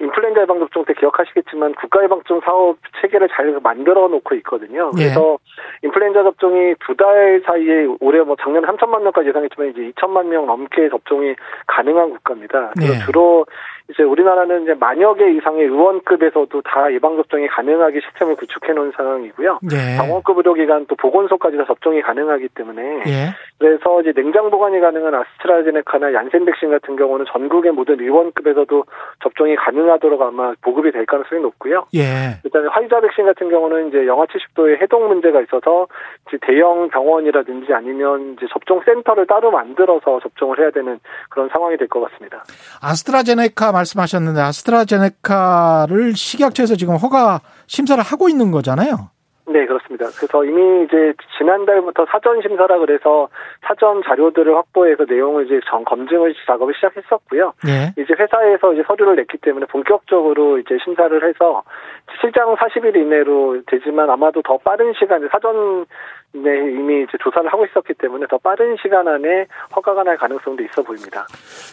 인플루엔자 0.00 0.42
예방접종 0.42 0.84
때 0.84 0.94
기억하시겠지만 0.94 1.74
국가 1.74 2.04
예방접종 2.04 2.40
사업 2.44 2.76
체계를 3.00 3.28
잘 3.32 3.58
만들어 3.60 4.06
놓고 4.06 4.36
있거든요. 4.36 4.92
예. 4.96 5.02
그래서 5.02 5.38
예. 5.82 5.86
인플루엔자 5.88 6.22
접종이 6.22 6.74
두 6.86 6.98
달 6.98 7.40
사이에 7.46 7.86
올해 8.00 8.20
뭐 8.22 8.36
작년 8.40 8.64
3천만 8.64 9.02
명까지 9.02 9.28
예상했지만 9.28 9.70
이제 9.70 9.92
2천만 9.92 10.26
명 10.26 10.46
넘게 10.46 10.88
접종이 10.88 11.36
가능한 11.68 12.10
국가입니다. 12.10 12.72
그래서 12.74 12.94
예. 12.94 12.98
주로 13.06 13.46
이제 13.90 14.02
우리나라는 14.02 14.64
이제 14.64 14.74
만여 14.74 15.14
개 15.14 15.30
이상의 15.30 15.64
의원급에서도 15.64 16.60
다 16.62 16.92
예방접종이 16.92 17.46
가능하게 17.46 18.00
시스템을 18.00 18.34
구축해 18.36 18.72
놓은 18.72 18.92
상황이고요. 18.96 19.60
예. 19.72 19.96
병원급 19.96 20.36
의료기관 20.38 20.86
또 20.86 20.96
보건소까지 20.96 21.56
다 21.56 21.64
접종이 21.66 22.02
가능하기 22.02 22.48
때문에 22.48 22.82
예. 23.06 23.34
그래서 23.58 24.00
이제 24.02 24.12
냉장 24.12 24.50
보관이 24.50 24.78
가능한 24.80 25.14
아스트라제네카나 25.14 26.12
얀센 26.12 26.44
백신 26.44 26.70
같은 26.70 26.96
경우는 26.96 27.26
전 27.32 27.47
국의 27.48 27.72
모든 27.72 28.00
의원급에서도 28.00 28.84
접종이 29.22 29.56
가능하도록 29.56 30.20
아마 30.22 30.52
보급이 30.62 30.92
될 30.92 31.04
가능성이 31.06 31.42
높고요. 31.42 31.86
예. 31.94 32.38
일단 32.44 32.68
화이자 32.68 33.00
백신 33.00 33.26
같은 33.26 33.50
경우는 33.50 33.88
이제 33.88 34.06
영하 34.06 34.24
70도의 34.26 34.80
해동 34.80 35.08
문제가 35.08 35.40
있어서 35.42 35.86
이제 36.28 36.38
대형 36.42 36.88
병원이라든지 36.88 37.72
아니면 37.74 38.34
이제 38.36 38.46
접종 38.52 38.80
센터를 38.84 39.26
따로 39.26 39.50
만들어서 39.50 40.20
접종을 40.20 40.58
해야 40.60 40.70
되는 40.70 41.00
그런 41.30 41.48
상황이 41.48 41.76
될 41.76 41.88
것 41.88 42.00
같습니다. 42.10 42.44
아스트라제네카 42.82 43.72
말씀하셨는데 43.72 44.40
아스트라제네카를 44.40 46.14
식약처에서 46.14 46.76
지금 46.76 46.96
허가 46.96 47.40
심사를 47.66 48.02
하고 48.02 48.28
있는 48.28 48.50
거잖아요. 48.50 49.10
네, 49.48 49.64
그렇습니다. 49.64 50.06
그래서 50.16 50.44
이미 50.44 50.84
이제 50.84 51.14
지난달부터 51.38 52.06
사전 52.10 52.42
심사라 52.42 52.78
그래서 52.78 53.28
사전 53.62 54.02
자료들을 54.02 54.54
확보해서 54.54 55.04
내용을 55.08 55.46
이제 55.46 55.60
전 55.68 55.84
검증을 55.84 56.34
작업을 56.46 56.74
시작했었고요. 56.74 57.54
네. 57.64 57.92
이제 57.96 58.14
회사에서 58.18 58.74
이제 58.74 58.82
서류를 58.86 59.16
냈기 59.16 59.38
때문에 59.38 59.66
본격적으로 59.66 60.58
이제 60.58 60.76
심사를 60.84 61.10
해서 61.26 61.62
실장 62.20 62.54
40일 62.56 62.96
이내로 62.96 63.62
되지만 63.66 64.10
아마도 64.10 64.42
더 64.42 64.58
빠른 64.58 64.92
시간에 64.98 65.28
사전 65.32 65.86
네, 66.32 66.40
이미 66.70 67.02
이제 67.02 67.12
조사를 67.22 67.50
하고 67.50 67.64
있었기 67.64 67.94
때문에 67.94 68.26
더 68.28 68.38
빠른 68.38 68.76
시간 68.82 69.08
안에 69.08 69.46
허가가 69.74 70.02
날 70.02 70.16
가능성도 70.18 70.62
있어 70.64 70.82
보입니다. 70.82 71.26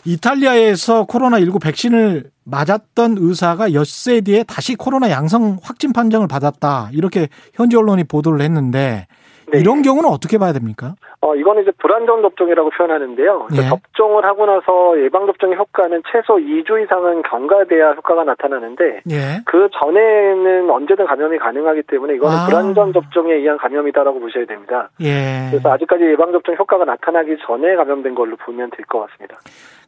이탈리아에서 0.06 1.06
코로나19 1.06 1.62
백신을 1.62 2.32
맞았던 2.46 3.18
의사가 3.20 3.74
엿새 3.74 4.22
뒤에 4.22 4.44
다시 4.44 4.76
코로나 4.76 5.10
양성 5.12 5.58
확진 5.62 5.92
판정을 5.92 6.28
받았다. 6.28 6.90
이렇게 6.94 7.28
현지 7.54 7.76
언론이 7.76 8.06
보도를 8.06 8.42
했는데 8.42 9.08
네. 9.48 9.60
이런 9.60 9.82
경우는 9.82 10.10
어떻게 10.10 10.38
봐야 10.38 10.54
됩니까? 10.54 10.96
어, 11.22 11.36
이거는 11.36 11.64
이제 11.64 11.72
불안정 11.78 12.22
접종이라고 12.22 12.70
표현하는데요. 12.72 13.48
네. 13.52 13.68
접종을 13.70 14.26
하고 14.26 14.46
나서 14.46 15.00
예방 15.04 15.26
접종의 15.26 15.58
효과는 15.58 16.04
최소 16.12 16.36
2주 16.36 16.84
이상은 16.84 17.22
경과돼야 17.24 17.94
효과가 17.94 18.24
나타나는데 18.24 19.02
네. 19.06 19.42
그 19.46 19.70
전에는 19.80 20.70
언제든 20.70 21.06
감염이 21.06 21.38
가능하기 21.38 21.84
때문에 21.84 22.16
이거는 22.16 22.36
아. 22.38 22.46
불안정 22.48 22.94
접종에 22.94 23.34
의한 23.34 23.58
감염이다라고 23.58 24.20
보셔야 24.20 24.46
됩니다. 24.46 24.90
예. 25.02 25.48
그래서 25.52 25.72
아직까지 25.72 26.04
예방 26.06 26.32
접종 26.32 26.56
효과가 26.56 26.86
나타나기 26.86 27.38
전에 27.46 27.76
감염된 27.76 28.16
걸로 28.16 28.36
보면 28.38 28.70
될 28.72 28.86
것 28.86 29.08
같습니다. 29.08 29.38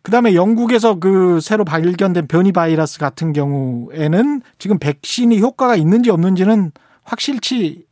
그다음에 0.02 0.36
영국에서 0.36 1.00
그 1.00 1.40
새로 1.42 1.66
발견된 1.66 2.28
변이 2.28 2.52
바이러스 2.52 3.00
같은 3.00 3.34
경우에는 3.34 4.42
지금 4.58 4.80
백신이 4.80 5.40
효과가 5.42 5.76
있는지 5.76 6.10
없는지는 6.12 6.72
확실치 7.04 7.87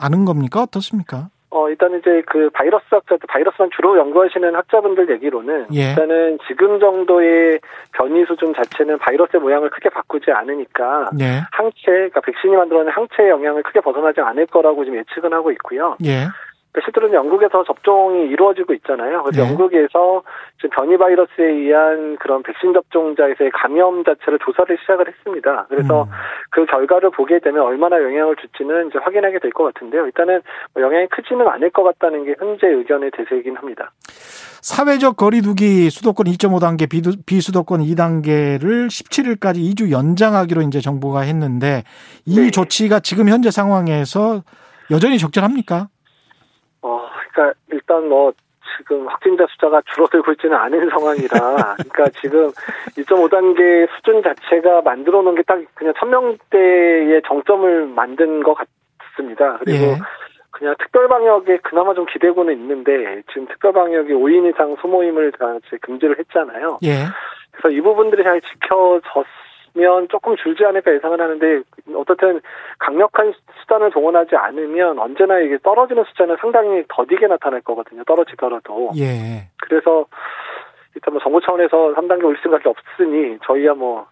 아는 0.00 0.24
겁니까? 0.24 0.62
어떻습니까? 0.62 1.28
어, 1.52 1.68
일단 1.68 1.98
이제 1.98 2.22
그 2.26 2.48
바이러스 2.50 2.84
학자, 2.90 3.16
바이러스만 3.28 3.70
주로 3.74 3.98
연구하시는 3.98 4.54
학자분들 4.54 5.10
얘기로는 5.10 5.66
예. 5.74 5.90
일단은 5.90 6.38
지금 6.46 6.78
정도의 6.78 7.58
변이 7.92 8.24
수준 8.26 8.54
자체는 8.54 8.98
바이러스의 8.98 9.40
모양을 9.40 9.68
크게 9.70 9.88
바꾸지 9.88 10.30
않으니까 10.30 11.10
예. 11.20 11.42
항체, 11.50 11.86
그러니까 11.86 12.20
백신이 12.20 12.54
만들어낸 12.54 12.92
항체의 12.92 13.30
영향을 13.30 13.64
크게 13.64 13.80
벗어나지 13.80 14.20
않을 14.20 14.46
거라고 14.46 14.84
지금 14.84 15.00
예측은 15.00 15.32
하고 15.32 15.50
있고요. 15.50 15.96
예. 16.04 16.28
실제로는 16.84 17.14
영국에서 17.14 17.64
접종이 17.64 18.26
이루어지고 18.28 18.74
있잖아요. 18.74 19.22
그래서 19.24 19.42
네. 19.42 19.48
영국에서 19.50 20.22
지금 20.56 20.70
변이 20.70 20.96
바이러스에 20.96 21.44
의한 21.44 22.16
그런 22.18 22.42
백신 22.42 22.72
접종자에서의 22.72 23.50
감염 23.52 24.04
자체를 24.04 24.38
조사를 24.44 24.78
시작을 24.80 25.08
했습니다. 25.08 25.66
그래서 25.68 26.04
음. 26.04 26.08
그 26.50 26.66
결과를 26.66 27.10
보게 27.10 27.40
되면 27.40 27.62
얼마나 27.62 28.00
영향을 28.00 28.36
줄지는 28.36 28.88
이제 28.88 28.98
확인하게 29.02 29.38
될 29.38 29.50
것 29.50 29.64
같은데요. 29.74 30.06
일단은 30.06 30.42
뭐 30.74 30.82
영향이 30.82 31.08
크지는 31.08 31.46
않을 31.48 31.70
것 31.70 31.82
같다는 31.82 32.24
게 32.24 32.34
현재 32.38 32.68
의견의 32.68 33.10
대세이긴 33.16 33.56
합니다. 33.56 33.90
사회적 34.62 35.16
거리두기 35.16 35.90
수도권 35.90 36.26
2.5단계, 36.26 36.88
비수도권 37.26 37.80
2단계를 37.80 38.86
17일까지 38.88 39.56
2주 39.74 39.90
연장하기로 39.90 40.62
이제 40.62 40.80
정부가 40.80 41.22
했는데 41.22 41.82
이 42.26 42.38
네. 42.38 42.50
조치가 42.50 43.00
지금 43.00 43.28
현재 43.28 43.50
상황에서 43.50 44.42
여전히 44.90 45.18
적절합니까? 45.18 45.88
그러니까 47.32 47.58
일단 47.70 48.08
뭐 48.08 48.32
지금 48.78 49.08
확진자 49.08 49.46
숫자가 49.50 49.82
줄어들고 49.92 50.32
있지는 50.32 50.56
않은 50.56 50.90
상황이라 50.90 51.76
그러니까 51.76 52.08
지금 52.20 52.50
1.5단계 52.96 53.88
수준 53.96 54.22
자체가 54.22 54.82
만들어 54.82 55.22
놓은 55.22 55.34
게 55.34 55.42
딱 55.50 55.58
그냥 55.74 55.92
천명대의 55.98 57.22
정점을 57.26 57.86
만든 57.88 58.42
것 58.44 58.54
같습니다. 58.54 59.58
그리고 59.64 59.84
예. 59.84 59.98
그냥 60.52 60.76
특별 60.78 61.08
방역에 61.08 61.56
그나마 61.58 61.94
좀 61.94 62.06
기대고는 62.06 62.52
있는데 62.54 63.22
지금 63.32 63.46
특별 63.48 63.72
방역이 63.72 64.12
5인 64.12 64.50
이상 64.50 64.76
소모임을 64.80 65.32
다 65.32 65.58
금지를 65.80 66.18
했잖아요. 66.20 66.78
예. 66.84 67.06
그래서 67.50 67.76
이 67.76 67.80
부분들이 67.80 68.22
잘 68.22 68.40
지켜졌 68.40 69.02
면 69.74 70.08
조금 70.08 70.36
줄지 70.36 70.64
않을까 70.64 70.92
예상을 70.94 71.20
하는데 71.20 71.62
어떻든 71.94 72.40
강력한 72.78 73.32
수단을 73.60 73.90
동원하지 73.90 74.36
않으면 74.36 74.98
언제나 74.98 75.38
이게 75.38 75.58
떨어지는 75.62 76.04
숫자는 76.04 76.36
상당히 76.40 76.84
더디게 76.88 77.26
나타날 77.26 77.60
거거든요. 77.60 78.04
떨어지더라도. 78.04 78.90
예. 78.96 79.48
그래서 79.62 80.06
일단 80.94 81.14
뭐 81.14 81.22
정부 81.22 81.40
차원에서 81.40 81.94
3단계 81.94 82.24
올릴 82.24 82.40
생각이 82.42 82.68
없으니 82.68 83.38
저희야 83.44 83.74
뭐 83.74 84.06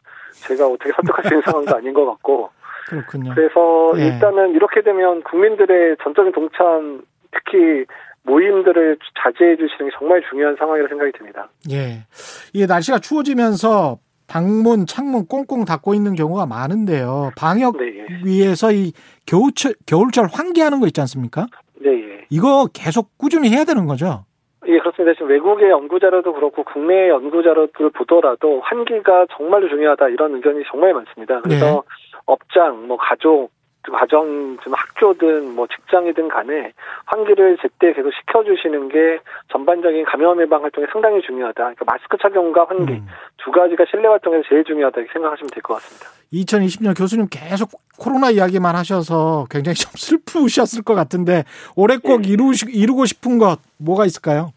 제가 0.46 0.66
어떻게 0.66 0.92
설득할 0.92 1.24
수 1.24 1.34
있는 1.34 1.42
상황도 1.42 1.76
아닌 1.76 1.92
것 1.92 2.06
같고. 2.06 2.50
그렇군요. 2.88 3.34
그래서 3.34 3.92
예. 3.98 4.06
일단은 4.06 4.54
이렇게 4.54 4.82
되면 4.82 5.22
국민들의 5.22 5.96
전적인 6.02 6.32
동참 6.32 7.02
특히 7.30 7.84
모임들을 8.22 8.98
자제해 9.22 9.56
주시는 9.56 9.90
게 9.90 9.96
정말 9.98 10.22
중요한 10.28 10.56
상황이라고 10.56 10.88
생각이 10.88 11.12
듭니다. 11.12 11.48
예. 11.70 12.04
이게 12.52 12.66
날씨가 12.66 12.98
추워지면서 12.98 13.98
방문, 14.28 14.86
창문 14.86 15.26
꽁꽁 15.26 15.64
닫고 15.64 15.94
있는 15.94 16.14
경우가 16.14 16.46
많은데요. 16.46 17.32
방역 17.36 17.78
네. 17.78 18.06
위해서 18.24 18.70
이 18.70 18.92
겨울철, 19.26 19.74
겨울철 19.86 20.28
환기하는 20.30 20.80
거 20.80 20.86
있지 20.86 21.00
않습니까? 21.00 21.46
네. 21.80 21.90
예. 21.90 22.26
이거 22.30 22.68
계속 22.72 23.16
꾸준히 23.16 23.50
해야 23.50 23.64
되는 23.64 23.86
거죠? 23.86 24.24
예, 24.66 24.78
그렇습니다. 24.78 25.14
지금 25.14 25.28
외국의 25.28 25.70
연구자료도 25.70 26.34
그렇고 26.34 26.62
국내 26.62 27.08
연구자료를 27.08 27.90
보더라도 27.94 28.60
환기가 28.60 29.26
정말로 29.34 29.68
중요하다 29.68 30.10
이런 30.10 30.34
의견이 30.34 30.62
정말 30.70 30.92
많습니다. 30.92 31.40
그래서 31.40 31.66
네. 31.66 31.80
업장, 32.26 32.86
뭐 32.86 32.98
가족, 32.98 33.50
과정, 33.92 34.56
좀 34.62 34.72
학교든 34.74 35.54
뭐 35.54 35.66
직장이든 35.66 36.28
간에 36.28 36.72
환기를 37.06 37.58
제때 37.60 37.92
계속 37.92 38.10
시켜주시는 38.12 38.88
게 38.88 39.20
전반적인 39.52 40.04
감염 40.04 40.40
예방 40.40 40.62
활동에 40.62 40.86
상당히 40.92 41.20
중요하다. 41.22 41.54
그러니까 41.54 41.84
마스크 41.86 42.16
착용과 42.20 42.66
환기 42.68 42.92
음. 42.92 43.06
두 43.38 43.50
가지가 43.50 43.84
실내 43.90 44.08
활동에서 44.08 44.42
제일 44.48 44.64
중요하다 44.64 45.00
이렇게 45.00 45.12
생각하시면 45.12 45.50
될 45.50 45.62
것 45.62 45.74
같습니다. 45.74 46.06
2020년 46.32 46.96
교수님 46.96 47.26
계속 47.30 47.70
코로나 47.98 48.30
이야기만 48.30 48.76
하셔서 48.76 49.46
굉장히 49.50 49.76
좀 49.76 49.90
슬프셨을 49.96 50.82
것 50.82 50.94
같은데 50.94 51.44
올해 51.76 51.96
꼭 51.96 52.26
예. 52.26 52.32
이루시, 52.32 52.66
이루고 52.68 53.06
싶은 53.06 53.38
것 53.38 53.58
뭐가 53.78 54.04
있을까요? 54.04 54.52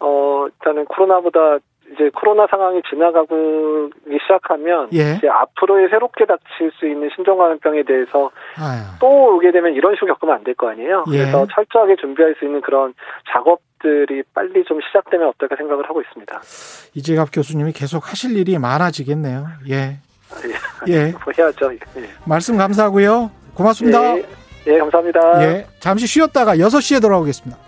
어, 0.00 0.44
일단은 0.46 0.84
코로나보다 0.86 1.58
이제 1.92 2.10
코로나 2.14 2.46
상황이 2.50 2.80
지나가고 2.88 3.90
시작하면 4.22 4.88
예. 4.94 5.16
이제 5.18 5.28
앞으로의 5.28 5.88
새롭게 5.90 6.24
닥칠 6.26 6.70
수 6.78 6.86
있는 6.86 7.10
신종감염병에 7.14 7.82
대해서 7.84 8.30
아유. 8.56 8.80
또 9.00 9.36
오게 9.36 9.52
되면 9.52 9.74
이런 9.74 9.94
식으로 9.94 10.14
겪으면 10.14 10.36
안 10.36 10.44
될 10.44 10.54
거 10.54 10.70
아니에요. 10.70 11.04
예. 11.12 11.18
그래서 11.18 11.46
철저하게 11.54 11.96
준비할 11.96 12.34
수 12.38 12.44
있는 12.44 12.60
그런 12.62 12.94
작업들이 13.32 14.22
빨리 14.34 14.64
좀 14.64 14.80
시작되면 14.80 15.28
어떨까 15.28 15.56
생각을 15.56 15.88
하고 15.88 16.00
있습니다. 16.00 16.40
이재갑 16.94 17.28
교수님이 17.32 17.72
계속 17.72 18.10
하실 18.10 18.36
일이 18.36 18.58
많아지겠네요. 18.58 19.46
예. 19.70 19.98
예. 20.88 20.92
예. 20.92 21.12
뭐 21.24 21.32
해야죠. 21.36 21.72
예. 21.72 21.78
말씀 22.26 22.56
감사하고요. 22.56 23.30
고맙습니다. 23.54 24.16
예. 24.16 24.24
예, 24.68 24.78
감사합니다. 24.78 25.42
예. 25.42 25.66
잠시 25.80 26.06
쉬었다가 26.06 26.54
6시에 26.56 27.02
돌아오겠습니다. 27.02 27.60